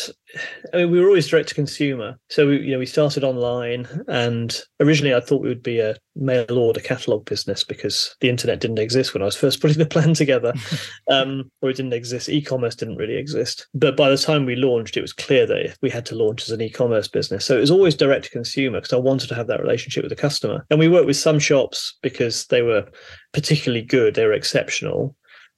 I 0.74 0.78
mean, 0.78 0.90
we 0.90 0.98
were 0.98 1.06
always 1.06 1.28
direct 1.28 1.50
to 1.50 1.54
consumer, 1.54 2.18
so 2.28 2.48
we, 2.48 2.62
you 2.62 2.72
know, 2.72 2.80
we 2.80 2.86
started 2.86 3.22
online, 3.22 3.86
and 4.08 4.60
originally 4.80 5.14
I 5.14 5.20
thought 5.20 5.40
we 5.40 5.48
would 5.48 5.62
be 5.62 5.78
a 5.78 5.94
mail 6.16 6.58
order 6.58 6.80
catalog 6.80 7.24
business 7.26 7.62
because 7.62 8.16
the 8.20 8.28
internet 8.28 8.58
didn't 8.58 8.80
exist 8.80 9.14
when 9.14 9.22
I 9.22 9.26
was 9.26 9.36
first 9.36 9.60
putting 9.62 9.78
the 9.78 9.86
plan 9.86 10.14
together, 10.14 10.52
um, 11.10 11.48
or 11.62 11.70
it 11.70 11.76
didn't 11.76 11.92
exist. 11.92 12.28
E-commerce 12.28 12.74
didn't 12.74 12.96
really 12.96 13.16
exist, 13.16 13.68
but 13.72 13.96
by 13.96 14.10
the 14.10 14.18
time 14.18 14.46
we 14.46 14.56
launched, 14.56 14.96
it 14.96 15.02
was 15.02 15.12
clear 15.12 15.46
that 15.46 15.76
we 15.80 15.90
had 15.90 16.06
to 16.06 16.16
launch 16.16 16.42
as 16.42 16.50
an 16.50 16.60
e-commerce 16.60 17.06
business. 17.06 17.44
So 17.44 17.56
it 17.56 17.60
was 17.60 17.70
always 17.70 17.94
direct 17.94 18.24
to 18.24 18.30
consumer 18.30 18.78
because 18.78 18.92
I 18.92 18.98
wanted 18.98 19.28
to 19.28 19.36
have 19.36 19.46
that 19.46 19.62
relationship 19.62 20.02
with 20.02 20.10
the 20.10 20.16
customer, 20.16 20.66
and 20.70 20.80
we 20.80 20.88
worked 20.88 21.06
with 21.06 21.18
some 21.18 21.38
shops 21.38 21.96
because 22.02 22.46
they 22.46 22.62
were 22.62 22.84
particularly 23.32 23.82
good, 23.82 24.16
they 24.16 24.26
were 24.26 24.32
exceptional 24.32 25.14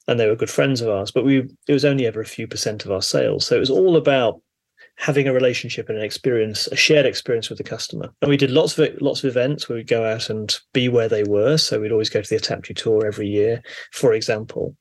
and 0.09 0.19
they 0.19 0.27
were 0.27 0.35
good 0.35 0.49
friends 0.49 0.81
of 0.81 0.89
ours. 0.89 1.11
But 1.11 1.23
we 1.23 1.47
it 1.67 1.73
was 1.73 1.85
only 1.85 2.05
ever 2.07 2.19
a 2.19 2.25
few 2.25 2.47
percent 2.47 2.85
of 2.85 2.91
our 2.91 3.01
sales, 3.01 3.45
so 3.45 3.55
it 3.55 3.59
was 3.59 3.69
all 3.69 3.95
about 3.95 4.41
having 4.99 5.29
a 5.29 5.33
relationship 5.33 5.87
and 5.87 5.97
an 5.97 6.03
experience, 6.03 6.67
a 6.67 6.75
shared 6.75 7.05
experience 7.05 7.47
with 7.47 7.57
the 7.57 7.63
customer. 7.63 8.13
And 8.21 8.29
we 8.29 8.35
did 8.35 8.51
lots 8.51 8.77
of 8.77 9.01
lots 9.01 9.23
of 9.23 9.29
events 9.29 9.69
where 9.69 9.77
we'd 9.77 9.87
go 9.87 10.05
out 10.05 10.29
and 10.29 10.53
be 10.73 10.89
where 10.89 11.07
they 11.07 11.23
were. 11.23 11.57
So 11.57 11.79
we'd 11.79 11.91
always 11.91 12.09
go 12.09 12.21
to 12.21 12.29
the 12.29 12.41
Étape 12.41 12.63
du 12.63 12.73
tour 12.73 13.05
every 13.05 13.27
year, 13.27 13.61
for 13.93 14.13
example. 14.13 14.75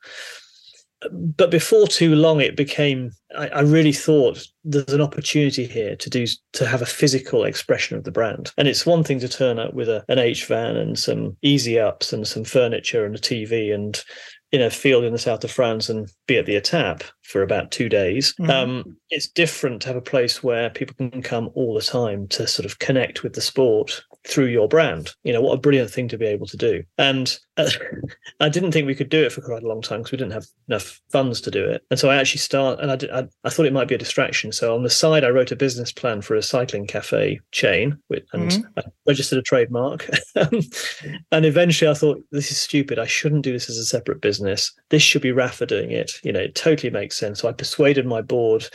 But 1.13 1.53
before 1.53 1.87
too 1.87 2.17
long, 2.17 2.41
it 2.41 2.57
became. 2.57 3.13
I, 3.37 3.49
I 3.49 3.61
really 3.61 3.93
thought 3.93 4.45
there's 4.65 4.93
an 4.93 5.01
opportunity 5.01 5.67
here 5.67 5.95
to 5.95 6.11
do 6.11 6.27
to 6.55 6.67
have 6.67 6.83
a 6.83 6.87
physical 6.87 7.45
expression 7.45 7.97
of 7.97 8.03
the 8.03 8.11
brand. 8.11 8.51
And 8.59 8.67
it's 8.67 8.85
one 8.85 9.05
thing 9.05 9.21
to 9.21 9.29
turn 9.29 9.61
up 9.61 9.75
with 9.75 9.89
a, 9.89 10.05
an 10.09 10.19
H 10.19 10.47
van 10.47 10.77
and 10.77 10.99
some 10.99 11.37
easy 11.43 11.79
ups 11.79 12.13
and 12.13 12.27
some 12.27 12.43
furniture 12.43 13.07
and 13.07 13.15
a 13.15 13.21
TV 13.21 13.73
and 13.73 14.03
in 14.51 14.63
a 14.63 14.71
field 14.71 15.05
in 15.05 15.13
the 15.13 15.19
south 15.19 15.45
of 15.45 15.51
France 15.51 15.89
and 15.89 16.11
be 16.27 16.39
at 16.39 16.47
the 16.47 16.59
Étape 16.59 17.03
for 17.23 17.43
about 17.43 17.71
two 17.71 17.89
days. 17.89 18.35
Mm-hmm. 18.41 18.51
Um, 18.51 18.97
it's 19.11 19.29
different 19.29 19.83
to 19.83 19.89
have 19.89 19.97
a 19.97 20.01
place 20.01 20.43
where 20.43 20.71
people 20.71 20.95
can 20.97 21.23
come 21.23 21.51
all 21.55 21.75
the 21.75 21.83
time 21.83 22.27
to 22.29 22.47
sort 22.47 22.65
of 22.65 22.79
connect 22.79 23.23
with 23.23 23.35
the 23.35 23.41
sport 23.41 24.03
through 24.29 24.47
your 24.47 24.69
brand. 24.69 25.15
You 25.25 25.33
know, 25.33 25.41
what 25.41 25.55
a 25.55 25.61
brilliant 25.61 25.91
thing 25.91 26.07
to 26.09 26.19
be 26.19 26.27
able 26.27 26.47
to 26.47 26.57
do. 26.57 26.85
And 26.99 27.37
uh, 27.57 27.71
I 28.41 28.49
didn't 28.49 28.73
think 28.73 28.87
we 28.87 28.95
could 28.95 29.09
do 29.09 29.25
it 29.25 29.33
for 29.33 29.41
quite 29.41 29.63
a 29.63 29.67
long 29.67 29.81
time 29.81 30.01
because 30.01 30.13
we 30.13 30.19
didn't 30.19 30.35
have 30.35 30.47
enough 30.69 31.01
funds 31.11 31.41
to 31.43 31.51
do 31.51 31.65
it. 31.65 31.83
And 31.91 31.99
so 31.99 32.11
I 32.11 32.17
actually 32.17 32.41
start, 32.41 32.79
and 32.81 32.91
I, 32.91 32.97
did, 32.97 33.11
I, 33.11 33.27
I, 33.45 33.51
thought 33.51 33.67
it 33.67 33.73
might 33.73 33.89
be 33.89 33.95
a 33.95 33.99
distraction. 33.99 34.53
So 34.53 34.75
on 34.75 34.83
the 34.83 34.91
side, 34.91 35.25
I 35.25 35.31
wrote 35.31 35.51
a 35.51 35.57
business 35.57 35.93
plan 35.93 36.21
for 36.21 36.35
a 36.35 36.43
cycling 36.43 36.87
cafe 36.87 37.41
chain 37.53 37.99
and 38.11 38.51
mm-hmm. 38.51 38.79
I 38.79 38.83
registered 39.07 39.39
a 39.39 39.43
trademark. 39.43 40.09
and 40.35 41.45
eventually 41.45 41.91
I 41.91 41.95
thought, 41.95 42.23
this 42.31 42.51
is 42.51 42.59
stupid. 42.59 42.99
I 42.99 43.07
shouldn't 43.07 43.43
do 43.43 43.53
this 43.53 43.71
as 43.71 43.79
a 43.79 43.85
separate 43.85 44.21
business. 44.21 44.73
This 44.91 45.03
should 45.03 45.23
be 45.23 45.33
Rapha 45.33 45.67
doing 45.67 45.91
it. 45.91 46.13
You 46.23 46.33
know, 46.33 46.41
it 46.41 46.55
totally 46.55 46.91
makes 46.91 47.17
sense. 47.17 47.41
So 47.41 47.49
I 47.49 47.53
persuaded 47.53 48.07
my 48.07 48.21
board 48.21 48.69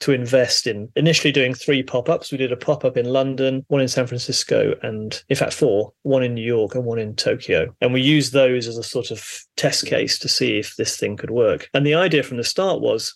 to 0.00 0.12
invest 0.12 0.66
in 0.66 0.88
initially 0.96 1.32
doing 1.32 1.54
three 1.54 1.82
pop-ups. 1.82 2.32
We 2.32 2.38
did 2.38 2.52
a 2.52 2.56
pop-up 2.56 2.96
in 2.96 3.06
London, 3.06 3.64
one 3.68 3.80
in 3.80 3.88
San 3.88 4.06
Francisco, 4.06 4.74
and 4.82 5.22
in 5.28 5.36
fact 5.36 5.52
four, 5.52 5.92
one 6.02 6.22
in 6.22 6.34
New 6.34 6.44
York 6.44 6.74
and 6.74 6.84
one 6.84 6.98
in 6.98 7.14
Tokyo. 7.14 7.74
And 7.80 7.92
we 7.92 8.00
used 8.00 8.32
those 8.32 8.66
as 8.66 8.78
a 8.78 8.82
sort 8.82 9.10
of 9.10 9.42
test 9.56 9.86
case 9.86 10.18
to 10.20 10.28
see 10.28 10.58
if 10.58 10.76
this 10.76 10.96
thing 10.96 11.16
could 11.16 11.30
work. 11.30 11.68
And 11.74 11.86
the 11.86 11.94
idea 11.94 12.22
from 12.22 12.38
the 12.38 12.44
start 12.44 12.80
was 12.80 13.14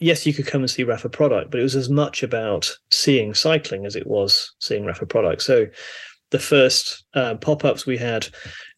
yes, 0.00 0.26
you 0.26 0.34
could 0.34 0.46
come 0.46 0.60
and 0.60 0.70
see 0.70 0.84
Rapha 0.84 1.10
product, 1.10 1.50
but 1.50 1.60
it 1.60 1.62
was 1.62 1.76
as 1.76 1.88
much 1.88 2.22
about 2.22 2.76
seeing 2.90 3.32
cycling 3.32 3.86
as 3.86 3.96
it 3.96 4.06
was 4.06 4.52
seeing 4.58 4.84
Rapha 4.84 5.08
product. 5.08 5.42
So 5.42 5.66
the 6.30 6.38
first 6.38 7.04
uh, 7.14 7.36
pop-ups 7.36 7.86
we 7.86 7.96
had 7.96 8.28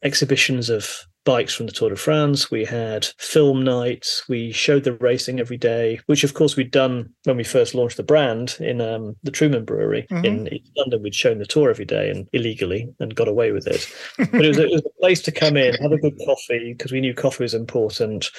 exhibitions 0.03 0.69
of 0.69 0.95
bikes 1.27 1.53
from 1.53 1.67
the 1.67 1.73
Tour 1.73 1.91
de 1.91 1.97
France. 1.97 2.51
We 2.51 2.65
had 2.65 3.07
film 3.19 3.63
nights. 3.63 4.25
We 4.29 4.53
showed 4.53 4.85
the 4.85 4.95
racing 4.95 5.41
every 5.41 5.59
day, 5.59 6.01
which 6.07 6.25
of 6.25 6.33
course 6.33 6.57
we'd 6.57 6.71
done 6.71 7.13
when 7.25 7.37
we 7.37 7.45
first 7.45 7.75
launched 7.75 7.99
the 7.99 8.03
brand 8.03 8.57
in 8.61 8.81
um, 8.81 9.17
the 9.25 9.31
Truman 9.31 9.67
Brewery 9.67 10.07
mm-hmm. 10.11 10.25
in 10.25 10.55
East 10.55 10.71
London. 10.79 11.03
We'd 11.03 11.15
shown 11.15 11.39
the 11.39 11.45
tour 11.45 11.69
every 11.69 11.85
day 11.85 12.09
and 12.09 12.27
illegally 12.33 12.89
and 13.01 13.15
got 13.15 13.29
away 13.29 13.53
with 13.53 13.67
it. 13.67 13.87
but 14.17 14.45
it 14.45 14.49
was, 14.49 14.59
a, 14.59 14.65
it 14.65 14.73
was 14.73 14.87
a 14.87 15.01
place 15.01 15.21
to 15.23 15.33
come 15.33 15.59
in, 15.59 15.75
have 15.75 15.93
a 15.93 15.99
good 15.99 16.19
coffee 16.25 16.73
because 16.73 16.93
we 16.93 17.03
knew 17.03 17.13
coffee 17.13 17.45
was 17.45 17.55
important. 17.55 18.31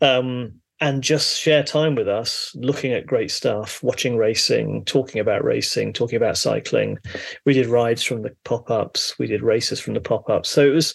Um, 0.00 0.54
and 0.82 1.02
just 1.02 1.38
share 1.38 1.62
time 1.62 1.94
with 1.94 2.08
us, 2.08 2.52
looking 2.54 2.92
at 2.92 3.06
great 3.06 3.30
stuff, 3.30 3.82
watching 3.82 4.16
racing, 4.16 4.82
talking 4.86 5.20
about 5.20 5.44
racing, 5.44 5.92
talking 5.92 6.16
about 6.16 6.38
cycling. 6.38 6.96
We 7.44 7.52
did 7.52 7.66
rides 7.66 8.02
from 8.02 8.22
the 8.22 8.34
pop 8.44 8.70
ups, 8.70 9.18
we 9.18 9.26
did 9.26 9.42
races 9.42 9.78
from 9.78 9.92
the 9.92 10.00
pop 10.00 10.30
ups. 10.30 10.48
So 10.48 10.66
it 10.66 10.70
was 10.70 10.94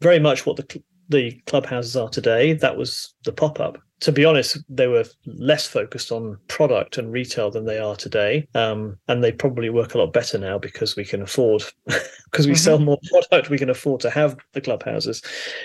very 0.00 0.18
much 0.18 0.46
what 0.46 0.56
the 0.56 0.82
the 1.08 1.32
clubhouses 1.46 1.96
are 1.96 2.08
today. 2.08 2.52
That 2.52 2.76
was 2.76 3.14
the 3.24 3.32
pop 3.32 3.60
up. 3.60 3.78
To 4.00 4.12
be 4.12 4.24
honest, 4.24 4.58
they 4.68 4.86
were 4.86 5.04
less 5.26 5.66
focused 5.66 6.12
on 6.12 6.38
product 6.46 6.98
and 6.98 7.10
retail 7.10 7.50
than 7.50 7.64
they 7.64 7.78
are 7.78 7.96
today, 7.96 8.46
um, 8.54 8.96
and 9.08 9.24
they 9.24 9.32
probably 9.32 9.70
work 9.70 9.94
a 9.94 9.98
lot 9.98 10.12
better 10.12 10.38
now 10.38 10.56
because 10.56 10.94
we 10.94 11.04
can 11.04 11.20
afford 11.20 11.64
because 11.86 12.46
we 12.46 12.52
mm-hmm. 12.52 12.58
sell 12.58 12.78
more 12.78 12.98
product. 13.10 13.50
We 13.50 13.58
can 13.58 13.70
afford 13.70 14.00
to 14.02 14.10
have 14.10 14.36
the 14.52 14.60
clubhouses, 14.60 15.20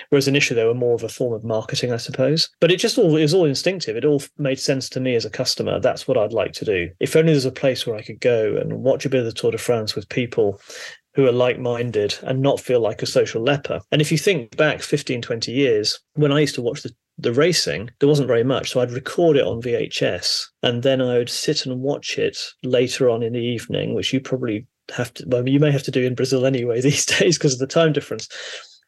whereas 0.10 0.28
initially 0.28 0.60
they 0.60 0.65
were 0.65 0.74
more 0.74 0.96
of 0.96 1.04
a 1.04 1.10
form 1.10 1.34
of 1.34 1.43
marketing, 1.43 1.93
I 1.93 1.98
suppose. 1.98 2.50
But 2.60 2.72
it 2.72 2.78
just 2.78 2.98
all 2.98 3.15
it 3.15 3.22
was 3.22 3.36
all 3.36 3.46
instinctive. 3.46 3.96
It 3.96 4.06
all 4.06 4.24
made 4.39 4.60
sense 4.60 4.89
to 4.89 5.00
me 5.00 5.13
as 5.13 5.26
a 5.26 5.30
customer. 5.30 5.80
That's 5.80 6.08
what 6.08 6.17
I'd 6.17 6.34
like 6.34 6.54
to 6.54 6.65
do. 6.65 6.89
If 7.00 7.15
only 7.15 7.34
there's 7.34 7.46
a 7.46 7.52
place 7.52 7.86
where 7.86 7.96
I 7.96 8.02
could 8.02 8.19
go 8.19 8.58
and 8.58 8.82
watch 8.82 9.06
a 9.06 9.10
bit 9.10 9.19
of 9.19 9.26
the 9.26 9.32
Tour 9.32 9.52
de 9.52 9.60
France 9.60 9.96
with 9.96 10.10
people 10.10 10.60
who 11.15 11.28
are 11.28 11.32
like 11.32 11.60
minded 11.60 12.15
and 12.23 12.41
not 12.41 12.60
feel 12.60 12.80
like 12.80 13.02
a 13.02 13.08
social 13.08 13.41
leper. 13.41 13.82
And 13.91 14.02
if 14.02 14.12
you 14.12 14.17
think 14.17 14.56
back 14.58 14.82
15, 14.82 15.21
20 15.21 15.52
years, 15.52 15.99
when 16.13 16.32
I 16.32 16.39
used 16.39 16.56
to 16.56 16.62
watch 16.62 16.84
the 16.84 16.91
the 17.19 17.32
racing, 17.32 17.91
there 17.99 18.10
wasn't 18.10 18.28
very 18.28 18.43
much. 18.43 18.71
So 18.71 18.82
I'd 18.82 18.91
record 18.91 19.38
it 19.38 19.45
on 19.45 19.62
VHS 19.62 20.45
and 20.63 20.82
then 20.82 20.99
I 20.99 21.19
would 21.19 21.30
sit 21.30 21.63
and 21.63 21.80
watch 21.80 22.17
it 22.17 22.38
later 22.63 23.08
on 23.08 23.21
in 23.21 23.34
the 23.34 23.39
evening, 23.39 23.93
which 23.93 24.12
you 24.12 24.19
probably 24.19 24.65
have 24.91 25.13
to, 25.13 25.26
well, 25.28 25.47
you 25.47 25.60
may 25.60 25.71
have 25.71 25.84
to 25.84 25.91
do 25.91 26.04
in 26.04 26.15
Brazil 26.15 26.43
anyway 26.43 26.82
these 26.82 27.06
days 27.06 27.38
because 27.38 27.54
of 27.54 27.60
the 27.60 27.67
time 27.67 27.93
difference 27.93 28.28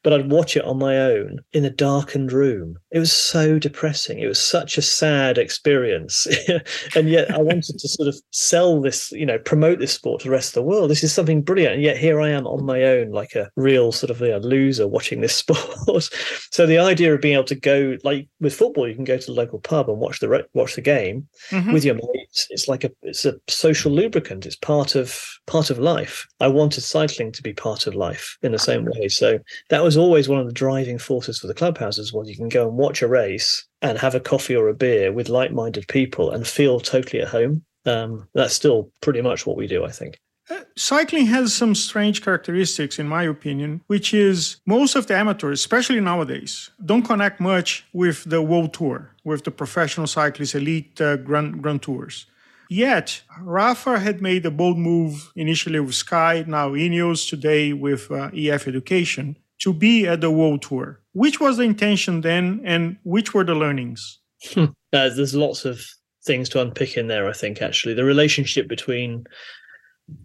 but 0.06 0.13
I'd 0.13 0.32
watch 0.32 0.56
it 0.56 0.63
on 0.63 0.78
my 0.78 1.00
own 1.00 1.39
in 1.52 1.65
a 1.65 1.70
darkened 1.72 2.32
room. 2.32 2.78
It 2.91 3.00
was 3.00 3.12
so 3.12 3.58
depressing. 3.58 4.20
It 4.20 4.28
was 4.28 4.39
such 4.39 4.78
a 4.78 4.82
sad 4.84 5.39
experience. 5.39 6.28
and 6.96 7.10
yet 7.10 7.32
I 7.32 7.41
wanted 7.41 7.80
to 7.80 7.88
sort 7.88 8.08
of 8.08 8.15
sell 8.30 8.80
this, 8.80 9.12
you 9.12 9.26
know, 9.26 9.39
promote 9.39 9.80
this 9.80 9.94
sport 9.94 10.22
to 10.22 10.28
the 10.28 10.32
rest 10.32 10.50
of 10.50 10.54
the 10.54 10.70
world. 10.70 10.91
This 10.91 11.04
is 11.04 11.12
something 11.12 11.41
brilliant. 11.41 11.74
And 11.74 11.82
yet 11.82 11.98
here 11.98 12.22
I 12.22 12.30
am 12.30 12.46
on 12.46 12.63
my 12.63 12.84
own, 12.84 13.13
like 13.13 13.34
a 13.34 13.50
real 13.56 13.91
sort 13.91 14.12
of 14.12 14.22
you 14.22 14.30
know, 14.30 14.38
loser 14.38 14.88
watching 14.88 15.22
this 15.22 15.36
sport. 15.44 16.08
so 16.52 16.68
the 16.68 16.78
idea 16.78 17.12
of 17.15 17.22
being 17.22 17.34
able 17.34 17.46
to 17.46 17.56
go, 17.56 17.98
like 18.04 18.28
with 18.39 18.54
football, 18.54 18.88
you 18.88 18.94
can 18.94 19.06
go 19.06 19.18
to 19.18 19.26
the 19.26 19.34
local 19.34 19.58
pub 19.58 19.89
and 19.89 19.98
watch 19.98 20.20
the 20.20 20.46
watch 20.54 20.76
the 20.76 20.82
game 20.82 21.28
mm-hmm. 21.50 21.74
with 21.74 21.84
your 21.84 21.96
mates. 21.96 22.46
It's 22.52 22.68
like 22.68 22.84
a 22.84 22.91
it's 23.02 23.26
a 23.26 23.39
social 23.48 23.91
lubricant. 23.91 24.46
It's 24.46 24.56
part 24.56 24.94
of 24.94 25.20
part 25.48 25.72
of 25.72 25.80
life. 25.80 26.28
I 26.39 26.48
wanted 26.48 26.82
cycling 26.82 27.32
to 27.32 27.41
be 27.41 27.54
part 27.54 27.88
of 27.88 27.96
life 27.96 28.38
in 28.44 28.52
the 28.52 28.60
same 28.60 28.86
way. 28.86 29.08
So 29.08 29.39
that 29.72 29.84
was 29.84 29.95
was 29.96 30.04
always 30.04 30.28
one 30.28 30.40
of 30.42 30.46
the 30.46 30.52
driving 30.52 30.98
forces 30.98 31.40
for 31.40 31.48
the 31.48 31.54
clubhouses 31.54 32.12
was 32.12 32.30
you 32.30 32.36
can 32.36 32.50
go 32.50 32.68
and 32.68 32.78
watch 32.78 33.02
a 33.02 33.08
race 33.08 33.66
and 33.82 33.98
have 33.98 34.14
a 34.14 34.20
coffee 34.20 34.54
or 34.54 34.68
a 34.68 34.74
beer 34.74 35.10
with 35.14 35.30
like-minded 35.30 35.88
people 35.88 36.32
and 36.32 36.46
feel 36.46 36.82
totally 36.82 37.22
at 37.22 37.30
home. 37.30 37.64
Um, 37.86 38.28
that's 38.34 38.54
still 38.54 38.92
pretty 39.02 39.22
much 39.22 39.46
what 39.46 39.56
we 39.56 39.68
do, 39.68 39.86
I 39.86 39.92
think. 39.92 40.18
Uh, 40.50 40.64
cycling 40.76 41.28
has 41.28 41.54
some 41.54 41.74
strange 41.74 42.22
characteristics, 42.22 43.00
in 43.00 43.08
my 43.08 43.24
opinion, 43.24 43.82
which 43.88 44.14
is 44.14 44.58
most 44.66 44.96
of 44.96 45.08
the 45.08 45.16
amateurs, 45.16 45.62
especially 45.62 46.02
nowadays, 46.02 46.72
don't 46.86 47.04
connect 47.04 47.40
much 47.40 47.86
with 47.94 48.30
the 48.30 48.42
World 48.42 48.74
Tour, 48.74 49.16
with 49.24 49.46
the 49.46 49.52
professional 49.52 50.08
cyclists, 50.08 50.56
elite 50.56 51.00
uh, 51.00 51.16
grand, 51.16 51.64
grand 51.64 51.82
tours. 51.82 52.26
Yet, 52.70 53.22
Rapha 53.42 54.02
had 54.02 54.22
made 54.22 54.46
a 54.46 54.52
bold 54.52 54.78
move 54.78 55.32
initially 55.38 55.80
with 55.80 55.96
Sky, 55.96 56.44
now 56.46 56.72
Ineos, 56.72 57.30
today 57.30 57.72
with 57.72 58.12
uh, 58.12 58.30
EF 58.36 58.68
Education, 58.68 59.38
to 59.65 59.73
be 59.73 60.06
at 60.06 60.21
the 60.21 60.30
World 60.30 60.62
Tour. 60.62 61.01
Which 61.13 61.39
was 61.39 61.58
the 61.58 61.63
intention 61.63 62.21
then, 62.21 62.62
and 62.63 62.97
which 63.04 63.34
were 63.34 63.43
the 63.43 63.56
learnings? 63.56 64.19
uh, 64.56 64.67
there's 64.91 65.34
lots 65.34 65.65
of 65.65 65.82
things 66.23 66.49
to 66.49 66.62
unpick 66.62 66.97
in 66.97 67.08
there, 67.08 67.28
I 67.28 67.34
think, 67.34 67.63
actually. 67.63 67.95
The 67.95 68.06
relationship 68.06 68.67
between 68.67 69.25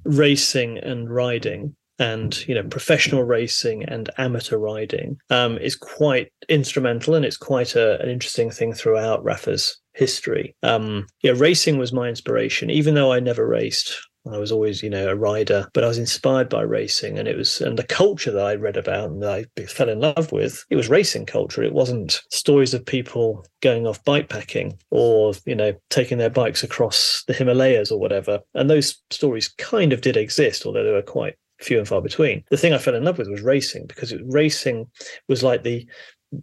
racing 0.04 0.76
and 0.76 1.10
riding 1.10 1.74
and 1.98 2.46
you 2.46 2.54
know 2.54 2.62
professional 2.64 3.22
racing 3.22 3.84
and 3.84 4.10
amateur 4.18 4.58
riding 4.58 5.18
um, 5.30 5.56
is 5.58 5.74
quite 5.74 6.30
instrumental 6.48 7.14
and 7.14 7.24
it's 7.24 7.36
quite 7.36 7.74
a, 7.76 8.00
an 8.02 8.10
interesting 8.10 8.50
thing 8.50 8.74
throughout 8.74 9.24
Rapha's 9.24 9.78
history. 9.94 10.54
Um, 10.62 11.06
yeah, 11.22 11.32
racing 11.34 11.78
was 11.78 11.94
my 11.94 12.08
inspiration, 12.08 12.68
even 12.68 12.94
though 12.94 13.12
I 13.12 13.20
never 13.20 13.46
raced. 13.46 13.96
I 14.30 14.36
was 14.36 14.52
always, 14.52 14.82
you 14.82 14.90
know, 14.90 15.08
a 15.08 15.16
rider, 15.16 15.68
but 15.72 15.82
I 15.82 15.88
was 15.88 15.98
inspired 15.98 16.48
by 16.48 16.62
racing, 16.62 17.18
and 17.18 17.26
it 17.26 17.36
was 17.36 17.60
and 17.60 17.78
the 17.78 17.84
culture 17.84 18.30
that 18.30 18.44
I 18.44 18.54
read 18.54 18.76
about 18.76 19.10
and 19.10 19.22
that 19.22 19.46
I 19.58 19.62
fell 19.64 19.88
in 19.88 20.00
love 20.00 20.30
with. 20.30 20.64
It 20.68 20.76
was 20.76 20.90
racing 20.90 21.26
culture. 21.26 21.62
It 21.62 21.72
wasn't 21.72 22.20
stories 22.30 22.74
of 22.74 22.84
people 22.84 23.46
going 23.62 23.86
off 23.86 24.04
bikepacking 24.04 24.78
or 24.90 25.32
you 25.46 25.54
know 25.54 25.74
taking 25.88 26.18
their 26.18 26.30
bikes 26.30 26.62
across 26.62 27.24
the 27.26 27.32
Himalayas 27.32 27.90
or 27.90 27.98
whatever. 27.98 28.40
And 28.54 28.68
those 28.68 29.00
stories 29.10 29.48
kind 29.48 29.92
of 29.92 30.02
did 30.02 30.16
exist, 30.16 30.66
although 30.66 30.84
they 30.84 30.92
were 30.92 31.02
quite 31.02 31.36
few 31.60 31.78
and 31.78 31.88
far 31.88 32.02
between. 32.02 32.44
The 32.50 32.56
thing 32.56 32.72
I 32.72 32.78
fell 32.78 32.94
in 32.94 33.04
love 33.04 33.18
with 33.18 33.28
was 33.28 33.42
racing 33.42 33.86
because 33.86 34.12
it, 34.12 34.20
racing 34.24 34.86
was 35.28 35.42
like 35.42 35.62
the 35.62 35.86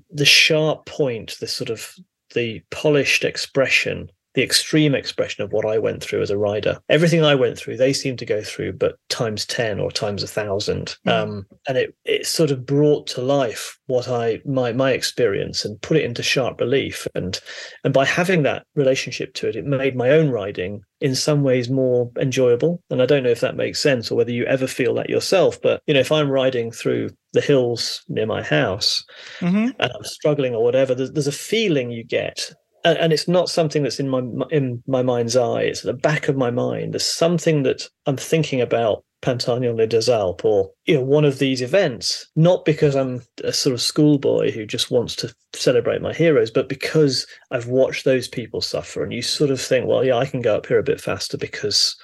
the 0.09 0.25
sharp 0.25 0.86
point, 0.86 1.38
the 1.39 1.47
sort 1.47 1.69
of 1.69 1.93
the 2.34 2.61
polished 2.71 3.23
expression 3.23 4.09
the 4.38 4.43
extreme 4.43 4.93
expression 4.93 5.43
of 5.43 5.51
what 5.51 5.65
I 5.65 5.79
went 5.79 6.03
through 6.03 6.21
as 6.21 6.29
a 6.29 6.38
rider. 6.38 6.77
Everything 6.89 7.23
I 7.23 7.33
went 7.33 7.57
through, 7.57 7.77
they 7.77 7.91
seemed 7.91 8.19
to 8.19 8.25
go 8.25 8.43
through, 8.43 8.73
but 8.73 8.95
times 9.09 9.47
10 9.47 9.79
or 9.79 9.89
times 9.89 10.21
a 10.21 10.27
thousand. 10.27 10.95
Mm. 11.07 11.11
Um, 11.11 11.45
and 11.67 11.75
it, 11.75 11.95
it 12.05 12.27
sort 12.27 12.51
of 12.51 12.63
brought 12.63 13.07
to 13.07 13.21
life 13.23 13.79
what 13.88 14.07
I, 14.07 14.39
my, 14.45 14.73
my 14.73 14.91
experience 14.91 15.65
and 15.65 15.81
put 15.81 15.97
it 15.97 16.05
into 16.05 16.21
sharp 16.21 16.61
relief. 16.61 17.07
And, 17.15 17.39
and 17.83 17.95
by 17.95 18.05
having 18.05 18.43
that 18.43 18.67
relationship 18.75 19.33
to 19.33 19.49
it, 19.49 19.55
it 19.55 19.65
made 19.65 19.95
my 19.95 20.11
own 20.11 20.29
riding 20.29 20.81
in 21.01 21.15
some 21.15 21.41
ways 21.41 21.67
more 21.67 22.11
enjoyable. 22.19 22.83
And 22.91 23.01
I 23.01 23.07
don't 23.07 23.23
know 23.23 23.31
if 23.31 23.41
that 23.41 23.55
makes 23.55 23.81
sense 23.81 24.11
or 24.11 24.17
whether 24.17 24.31
you 24.31 24.45
ever 24.45 24.67
feel 24.67 24.93
that 24.95 25.09
yourself, 25.09 25.59
but 25.63 25.81
you 25.88 25.95
know, 25.95 25.99
if 25.99 26.11
I'm 26.11 26.29
riding 26.29 26.71
through 26.71 27.09
the 27.33 27.41
hills 27.41 28.03
near 28.07 28.27
my 28.27 28.43
house 28.43 29.03
mm-hmm. 29.39 29.69
and 29.79 29.91
I'm 29.91 30.03
struggling 30.03 30.53
or 30.53 30.63
whatever, 30.63 30.93
there's, 30.93 31.11
there's 31.11 31.25
a 31.25 31.31
feeling 31.31 31.89
you 31.89 32.03
get 32.03 32.51
and, 32.84 32.97
and, 32.97 33.13
it's 33.13 33.28
not 33.28 33.49
something 33.49 33.84
that's 33.84 33.99
in 33.99 34.09
my 34.09 34.21
in 34.51 34.84
my 34.88 35.01
mind's 35.01 35.36
eye. 35.36 35.61
It's 35.63 35.86
at 35.86 35.88
the 35.88 36.01
back 36.01 36.28
of 36.28 36.38
my 36.38 36.51
mind. 36.51 36.93
There's 36.93 37.05
something 37.05 37.63
that 37.63 37.88
I'm 38.05 38.17
thinking 38.17 38.61
about 38.61 39.03
Pantani 39.21 39.69
on 39.69 39.78
Les 39.78 39.88
Deux 39.88 40.09
Alpes 40.09 40.45
or 40.45 40.71
you 40.86 40.95
know 40.95 41.01
one 41.01 41.25
of 41.25 41.39
these 41.39 41.61
events, 41.61 42.28
not 42.36 42.65
because 42.65 42.95
I'm 42.95 43.21
a 43.43 43.51
sort 43.51 43.73
of 43.73 43.82
schoolboy 43.82 44.51
who 44.51 44.65
just 44.65 44.91
wants 44.91 45.15
to 45.17 45.34
celebrate 45.53 46.01
my 46.01 46.13
heroes, 46.13 46.51
but 46.51 46.69
because 46.69 47.25
I've 47.51 47.67
watched 47.67 48.05
those 48.05 48.28
people 48.28 48.61
suffer, 48.61 49.03
and 49.03 49.11
you 49.11 49.21
sort 49.21 49.51
of 49.51 49.59
think, 49.59 49.88
well, 49.88 50.03
yeah, 50.03 50.17
I 50.17 50.25
can 50.25 50.41
go 50.41 50.55
up 50.55 50.67
here 50.67 50.80
a 50.80 50.84
bit 50.84 51.01
faster 51.01 51.38
because 51.38 51.95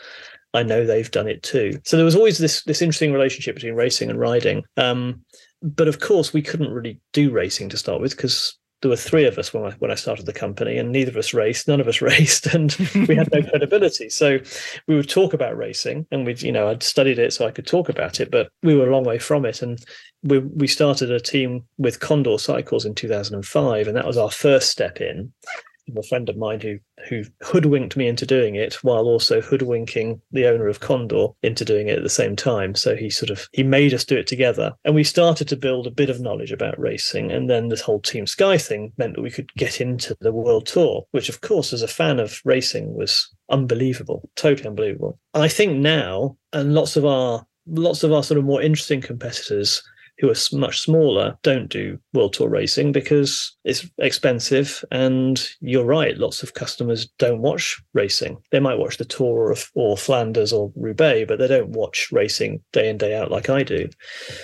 I 0.54 0.64
know 0.64 0.86
they've 0.86 1.10
done 1.10 1.28
it 1.28 1.44
too. 1.44 1.80
So 1.86 1.98
there 1.98 2.06
was 2.06 2.16
always 2.16 2.38
this 2.38 2.64
this 2.64 2.82
interesting 2.82 3.14
relationship 3.14 3.56
between 3.56 3.76
racing 3.76 4.10
and 4.10 4.20
riding. 4.20 4.64
Um, 4.78 5.24
but 5.62 5.88
of 5.88 6.00
course, 6.00 6.34
we 6.34 6.42
couldn't 6.42 6.72
really 6.72 7.00
do 7.14 7.32
racing 7.32 7.70
to 7.70 7.78
start 7.78 8.02
with 8.02 8.16
because 8.16 8.58
there 8.84 8.90
were 8.90 8.98
three 8.98 9.26
of 9.26 9.40
us 9.40 9.54
when 9.54 9.64
I 9.64 9.72
when 9.80 9.92
I 9.92 9.96
started 9.96 10.26
the 10.26 10.34
company, 10.34 10.78
and 10.78 10.92
neither 10.92 11.10
of 11.10 11.18
us 11.18 11.34
raced. 11.34 11.70
None 11.70 11.80
of 11.80 11.88
us 11.88 12.02
raced, 12.12 12.48
and 12.48 12.76
we 13.08 13.16
had 13.16 13.32
no 13.32 13.42
credibility. 13.50 14.10
So 14.10 14.40
we 14.88 14.96
would 14.96 15.10
talk 15.10 15.34
about 15.34 15.58
racing, 15.58 16.06
and 16.12 16.26
we'd 16.26 16.42
you 16.42 16.52
know, 16.52 16.68
I'd 16.68 16.84
studied 16.84 17.18
it 17.18 17.32
so 17.32 17.48
I 17.48 17.52
could 17.52 17.66
talk 17.66 17.88
about 17.88 18.20
it, 18.20 18.30
but 18.30 18.50
we 18.62 18.76
were 18.76 18.90
a 18.90 18.92
long 18.92 19.06
way 19.06 19.18
from 19.18 19.46
it. 19.46 19.62
And 19.62 19.84
we 20.22 20.40
we 20.40 20.68
started 20.68 21.12
a 21.12 21.20
team 21.20 21.64
with 21.78 22.02
Condor 22.02 22.38
Cycles 22.38 22.86
in 22.86 22.94
2005, 22.94 23.88
and 23.88 23.96
that 23.96 24.06
was 24.06 24.18
our 24.18 24.32
first 24.32 24.70
step 24.70 25.00
in 25.00 25.32
a 25.96 26.04
friend 26.04 26.30
of 26.30 26.38
mine 26.38 26.62
who 26.62 26.80
who 27.10 27.24
hoodwinked 27.42 27.98
me 27.98 28.08
into 28.08 28.26
doing 28.26 28.56
it 28.56 28.76
while 28.84 29.06
also 29.06 29.42
hoodwinking 29.42 30.22
the 30.32 30.48
owner 30.48 30.68
of 30.68 30.80
Condor 30.80 31.28
into 31.42 31.66
doing 31.66 31.88
it 31.88 31.98
at 31.98 32.04
the 32.04 32.10
same 32.10 32.36
time. 32.36 32.76
So 32.76 32.96
he 32.96 33.10
sort 33.10 33.30
of 33.30 33.48
he 33.52 33.64
made 33.64 33.94
us 33.94 34.06
do 34.06 34.18
it 34.18 34.28
together, 34.28 34.74
and 34.86 34.96
we 34.96 35.04
started 35.04 35.48
to 35.50 35.58
build 35.58 35.88
a 35.88 35.92
bit 35.92 36.10
of 36.10 36.22
knowledge 36.22 36.52
about 36.52 36.80
racing. 36.80 37.32
And 37.32 37.50
then 37.50 37.70
this 37.70 37.82
whole 37.82 38.00
Team 38.00 38.28
Sky 38.28 38.58
thing 38.58 38.94
meant 38.98 39.16
that 39.16 39.22
we 39.22 39.32
could 39.32 39.54
get 39.56 39.82
into 39.82 40.16
the 40.22 40.32
World 40.32 40.66
Tour, 40.66 41.06
which 41.12 41.30
of 41.30 41.42
course, 41.42 41.74
as 41.74 41.82
a 41.82 41.88
fan 41.88 42.20
of 42.20 42.42
racing, 42.46 42.94
was 42.96 43.30
unbelievable, 43.50 44.30
totally 44.36 44.68
unbelievable. 44.68 45.20
I 45.34 45.48
think 45.48 45.78
now, 45.78 46.38
and 46.54 46.74
lots 46.74 46.96
of 46.96 47.06
our 47.06 47.46
lots 47.68 48.04
of 48.04 48.12
our 48.12 48.24
sort 48.24 48.38
of 48.38 48.46
more 48.46 48.62
interesting 48.62 49.02
competitors 49.02 49.84
who 50.24 50.32
are 50.32 50.58
much 50.58 50.80
smaller 50.80 51.38
don't 51.44 51.68
do 51.68 52.00
world 52.14 52.32
tour 52.32 52.48
racing 52.48 52.94
because 52.94 53.54
it's 53.66 53.86
expensive 53.98 54.82
and 54.90 55.50
you're 55.60 55.84
right 55.84 56.18
lots 56.18 56.42
of 56.42 56.54
customers 56.54 57.10
don't 57.20 57.42
watch 57.42 57.82
racing. 57.94 58.38
They 58.52 58.62
might 58.62 58.80
watch 58.80 58.98
the 58.98 59.04
tour 59.04 59.52
or, 59.52 59.56
or 59.76 59.98
flanders 59.98 60.54
or 60.54 60.72
roubaix 60.78 61.28
but 61.28 61.40
they 61.40 61.48
don't 61.50 61.72
watch 61.72 62.08
racing 62.14 62.62
day 62.72 62.88
in 62.90 62.98
day 62.98 63.14
out 63.14 63.32
like 63.32 63.50
i 63.50 63.64
do. 63.64 63.90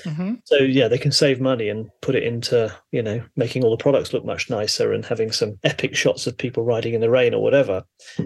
Mm-hmm. 0.04 0.34
so 0.44 0.58
yeah 0.58 0.90
they 0.90 0.98
can 0.98 1.14
save 1.14 1.40
money 1.40 1.70
and 1.70 1.90
put 2.02 2.14
it 2.14 2.24
into 2.24 2.76
you 2.92 3.02
know 3.02 3.24
making 3.38 3.64
all 3.64 3.72
the 3.72 3.82
products 3.82 4.12
look 4.12 4.26
much 4.26 4.50
nicer 4.50 4.92
and 4.92 5.06
having 5.06 5.32
some 5.32 5.58
epic 5.64 5.96
shots 5.96 6.28
of 6.28 6.38
people 6.38 6.64
riding 6.64 6.94
in 6.94 7.00
the 7.00 7.10
rain 7.10 7.34
or 7.34 7.42
whatever 7.42 7.86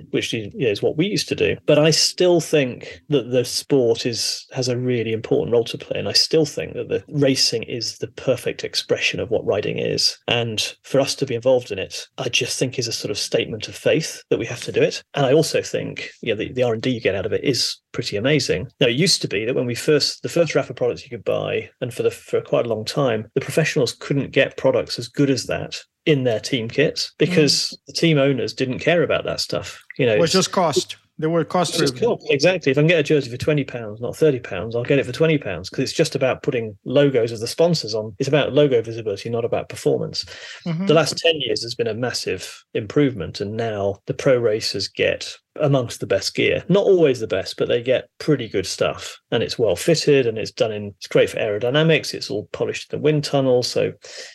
which 0.09 0.33
is 0.33 0.81
what 0.81 0.97
we 0.97 1.05
used 1.05 1.29
to 1.29 1.35
do. 1.35 1.55
But 1.67 1.77
i 1.77 1.91
still 1.91 2.41
think 2.41 3.03
that 3.09 3.29
the 3.29 3.45
sport 3.45 4.07
is 4.07 4.47
has 4.53 4.69
a 4.69 4.77
really 4.77 5.13
important 5.13 5.53
role 5.53 5.65
to 5.65 5.77
play 5.77 5.99
and 5.99 6.09
i 6.09 6.13
still 6.13 6.47
think 6.47 6.73
that 6.73 6.89
the 6.89 7.03
racing 7.43 7.63
is 7.63 7.97
the 7.97 8.07
perfect 8.07 8.63
expression 8.63 9.19
of 9.19 9.29
what 9.29 9.45
riding 9.45 9.77
is. 9.77 10.17
And 10.27 10.61
for 10.83 11.01
us 11.01 11.13
to 11.15 11.25
be 11.25 11.35
involved 11.35 11.71
in 11.71 11.79
it, 11.79 12.07
I 12.17 12.29
just 12.29 12.57
think 12.57 12.79
is 12.79 12.87
a 12.87 12.93
sort 12.93 13.11
of 13.11 13.17
statement 13.17 13.67
of 13.67 13.75
faith 13.75 14.23
that 14.29 14.39
we 14.39 14.45
have 14.45 14.61
to 14.61 14.71
do 14.71 14.81
it. 14.81 15.03
And 15.13 15.25
I 15.25 15.33
also 15.33 15.61
think, 15.61 16.09
you 16.21 16.33
know, 16.33 16.37
the, 16.37 16.53
the 16.53 16.63
R&D 16.63 16.89
you 16.89 17.01
get 17.01 17.15
out 17.15 17.25
of 17.25 17.33
it 17.33 17.43
is 17.43 17.77
pretty 17.91 18.15
amazing. 18.15 18.69
Now, 18.79 18.87
it 18.87 18.95
used 18.95 19.21
to 19.23 19.27
be 19.27 19.43
that 19.43 19.55
when 19.55 19.65
we 19.65 19.75
first, 19.75 20.23
the 20.23 20.29
first 20.29 20.53
Rapha 20.53 20.73
products 20.73 21.03
you 21.03 21.09
could 21.09 21.25
buy, 21.25 21.69
and 21.81 21.93
for 21.93 22.03
the 22.03 22.11
for 22.11 22.39
quite 22.39 22.65
a 22.65 22.69
long 22.69 22.85
time, 22.85 23.29
the 23.35 23.41
professionals 23.41 23.93
couldn't 23.93 24.31
get 24.31 24.57
products 24.57 24.97
as 24.97 25.09
good 25.09 25.29
as 25.29 25.45
that 25.47 25.81
in 26.05 26.23
their 26.23 26.39
team 26.39 26.69
kits 26.69 27.13
because 27.17 27.53
mm. 27.53 27.77
the 27.87 27.93
team 27.93 28.17
owners 28.17 28.53
didn't 28.53 28.79
care 28.79 29.03
about 29.03 29.25
that 29.25 29.39
stuff. 29.39 29.83
You 29.97 30.05
know, 30.05 30.17
well, 30.17 30.27
just 30.27 30.51
cost. 30.51 30.95
They 31.23 31.27
were 31.27 31.45
cost 31.45 31.77
driven. 31.77 32.17
Exactly. 32.29 32.73
If 32.73 32.77
I 32.77 32.81
can 32.81 32.87
get 32.87 32.99
a 32.99 33.03
jersey 33.03 33.31
for 33.31 33.37
twenty 33.37 33.63
pounds, 33.63 34.01
not 34.01 34.13
thirty 34.13 34.41
pounds, 34.41 34.75
I'll 34.75 34.83
get 34.83 34.99
it 34.99 35.05
for 35.05 35.13
twenty 35.13 35.37
pounds 35.37 35.69
because 35.69 35.83
it's 35.83 35.93
just 35.93 36.15
about 36.15 36.43
putting 36.43 36.77
logos 36.83 37.31
of 37.31 37.39
the 37.39 37.47
sponsors 37.47 37.95
on. 37.95 38.13
It's 38.19 38.27
about 38.27 38.51
logo 38.51 38.81
visibility, 38.81 39.29
not 39.29 39.45
about 39.45 39.69
performance. 39.69 40.25
Mm-hmm. 40.65 40.87
The 40.87 40.93
last 40.93 41.17
ten 41.17 41.39
years 41.39 41.63
has 41.63 41.75
been 41.75 41.87
a 41.87 41.93
massive 41.93 42.65
improvement, 42.73 43.39
and 43.39 43.55
now 43.55 43.99
the 44.05 44.13
pro 44.13 44.37
racers 44.37 44.89
get 44.89 45.37
amongst 45.61 45.99
the 45.99 46.07
best 46.07 46.33
gear. 46.35 46.63
Not 46.69 46.85
always 46.85 47.19
the 47.19 47.27
best, 47.27 47.57
but 47.57 47.67
they 47.67 47.81
get 47.81 48.09
pretty 48.19 48.47
good 48.47 48.65
stuff, 48.65 49.19
and 49.31 49.43
it's 49.43 49.59
well 49.59 49.75
fitted, 49.75 50.25
and 50.25 50.37
it's 50.37 50.51
done 50.51 50.71
in. 50.71 50.93
It's 50.97 51.07
great 51.07 51.29
for 51.29 51.37
aerodynamics. 51.37 52.13
It's 52.13 52.29
all 52.29 52.47
polished 52.51 52.91
in 52.91 52.99
the 52.99 53.03
wind 53.03 53.23
tunnel, 53.23 53.63
so 53.63 53.93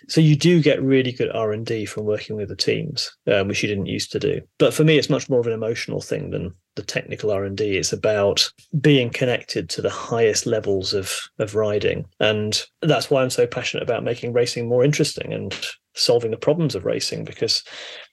so 0.08 0.20
you 0.20 0.36
do 0.36 0.62
get 0.62 0.82
really 0.82 1.12
good 1.12 1.30
R 1.34 1.52
and 1.52 1.66
D 1.66 1.84
from 1.86 2.04
working 2.04 2.36
with 2.36 2.48
the 2.48 2.56
teams, 2.56 3.10
um, 3.26 3.48
which 3.48 3.62
you 3.62 3.68
didn't 3.68 3.86
used 3.86 4.12
to 4.12 4.18
do. 4.18 4.40
But 4.58 4.74
for 4.74 4.84
me, 4.84 4.98
it's 4.98 5.10
much 5.10 5.28
more 5.28 5.40
of 5.40 5.46
an 5.46 5.52
emotional 5.52 6.00
thing 6.00 6.30
than 6.30 6.54
the 6.78 6.82
technical 6.84 7.32
r&d 7.32 7.76
it's 7.76 7.92
about 7.92 8.48
being 8.80 9.10
connected 9.10 9.68
to 9.68 9.82
the 9.82 9.90
highest 9.90 10.46
levels 10.46 10.94
of 10.94 11.12
of 11.40 11.56
riding 11.56 12.06
and 12.20 12.62
that's 12.82 13.10
why 13.10 13.20
i'm 13.20 13.30
so 13.30 13.48
passionate 13.48 13.82
about 13.82 14.04
making 14.04 14.32
racing 14.32 14.68
more 14.68 14.84
interesting 14.84 15.32
and 15.32 15.58
solving 15.96 16.30
the 16.30 16.36
problems 16.36 16.76
of 16.76 16.84
racing 16.84 17.24
because 17.24 17.64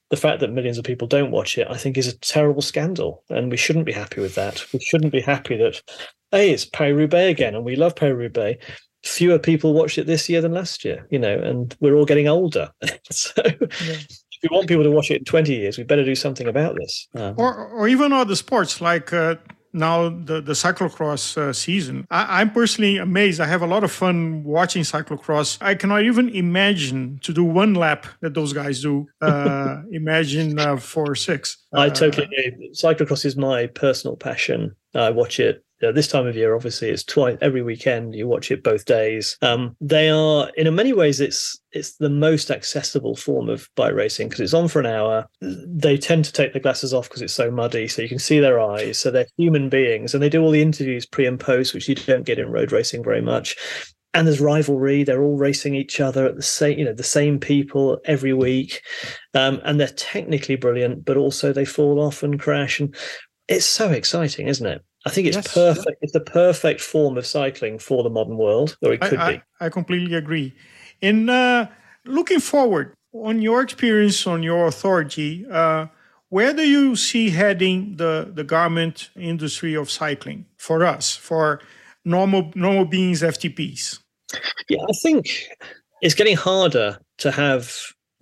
the 0.10 0.18
fact 0.18 0.40
that 0.40 0.52
millions 0.52 0.78
of 0.78 0.86
people 0.86 1.08
don't 1.08 1.32
watch 1.32 1.58
it 1.58 1.68
i 1.70 1.78
think 1.78 1.98
is 1.98 2.08
a 2.08 2.18
terrible 2.20 2.62
scandal 2.62 3.24
and 3.30 3.52
we 3.52 3.58
shouldn't 3.58 3.86
be 3.86 3.92
happy 3.92 4.22
with 4.22 4.36
that. 4.36 4.64
We 4.74 4.80
shouldn't 4.80 5.12
be 5.12 5.22
happy 5.22 5.58
that 5.58 5.82
hey 6.32 6.52
it's 6.52 6.66
paris-roubaix 6.66 7.32
again 7.32 7.56
and 7.56 7.66
we 7.66 7.76
love 7.76 7.96
paris-roubaix 7.96 8.64
fewer 9.04 9.38
people 9.38 9.74
watched 9.74 10.00
it 10.00 10.08
this 10.08 10.28
year 10.28 10.42
than 10.42 10.54
last 10.54 10.84
year 10.84 11.08
you 11.12 11.20
know 11.20 11.38
and 11.38 11.76
we're 11.80 11.96
all 11.96 12.06
getting 12.06 12.28
older. 12.28 12.70
So 13.12 13.42
yeah. 13.46 13.98
if 14.42 14.50
we 14.52 14.56
want 14.56 14.68
people 14.68 14.84
to 14.84 14.92
watch 14.92 15.12
it 15.12 15.20
in 15.20 15.26
20 15.26 15.54
years, 15.54 15.78
we 15.78 15.84
better 15.84 16.04
do 16.04 16.16
something 16.16 16.48
about 16.48 16.76
this. 16.76 17.08
Um, 17.16 17.36
or, 17.38 17.56
or 17.56 17.88
even 17.88 18.12
other 18.12 18.36
sports 18.36 18.82
like 18.82 19.14
uh, 19.14 19.36
now 19.76 20.10
the, 20.10 20.42
the 20.42 20.54
cyclocross 20.54 21.38
uh, 21.38 21.52
season. 21.54 22.08
I, 22.10 22.42
am 22.42 22.52
personally 22.52 22.98
amazed. 22.98 23.42
I 23.42 23.46
have 23.46 23.62
a 23.62 23.68
lot 23.68 23.84
of 23.84 23.92
fun 23.92 24.44
watching 24.44 24.84
cyclocross. 24.84 25.58
I 25.62 25.76
cannot 25.76 26.04
even 26.04 26.30
imagine 26.30 27.20
to 27.24 27.34
do 27.34 27.44
one 27.44 27.74
lap 27.74 28.08
that 28.22 28.34
those 28.34 28.54
guys 28.54 28.82
do. 28.82 29.08
Uh, 29.22 29.82
imagine 29.92 30.58
uh, 30.58 30.78
four 30.78 31.12
or 31.12 31.16
six. 31.16 31.58
I 31.74 31.90
totally 31.90 32.26
agree. 32.26 32.72
Cyclocross 32.74 33.26
is 33.26 33.36
my 33.36 33.68
personal 33.68 34.16
passion. 34.16 34.76
I 34.94 35.10
watch 35.10 35.40
it 35.40 35.65
uh, 35.84 35.92
this 35.92 36.08
time 36.08 36.26
of 36.26 36.36
year, 36.36 36.56
obviously, 36.56 36.90
it's 36.90 37.04
twice 37.04 37.38
every 37.42 37.62
weekend. 37.62 38.16
You 38.16 38.28
watch 38.28 38.52
it 38.52 38.64
both 38.64 38.86
days. 38.86 39.38
Um, 39.42 39.76
they 39.82 40.10
are, 40.10 40.50
in 40.56 40.74
many 40.76 40.94
ways, 40.94 41.20
it's 41.20 41.60
it's 41.72 41.98
the 41.98 42.10
most 42.10 42.50
accessible 42.50 43.16
form 43.16 43.50
of 43.50 43.70
bike 43.76 43.94
racing 43.94 44.30
because 44.30 44.40
it's 44.40 44.54
on 44.54 44.70
for 44.70 44.80
an 44.80 44.86
hour. 44.86 45.28
They 45.42 45.98
tend 45.98 46.26
to 46.26 46.32
take 46.32 46.54
their 46.54 46.62
glasses 46.62 46.94
off 46.94 47.10
because 47.10 47.22
it's 47.22 47.34
so 47.34 47.52
muddy, 47.52 47.88
so 47.88 48.02
you 48.02 48.10
can 48.10 48.20
see 48.20 48.40
their 48.40 48.60
eyes. 48.60 49.00
So 49.00 49.12
they're 49.12 49.28
human 49.38 49.70
beings, 49.70 50.14
and 50.14 50.24
they 50.24 50.30
do 50.30 50.42
all 50.42 50.52
the 50.52 50.62
interviews 50.62 51.06
pre 51.06 51.26
and 51.26 51.40
post, 51.40 51.74
which 51.74 51.90
you 51.90 51.96
don't 51.96 52.26
get 52.26 52.40
in 52.40 52.52
road 52.52 52.72
racing 52.72 53.04
very 53.04 53.22
much 53.22 53.56
and 54.16 54.26
there's 54.26 54.40
rivalry. 54.40 55.04
They're 55.04 55.22
all 55.22 55.38
racing 55.38 55.76
each 55.76 56.00
other 56.00 56.26
at 56.26 56.38
the 56.38 56.42
same, 56.42 56.80
you 56.80 56.86
know, 56.86 56.94
the 56.94 57.04
same 57.04 57.38
people 57.38 58.00
every 58.06 58.32
week, 58.32 58.82
um, 59.34 59.60
and 59.66 59.78
they're 59.78 59.90
technically 59.90 60.56
brilliant, 60.56 61.04
but 61.04 61.18
also 61.18 61.52
they 61.52 61.66
fall 61.66 62.00
off 62.00 62.24
and 62.24 62.40
crash, 62.40 62.80
and 62.80 62.96
it's 63.50 63.66
so 63.66 63.92
exciting, 63.92 64.48
isn't 64.48 64.66
it? 64.66 64.82
I 65.06 65.12
think 65.12 65.28
it's 65.28 65.38
yes. 65.38 65.54
perfect. 65.54 65.98
It's 66.02 66.14
the 66.14 66.20
perfect 66.20 66.82
form 66.82 67.18
of 67.18 67.26
cycling 67.26 67.78
for 67.78 68.04
the 68.04 68.10
modern 68.10 68.38
world, 68.38 68.78
or 68.82 68.94
it 68.94 69.02
could 69.02 69.20
I, 69.20 69.34
be. 69.34 69.42
I, 69.60 69.70
completely 69.70 70.16
agree. 70.16 70.54
In 71.02 71.30
uh, 71.30 71.70
looking 72.06 72.40
forward, 72.40 72.96
on 73.14 73.42
your 73.42 73.62
experience, 73.62 74.26
on 74.26 74.42
your 74.42 74.68
authority, 74.68 75.46
uh, 75.50 75.88
where 76.30 76.54
do 76.54 76.68
you 76.68 76.96
see 76.96 77.30
heading 77.30 77.98
the, 77.98 78.32
the 78.34 78.44
garment 78.44 79.10
industry 79.16 79.76
of 79.76 79.92
cycling 79.92 80.46
for 80.58 80.84
us, 80.86 81.16
for 81.16 81.62
normal 82.04 82.52
normal 82.56 82.86
beings, 82.86 83.22
FTPs? 83.22 84.00
Yeah, 84.70 84.82
I 84.82 84.94
think 85.02 85.28
it's 86.02 86.16
getting 86.16 86.36
harder 86.36 87.00
to 87.20 87.32
have 87.32 87.74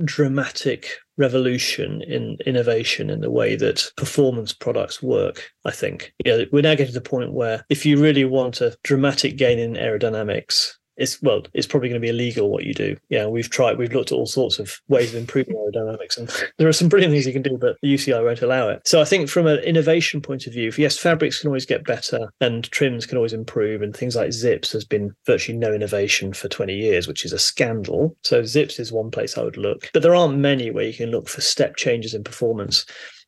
dramatic 0.04 0.90
revolution 1.18 2.02
in 2.02 2.38
innovation 2.46 3.10
in 3.10 3.22
the 3.22 3.32
way 3.32 3.56
that 3.56 3.92
performance 3.98 4.54
products 4.54 5.02
work. 5.02 5.52
I 5.66 5.72
think 5.72 6.14
you 6.26 6.32
know, 6.32 6.46
we're 6.52 6.62
now 6.62 6.76
getting 6.76 6.88
to 6.88 6.94
the 6.94 7.02
point 7.02 7.34
where 7.34 7.66
if 7.70 7.86
you 7.86 8.02
really 8.02 8.26
want 8.26 8.62
a 8.62 8.76
dramatic 8.84 9.38
gain 9.38 9.60
in 9.60 9.74
aerodynamics, 9.74 10.74
it's 10.98 11.22
well, 11.22 11.44
it's 11.54 11.68
probably 11.68 11.90
going 11.90 12.02
to 12.02 12.06
be 12.06 12.10
illegal 12.10 12.50
what 12.50 12.66
you 12.66 12.74
do. 12.74 12.96
Yeah, 13.10 13.28
we've 13.28 13.50
tried, 13.50 13.78
we've 13.78 13.94
looked 13.94 14.12
at 14.12 14.16
all 14.16 14.26
sorts 14.26 14.60
of 14.60 14.80
ways 14.88 15.14
of 15.14 15.20
improving 15.20 15.56
aerodynamics, 15.56 16.18
and 16.18 16.30
there 16.58 16.68
are 16.68 16.74
some 16.74 16.90
brilliant 16.90 17.14
things 17.14 17.26
you 17.26 17.34
can 17.34 17.42
do, 17.42 17.58
but 17.58 17.78
the 17.82 17.94
UCI 17.94 18.24
won't 18.24 18.42
allow 18.42 18.70
it. 18.70 18.88
So 18.88 19.02
I 19.02 19.06
think 19.06 19.30
from 19.30 19.48
an 19.48 19.60
innovation 19.60 20.22
point 20.22 20.48
of 20.48 20.54
view, 20.54 20.72
yes, 20.78 20.98
fabrics 20.98 21.40
can 21.40 21.48
always 21.48 21.66
get 21.66 21.86
better 21.86 22.32
and 22.42 22.70
trims 22.72 23.06
can 23.06 23.18
always 23.18 23.34
improve, 23.34 23.82
and 23.82 23.96
things 23.96 24.16
like 24.16 24.32
zips 24.32 24.72
has 24.72 24.86
been 24.86 25.12
virtually 25.26 25.58
no 25.58 25.74
innovation 25.74 26.34
for 26.34 26.48
20 26.48 26.74
years, 26.74 27.08
which 27.08 27.26
is 27.26 27.34
a 27.34 27.40
scandal. 27.40 28.16
So 28.24 28.44
zips 28.44 28.80
is 28.80 28.92
one 28.92 29.12
place 29.12 29.38
I 29.38 29.44
would 29.44 29.58
look, 29.58 29.90
but 29.94 30.04
there 30.04 30.16
aren't 30.16 30.38
many 30.38 30.72
where 30.72 30.86
you 30.86 30.94
can 30.94 31.12
look 31.12 31.28
for 31.28 31.42
step 31.42 31.76
changes 31.76 32.14
in 32.14 32.24
performance. 32.24 32.86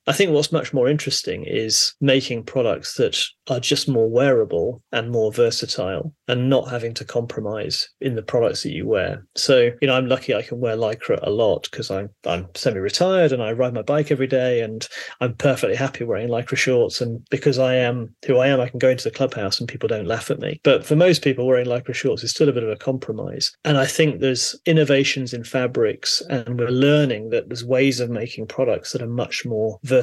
I 0.08 0.14
think 0.14 0.32
what's 0.32 0.51
much 0.51 0.74
more 0.74 0.88
interesting 0.88 1.45
is 1.45 1.93
making 1.99 2.43
products 2.43 2.95
that 2.95 3.20
are 3.49 3.60
just 3.60 3.88
more 3.89 4.10
wearable 4.10 4.82
and 4.91 5.12
more 5.12 5.32
versatile 5.32 6.14
and 6.28 6.49
not 6.49 6.70
having 6.70 6.93
to 6.95 7.06
compromise 7.06 7.89
in 8.01 8.16
the 8.16 8.22
products 8.22 8.64
that 8.64 8.74
you 8.74 8.88
wear. 8.88 9.26
So, 9.36 9.72
you 9.82 9.88
know, 9.88 9.95
I'm 9.95 10.08
lucky 10.08 10.34
I 10.34 10.41
can 10.41 10.60
wear 10.60 10.76
Lycra 10.76 11.20
a 11.24 11.30
lot 11.30 11.68
because 11.70 11.89
I'm 11.89 12.10
I'm 12.26 12.47
semi-retired 12.56 13.32
and 13.32 13.41
I 13.41 13.51
ride 13.53 13.74
my 13.74 13.82
bike 13.82 14.12
every 14.12 14.28
day 14.28 14.62
and 14.62 14.88
I'm 15.22 15.36
perfectly 15.36 15.76
happy 15.76 16.03
wearing 16.03 16.30
Lycra 16.30 16.58
shorts. 16.58 17.01
And 17.01 17.26
because 17.30 17.58
I 17.58 17.76
am 17.76 18.16
who 18.26 18.38
I 18.38 18.47
am, 18.47 18.62
I 18.62 18.70
can 18.70 18.80
go 18.80 18.89
into 18.89 19.03
the 19.03 19.16
clubhouse 19.16 19.60
and 19.60 19.70
people 19.70 19.88
don't 19.88 20.08
laugh 20.08 20.30
at 20.30 20.39
me. 20.39 20.60
But 20.64 20.86
for 20.86 20.95
most 20.95 21.24
people, 21.24 21.47
wearing 21.47 21.68
Lycra 21.68 21.95
shorts 21.95 22.24
is 22.24 22.32
still 22.32 22.49
a 22.49 22.53
bit 22.53 22.64
of 22.64 22.70
a 22.70 22.76
compromise. 22.76 23.51
And 23.64 23.78
I 23.78 23.86
think 23.86 24.20
there's 24.20 24.56
innovations 24.66 25.34
in 25.34 25.43
fabrics 25.43 26.22
and 26.30 26.60
we're 26.60 26.70
learning 26.70 27.30
that 27.30 27.49
there's 27.49 27.66
ways 27.66 27.99
of 27.99 28.10
making 28.10 28.47
products 28.47 28.91
that 28.91 29.01
are 29.01 29.08
much 29.08 29.45
more 29.45 29.80
versatile 29.84 29.95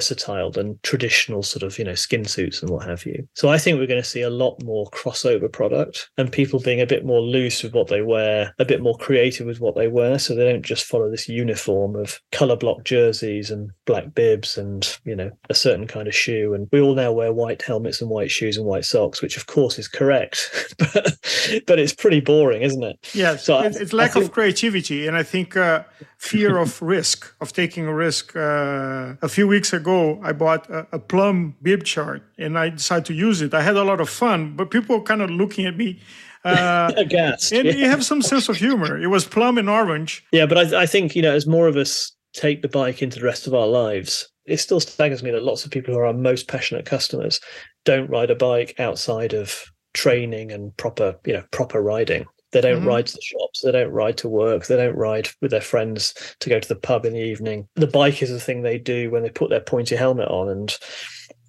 than 0.50 0.78
traditional 0.82 1.42
sort 1.42 1.62
of, 1.62 1.78
you 1.78 1.84
know, 1.84 1.94
skin 1.94 2.24
suits 2.24 2.62
and 2.62 2.70
what 2.70 2.86
have 2.86 3.04
you. 3.06 3.26
So 3.34 3.48
I 3.48 3.58
think 3.58 3.78
we're 3.78 3.86
going 3.86 4.02
to 4.02 4.08
see 4.08 4.22
a 4.22 4.30
lot 4.30 4.62
more 4.62 4.86
crossover 4.90 5.50
product 5.50 6.10
and 6.18 6.30
people 6.30 6.60
being 6.60 6.80
a 6.80 6.86
bit 6.86 7.04
more 7.04 7.20
loose 7.20 7.62
with 7.62 7.74
what 7.74 7.88
they 7.88 8.02
wear, 8.02 8.54
a 8.58 8.64
bit 8.64 8.82
more 8.82 8.96
creative 8.96 9.46
with 9.46 9.60
what 9.60 9.74
they 9.74 9.88
wear. 9.88 10.18
So 10.18 10.34
they 10.34 10.50
don't 10.50 10.64
just 10.64 10.84
follow 10.84 11.10
this 11.10 11.28
uniform 11.28 11.96
of 11.96 12.20
color 12.32 12.56
block 12.56 12.84
jerseys 12.84 13.50
and 13.50 13.70
black 13.86 14.14
bibs 14.14 14.58
and, 14.58 14.96
you 15.04 15.16
know, 15.16 15.30
a 15.50 15.54
certain 15.54 15.86
kind 15.86 16.08
of 16.08 16.14
shoe. 16.14 16.54
And 16.54 16.68
we 16.72 16.80
all 16.80 16.94
now 16.94 17.12
wear 17.12 17.32
white 17.32 17.62
helmets 17.62 18.00
and 18.00 18.10
white 18.10 18.30
shoes 18.30 18.56
and 18.56 18.66
white 18.66 18.84
socks, 18.84 19.22
which 19.22 19.36
of 19.36 19.46
course 19.46 19.78
is 19.78 19.88
correct, 19.88 20.74
but, 20.78 21.16
but 21.66 21.78
it's 21.78 21.94
pretty 21.94 22.20
boring, 22.20 22.62
isn't 22.62 22.82
it? 22.82 22.98
Yeah. 23.14 23.36
So 23.36 23.60
it's, 23.60 23.76
it's 23.76 23.92
lack 23.92 24.12
think, 24.12 24.26
of 24.26 24.32
creativity. 24.32 25.06
And 25.06 25.16
I 25.16 25.22
think 25.22 25.56
uh, 25.56 25.84
fear 26.22 26.56
of 26.56 26.80
risk, 26.96 27.34
of 27.40 27.52
taking 27.52 27.86
a 27.86 27.94
risk. 27.94 28.36
Uh, 28.36 29.14
a 29.22 29.28
few 29.28 29.48
weeks 29.48 29.72
ago, 29.72 30.20
I 30.22 30.32
bought 30.32 30.70
a, 30.70 30.86
a 30.92 30.98
plum 30.98 31.56
bib 31.60 31.84
chart 31.84 32.22
and 32.38 32.56
I 32.56 32.70
decided 32.70 33.06
to 33.06 33.14
use 33.14 33.42
it. 33.42 33.52
I 33.52 33.62
had 33.62 33.76
a 33.76 33.82
lot 33.82 34.00
of 34.00 34.08
fun, 34.08 34.54
but 34.56 34.70
people 34.70 34.98
were 34.98 35.04
kind 35.04 35.20
of 35.20 35.30
looking 35.30 35.66
at 35.66 35.76
me. 35.76 36.00
Uh, 36.44 36.90
Aghast, 36.96 37.52
and 37.52 37.66
yeah. 37.66 37.74
you 37.74 37.88
have 37.88 38.04
some 38.04 38.20
sense 38.20 38.48
of 38.48 38.56
humor. 38.56 39.00
It 39.00 39.06
was 39.06 39.24
plum 39.24 39.58
and 39.58 39.70
orange. 39.70 40.24
Yeah, 40.32 40.44
but 40.44 40.58
I, 40.58 40.82
I 40.82 40.86
think 40.86 41.14
you 41.14 41.22
know, 41.22 41.32
as 41.32 41.46
more 41.46 41.68
of 41.68 41.76
us 41.76 42.10
take 42.32 42.62
the 42.62 42.68
bike 42.68 43.00
into 43.00 43.20
the 43.20 43.24
rest 43.24 43.46
of 43.46 43.54
our 43.54 43.68
lives, 43.68 44.28
it 44.44 44.56
still 44.56 44.80
staggers 44.80 45.22
me 45.22 45.30
that 45.30 45.44
lots 45.44 45.64
of 45.64 45.70
people 45.70 45.94
who 45.94 46.00
are 46.00 46.06
our 46.06 46.12
most 46.12 46.48
passionate 46.48 46.84
customers 46.84 47.38
don't 47.84 48.10
ride 48.10 48.28
a 48.28 48.34
bike 48.34 48.74
outside 48.80 49.34
of 49.34 49.66
training 49.94 50.50
and 50.50 50.76
proper, 50.76 51.16
you 51.24 51.32
know, 51.32 51.44
proper 51.52 51.80
riding. 51.80 52.26
They 52.52 52.60
don't 52.60 52.80
mm-hmm. 52.80 52.88
ride 52.88 53.06
to 53.06 53.14
the 53.14 53.22
shops. 53.22 53.62
They 53.62 53.72
don't 53.72 53.90
ride 53.90 54.18
to 54.18 54.28
work. 54.28 54.66
They 54.66 54.76
don't 54.76 54.96
ride 54.96 55.28
with 55.40 55.50
their 55.50 55.60
friends 55.60 56.14
to 56.40 56.50
go 56.50 56.60
to 56.60 56.68
the 56.68 56.76
pub 56.76 57.04
in 57.04 57.14
the 57.14 57.20
evening. 57.20 57.68
The 57.74 57.86
bike 57.86 58.22
is 58.22 58.30
the 58.30 58.40
thing 58.40 58.62
they 58.62 58.78
do 58.78 59.10
when 59.10 59.22
they 59.22 59.30
put 59.30 59.50
their 59.50 59.60
pointy 59.60 59.96
helmet 59.96 60.28
on 60.28 60.48
and 60.48 60.78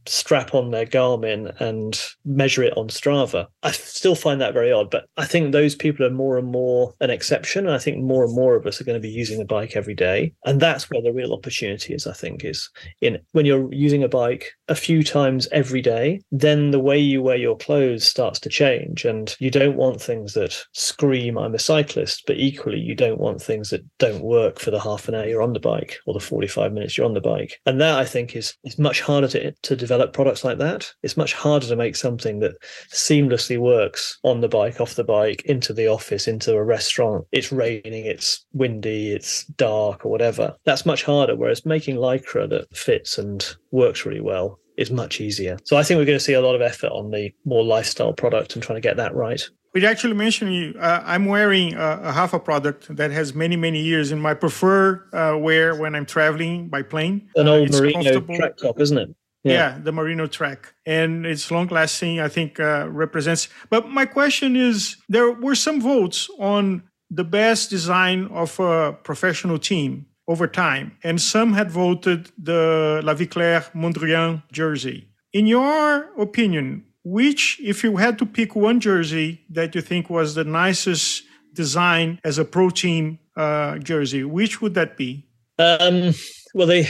strap 0.05 0.53
on 0.53 0.71
their 0.71 0.85
Garmin 0.85 1.59
and 1.61 1.99
measure 2.25 2.63
it 2.63 2.77
on 2.77 2.87
Strava. 2.87 3.47
I 3.63 3.71
still 3.71 4.15
find 4.15 4.41
that 4.41 4.53
very 4.53 4.71
odd, 4.71 4.89
but 4.89 5.05
I 5.17 5.25
think 5.25 5.51
those 5.51 5.75
people 5.75 6.05
are 6.05 6.11
more 6.11 6.37
and 6.37 6.47
more 6.47 6.93
an 6.99 7.09
exception. 7.09 7.65
And 7.65 7.75
I 7.75 7.79
think 7.79 8.03
more 8.03 8.23
and 8.23 8.35
more 8.35 8.55
of 8.55 8.65
us 8.65 8.79
are 8.79 8.83
going 8.83 9.01
to 9.01 9.07
be 9.07 9.09
using 9.09 9.41
a 9.41 9.45
bike 9.45 9.75
every 9.75 9.95
day. 9.95 10.33
And 10.45 10.59
that's 10.59 10.89
where 10.89 11.01
the 11.01 11.13
real 11.13 11.33
opportunity 11.33 11.93
is, 11.93 12.07
I 12.07 12.13
think, 12.13 12.43
is 12.43 12.69
in 13.01 13.19
when 13.31 13.45
you're 13.45 13.71
using 13.73 14.03
a 14.03 14.09
bike 14.09 14.51
a 14.67 14.75
few 14.75 15.03
times 15.03 15.47
every 15.51 15.81
day, 15.81 16.21
then 16.31 16.71
the 16.71 16.79
way 16.79 16.97
you 16.97 17.21
wear 17.21 17.37
your 17.37 17.57
clothes 17.57 18.05
starts 18.05 18.39
to 18.41 18.49
change. 18.49 19.05
And 19.05 19.35
you 19.39 19.49
don't 19.49 19.77
want 19.77 20.01
things 20.01 20.33
that 20.33 20.61
scream, 20.73 21.37
I'm 21.37 21.55
a 21.55 21.59
cyclist, 21.59 22.23
but 22.27 22.37
equally, 22.37 22.79
you 22.79 22.95
don't 22.95 23.19
want 23.19 23.41
things 23.41 23.69
that 23.69 23.85
don't 23.97 24.23
work 24.23 24.59
for 24.59 24.71
the 24.71 24.79
half 24.79 25.07
an 25.07 25.15
hour 25.15 25.25
you're 25.25 25.41
on 25.41 25.53
the 25.53 25.59
bike 25.59 25.97
or 26.05 26.13
the 26.13 26.19
45 26.19 26.73
minutes 26.73 26.97
you're 26.97 27.05
on 27.05 27.13
the 27.13 27.21
bike. 27.21 27.59
And 27.65 27.79
that 27.81 27.97
I 27.97 28.05
think 28.05 28.35
is, 28.35 28.55
is 28.63 28.77
much 28.77 29.01
harder 29.01 29.27
to, 29.29 29.51
to 29.51 29.75
develop 29.75 29.92
develop 29.93 30.13
products 30.13 30.43
like 30.43 30.57
that. 30.57 30.91
It's 31.03 31.17
much 31.17 31.33
harder 31.33 31.67
to 31.67 31.75
make 31.75 31.95
something 31.95 32.39
that 32.39 32.55
seamlessly 32.91 33.59
works 33.59 34.17
on 34.23 34.41
the 34.41 34.47
bike, 34.47 34.81
off 34.81 34.95
the 34.95 35.03
bike, 35.03 35.43
into 35.45 35.71
the 35.71 35.87
office, 35.87 36.27
into 36.27 36.55
a 36.55 36.63
restaurant. 36.63 37.25
It's 37.31 37.51
raining, 37.51 38.05
it's 38.05 38.43
windy, 38.53 39.11
it's 39.11 39.45
dark, 39.45 40.03
or 40.03 40.09
whatever. 40.09 40.55
That's 40.65 40.85
much 40.85 41.03
harder. 41.03 41.35
Whereas 41.35 41.63
making 41.63 41.97
lycra 41.97 42.49
that 42.49 42.75
fits 42.75 43.19
and 43.19 43.45
works 43.69 44.03
really 44.03 44.21
well 44.21 44.59
is 44.77 44.89
much 44.89 45.21
easier. 45.21 45.59
So 45.63 45.77
I 45.77 45.83
think 45.83 45.99
we're 45.99 46.05
going 46.05 46.17
to 46.17 46.23
see 46.23 46.33
a 46.33 46.41
lot 46.41 46.55
of 46.55 46.61
effort 46.61 46.91
on 46.91 47.11
the 47.11 47.31
more 47.45 47.63
lifestyle 47.63 48.13
product 48.13 48.55
and 48.55 48.63
trying 48.63 48.77
to 48.77 48.81
get 48.81 48.97
that 48.97 49.13
right. 49.13 49.47
We 49.75 49.85
actually 49.85 50.13
mentioned 50.13 50.75
uh, 50.77 51.01
I'm 51.03 51.25
wearing 51.25 51.75
a, 51.75 51.99
a 52.03 52.11
half 52.11 52.33
a 52.33 52.39
product 52.39 52.95
that 52.95 53.11
has 53.11 53.33
many 53.33 53.55
many 53.55 53.81
years 53.81 54.11
in 54.11 54.19
my 54.19 54.35
preferred 54.35 55.09
uh, 55.13 55.35
wear 55.39 55.75
when 55.75 55.95
I'm 55.95 56.05
traveling 56.05 56.69
by 56.69 56.83
plane. 56.83 57.29
An 57.35 57.47
old 57.47 57.73
uh, 57.73 57.79
merino 57.79 58.21
track 58.21 58.57
top, 58.57 58.79
isn't 58.79 58.97
it? 58.97 59.09
Yeah. 59.43 59.53
yeah. 59.53 59.77
the 59.83 59.91
Merino 59.91 60.27
track. 60.27 60.73
And 60.85 61.25
it's 61.25 61.51
long 61.51 61.67
lasting, 61.67 62.19
I 62.19 62.29
think, 62.29 62.59
uh, 62.59 62.87
represents. 62.89 63.49
But 63.69 63.89
my 63.89 64.05
question 64.05 64.55
is 64.55 64.97
there 65.09 65.31
were 65.31 65.55
some 65.55 65.81
votes 65.81 66.29
on 66.39 66.83
the 67.09 67.23
best 67.23 67.69
design 67.69 68.27
of 68.27 68.59
a 68.59 68.93
professional 69.03 69.59
team 69.59 70.07
over 70.27 70.47
time, 70.47 70.97
and 71.03 71.21
some 71.21 71.53
had 71.53 71.69
voted 71.69 72.31
the 72.37 73.01
La 73.03 73.13
Vie 73.13 73.25
Claire 73.25 73.61
Mondrian 73.75 74.41
jersey. 74.51 75.07
In 75.33 75.47
your 75.47 76.09
opinion, 76.17 76.85
which, 77.03 77.59
if 77.61 77.83
you 77.83 77.97
had 77.97 78.17
to 78.19 78.25
pick 78.25 78.55
one 78.55 78.79
jersey 78.79 79.41
that 79.49 79.75
you 79.75 79.81
think 79.81 80.09
was 80.09 80.35
the 80.35 80.43
nicest 80.43 81.23
design 81.53 82.19
as 82.23 82.37
a 82.37 82.45
pro 82.45 82.69
team 82.69 83.19
uh, 83.35 83.77
jersey, 83.79 84.23
which 84.23 84.61
would 84.61 84.73
that 84.75 84.95
be? 84.95 85.27
Um, 85.59 86.13
well, 86.53 86.67
they 86.67 86.87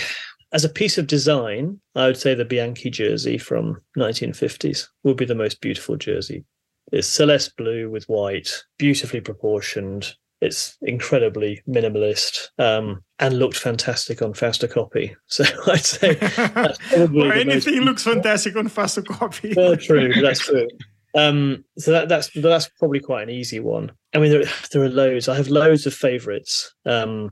as 0.54 0.64
a 0.64 0.70
piece 0.70 0.97
of 0.97 1.08
design, 1.08 1.82
I 1.95 2.06
would 2.06 2.18
say 2.18 2.36
the 2.36 2.45
Bianchi 2.45 2.91
jersey 2.91 3.38
from 3.38 3.82
1950s 3.97 4.88
would 5.04 5.18
be 5.18 5.26
the 5.26 5.36
most 5.36 5.60
beautiful 5.62 5.97
jersey. 5.97 6.45
It's 6.91 7.08
celeste 7.08 7.58
blue 7.58 7.89
with 7.89 8.06
white, 8.06 8.64
beautifully 8.78 9.20
proportioned. 9.20 10.14
It's 10.41 10.78
incredibly 10.82 11.64
minimalist 11.68 12.49
um, 12.60 13.04
and 13.18 13.39
looked 13.39 13.58
fantastic 13.58 14.22
on 14.22 14.34
Fausto 14.34 14.68
Coppi. 14.68 15.16
So 15.28 15.43
I'd 15.66 15.84
say 15.84 16.18
well, 17.08 17.32
anything 17.32 17.82
looks 17.82 18.04
fantastic 18.04 18.56
on 18.56 18.68
Fausto 18.68 19.01
Coppi. 19.01 19.54
well, 19.58 19.76
true. 19.76 20.14
That's 20.22 20.41
true. 20.41 20.68
Um, 21.16 21.64
so 21.78 21.91
that, 21.91 22.10
that's 22.10 22.32
that's 22.34 22.70
probably 22.80 22.99
quite 22.99 23.24
an 23.24 23.30
easy 23.30 23.60
one. 23.60 23.91
I 24.16 24.20
mean, 24.20 24.32
there, 24.32 24.43
there 24.72 24.84
are 24.84 24.89
loads. 24.89 25.30
I 25.30 25.36
have 25.36 25.47
loads 25.47 25.86
of 25.86 25.93
favourites. 25.93 26.74
Um, 26.88 27.32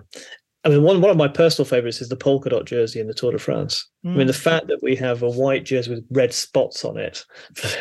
I 0.64 0.70
mean, 0.70 0.84
one 0.84 1.02
one 1.02 1.10
of 1.10 1.18
my 1.18 1.28
personal 1.28 1.66
favorites 1.66 2.02
is 2.02 2.10
the 2.10 2.16
polka 2.16 2.50
dot 2.50 2.66
jersey 2.66 3.00
in 3.00 3.08
the 3.08 3.16
Tour 3.16 3.32
de 3.32 3.40
France. 3.40 3.88
Mm. 4.06 4.12
I 4.12 4.16
mean, 4.16 4.28
the 4.28 4.34
hmm. 4.34 4.40
fact 4.40 4.68
that 4.68 4.84
we 4.84 4.96
have 4.96 5.24
a 5.24 5.30
white 5.30 5.64
jersey 5.66 5.90
with 5.90 6.06
red 6.12 6.34
spots 6.34 6.86
on 6.86 6.98
it, 6.98 7.26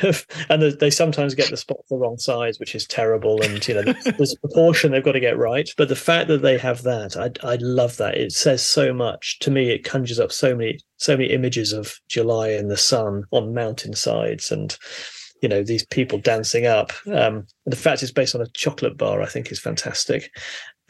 and 0.48 0.62
they 0.62 0.90
sometimes 0.90 1.34
get 1.34 1.50
the 1.50 1.58
spots 1.58 1.88
the 1.90 1.96
wrong 1.96 2.16
size, 2.16 2.58
which 2.58 2.74
is 2.74 2.86
terrible. 2.86 3.42
And 3.42 3.66
you 3.66 3.74
know, 3.74 3.82
there's 4.16 4.32
a 4.32 4.40
proportion 4.40 4.92
they've 4.92 5.04
got 5.04 5.12
to 5.12 5.20
get 5.20 5.36
right. 5.36 5.68
But 5.76 5.88
the 5.90 5.96
fact 5.96 6.28
that 6.28 6.42
they 6.42 6.56
have 6.56 6.82
that, 6.84 7.16
I 7.16 7.30
I 7.46 7.56
love 7.56 7.98
that. 7.98 8.16
It 8.16 8.32
says 8.32 8.62
so 8.62 8.94
much 8.94 9.38
to 9.40 9.50
me. 9.50 9.70
It 9.70 9.84
conjures 9.84 10.20
up 10.20 10.32
so 10.32 10.56
many 10.56 10.78
so 10.96 11.16
many 11.16 11.30
images 11.30 11.72
of 11.72 12.00
July 12.08 12.48
and 12.48 12.70
the 12.70 12.76
sun 12.78 13.24
on 13.30 13.52
mountainsides 13.52 14.50
and 14.50 14.76
you 15.42 15.48
know 15.48 15.62
these 15.62 15.84
people 15.86 16.18
dancing 16.18 16.66
up 16.66 16.92
um, 17.12 17.46
the 17.66 17.76
fact 17.76 18.02
it's 18.02 18.12
based 18.12 18.34
on 18.34 18.40
a 18.42 18.48
chocolate 18.48 18.96
bar 18.96 19.22
i 19.22 19.26
think 19.26 19.50
is 19.50 19.58
fantastic 19.58 20.30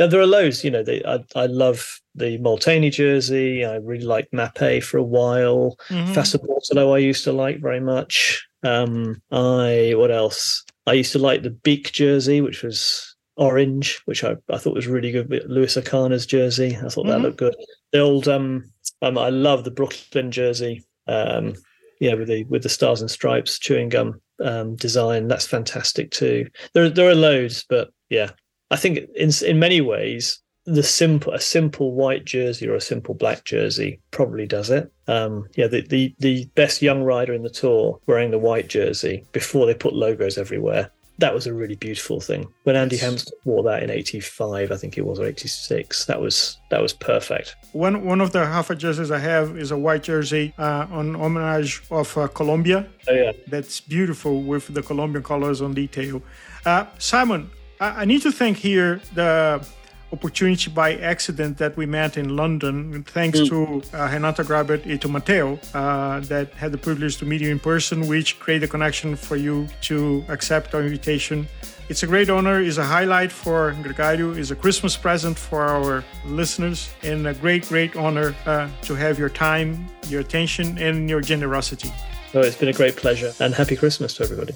there 0.06 0.20
are 0.20 0.26
loads. 0.26 0.64
You 0.64 0.70
know, 0.70 0.82
they, 0.82 1.02
I 1.04 1.24
I 1.34 1.46
love 1.46 2.00
the 2.14 2.38
Molteni 2.38 2.90
jersey. 2.90 3.64
I 3.64 3.76
really 3.76 4.04
liked 4.04 4.32
Mapei 4.32 4.82
for 4.82 4.98
a 4.98 5.02
while. 5.02 5.76
Mm-hmm. 5.88 6.12
Fassa 6.12 6.94
I 6.94 6.98
used 6.98 7.24
to 7.24 7.32
like 7.32 7.60
very 7.60 7.80
much. 7.80 8.46
Um, 8.62 9.22
I 9.30 9.94
what 9.96 10.10
else? 10.10 10.64
I 10.86 10.94
used 10.94 11.12
to 11.12 11.18
like 11.18 11.42
the 11.42 11.50
Bic 11.50 11.92
jersey, 11.92 12.40
which 12.40 12.62
was 12.62 13.14
orange, 13.36 14.00
which 14.04 14.22
I, 14.24 14.36
I 14.50 14.58
thought 14.58 14.74
was 14.74 14.86
really 14.86 15.12
good. 15.12 15.30
Luis 15.46 15.76
Ocaña's 15.76 16.26
jersey, 16.26 16.76
I 16.76 16.88
thought 16.88 17.06
mm-hmm. 17.06 17.08
that 17.08 17.20
looked 17.20 17.38
good. 17.38 17.54
The 17.92 18.00
old 18.00 18.28
um, 18.28 18.70
um, 19.02 19.18
I 19.18 19.30
love 19.30 19.64
the 19.64 19.70
Brooklyn 19.70 20.30
jersey. 20.30 20.84
Um, 21.06 21.54
yeah, 22.00 22.14
with 22.14 22.28
the 22.28 22.44
with 22.44 22.62
the 22.62 22.68
stars 22.68 23.00
and 23.00 23.10
stripes 23.10 23.58
chewing 23.58 23.90
gum 23.90 24.20
um, 24.42 24.76
design. 24.76 25.28
That's 25.28 25.46
fantastic 25.46 26.10
too. 26.10 26.48
There 26.74 26.88
there 26.88 27.08
are 27.08 27.14
loads, 27.14 27.64
but 27.68 27.90
yeah, 28.08 28.30
I 28.70 28.76
think 28.76 29.00
in 29.16 29.30
in 29.44 29.58
many 29.58 29.80
ways 29.80 30.40
the 30.66 30.82
simple 30.82 31.32
a 31.32 31.40
simple 31.40 31.92
white 31.92 32.24
jersey 32.24 32.68
or 32.68 32.74
a 32.74 32.80
simple 32.80 33.14
black 33.14 33.44
jersey 33.44 34.00
probably 34.10 34.46
does 34.46 34.70
it. 34.70 34.92
Um, 35.08 35.48
yeah, 35.56 35.66
the, 35.66 35.82
the 35.82 36.14
the 36.18 36.44
best 36.54 36.82
young 36.82 37.02
rider 37.02 37.32
in 37.32 37.42
the 37.42 37.50
tour 37.50 37.98
wearing 38.06 38.30
the 38.30 38.38
white 38.38 38.68
jersey 38.68 39.24
before 39.32 39.66
they 39.66 39.74
put 39.74 39.94
logos 39.94 40.38
everywhere. 40.38 40.90
That 41.18 41.34
was 41.34 41.46
a 41.46 41.52
really 41.52 41.74
beautiful 41.74 42.18
thing. 42.18 42.46
When 42.62 42.76
Andy 42.76 42.96
Hampsten 42.96 43.36
wore 43.44 43.62
that 43.64 43.82
in 43.82 43.90
'85, 43.90 44.72
I 44.72 44.76
think 44.76 44.96
it 44.96 45.04
was 45.04 45.18
or 45.18 45.26
'86, 45.26 46.06
that 46.06 46.18
was 46.18 46.56
that 46.70 46.80
was 46.80 46.94
perfect. 46.94 47.56
One 47.72 48.04
one 48.06 48.20
of 48.20 48.32
the 48.32 48.38
Rapha 48.38 48.76
jerseys 48.76 49.10
I 49.10 49.18
have 49.18 49.58
is 49.58 49.70
a 49.70 49.76
white 49.76 50.02
jersey 50.02 50.54
uh, 50.56 50.86
on 50.90 51.16
homage 51.16 51.82
of 51.90 52.16
uh, 52.16 52.28
Colombia. 52.28 52.86
Oh 53.08 53.12
yeah, 53.12 53.32
that's 53.48 53.80
beautiful 53.80 54.42
with 54.42 54.72
the 54.72 54.82
Colombian 54.82 55.22
colors 55.22 55.60
on 55.60 55.74
detail. 55.74 56.22
Uh, 56.64 56.86
Simon, 56.98 57.50
I, 57.80 58.02
I 58.02 58.04
need 58.04 58.22
to 58.22 58.32
thank 58.32 58.58
here 58.58 59.00
the 59.14 59.66
opportunity 60.12 60.70
by 60.70 60.96
accident 60.96 61.58
that 61.58 61.76
we 61.76 61.86
met 61.86 62.16
in 62.16 62.36
London, 62.36 63.04
thanks 63.04 63.38
mm. 63.40 63.48
to 63.48 63.96
uh, 63.96 64.08
Renata 64.12 64.42
Grabert 64.42 64.84
and 64.84 65.00
to 65.00 65.08
Matteo, 65.08 65.58
uh, 65.72 66.20
that 66.20 66.52
had 66.54 66.72
the 66.72 66.78
privilege 66.78 67.16
to 67.18 67.24
meet 67.24 67.40
you 67.40 67.50
in 67.50 67.60
person, 67.60 68.08
which 68.08 68.38
created 68.40 68.68
a 68.68 68.68
connection 68.68 69.16
for 69.16 69.36
you 69.36 69.68
to 69.82 70.24
accept 70.28 70.74
our 70.74 70.82
invitation. 70.82 71.46
It's 71.88 72.02
a 72.02 72.06
great 72.06 72.30
honor, 72.30 72.60
is 72.60 72.78
a 72.78 72.84
highlight 72.84 73.32
for 73.32 73.72
Gregário, 73.82 74.36
is 74.36 74.50
a 74.50 74.56
Christmas 74.56 74.96
present 74.96 75.36
for 75.38 75.62
our 75.62 76.04
listeners, 76.26 76.90
and 77.02 77.26
a 77.26 77.34
great, 77.34 77.68
great 77.68 77.96
honor 77.96 78.34
uh, 78.46 78.68
to 78.82 78.94
have 78.94 79.18
your 79.18 79.28
time, 79.28 79.88
your 80.08 80.20
attention, 80.20 80.78
and 80.78 81.08
your 81.08 81.20
generosity. 81.20 81.92
Oh, 82.32 82.40
it's 82.40 82.56
been 82.56 82.68
a 82.68 82.72
great 82.72 82.96
pleasure, 82.96 83.32
and 83.40 83.54
happy 83.54 83.76
Christmas 83.76 84.14
to 84.14 84.24
everybody. 84.24 84.54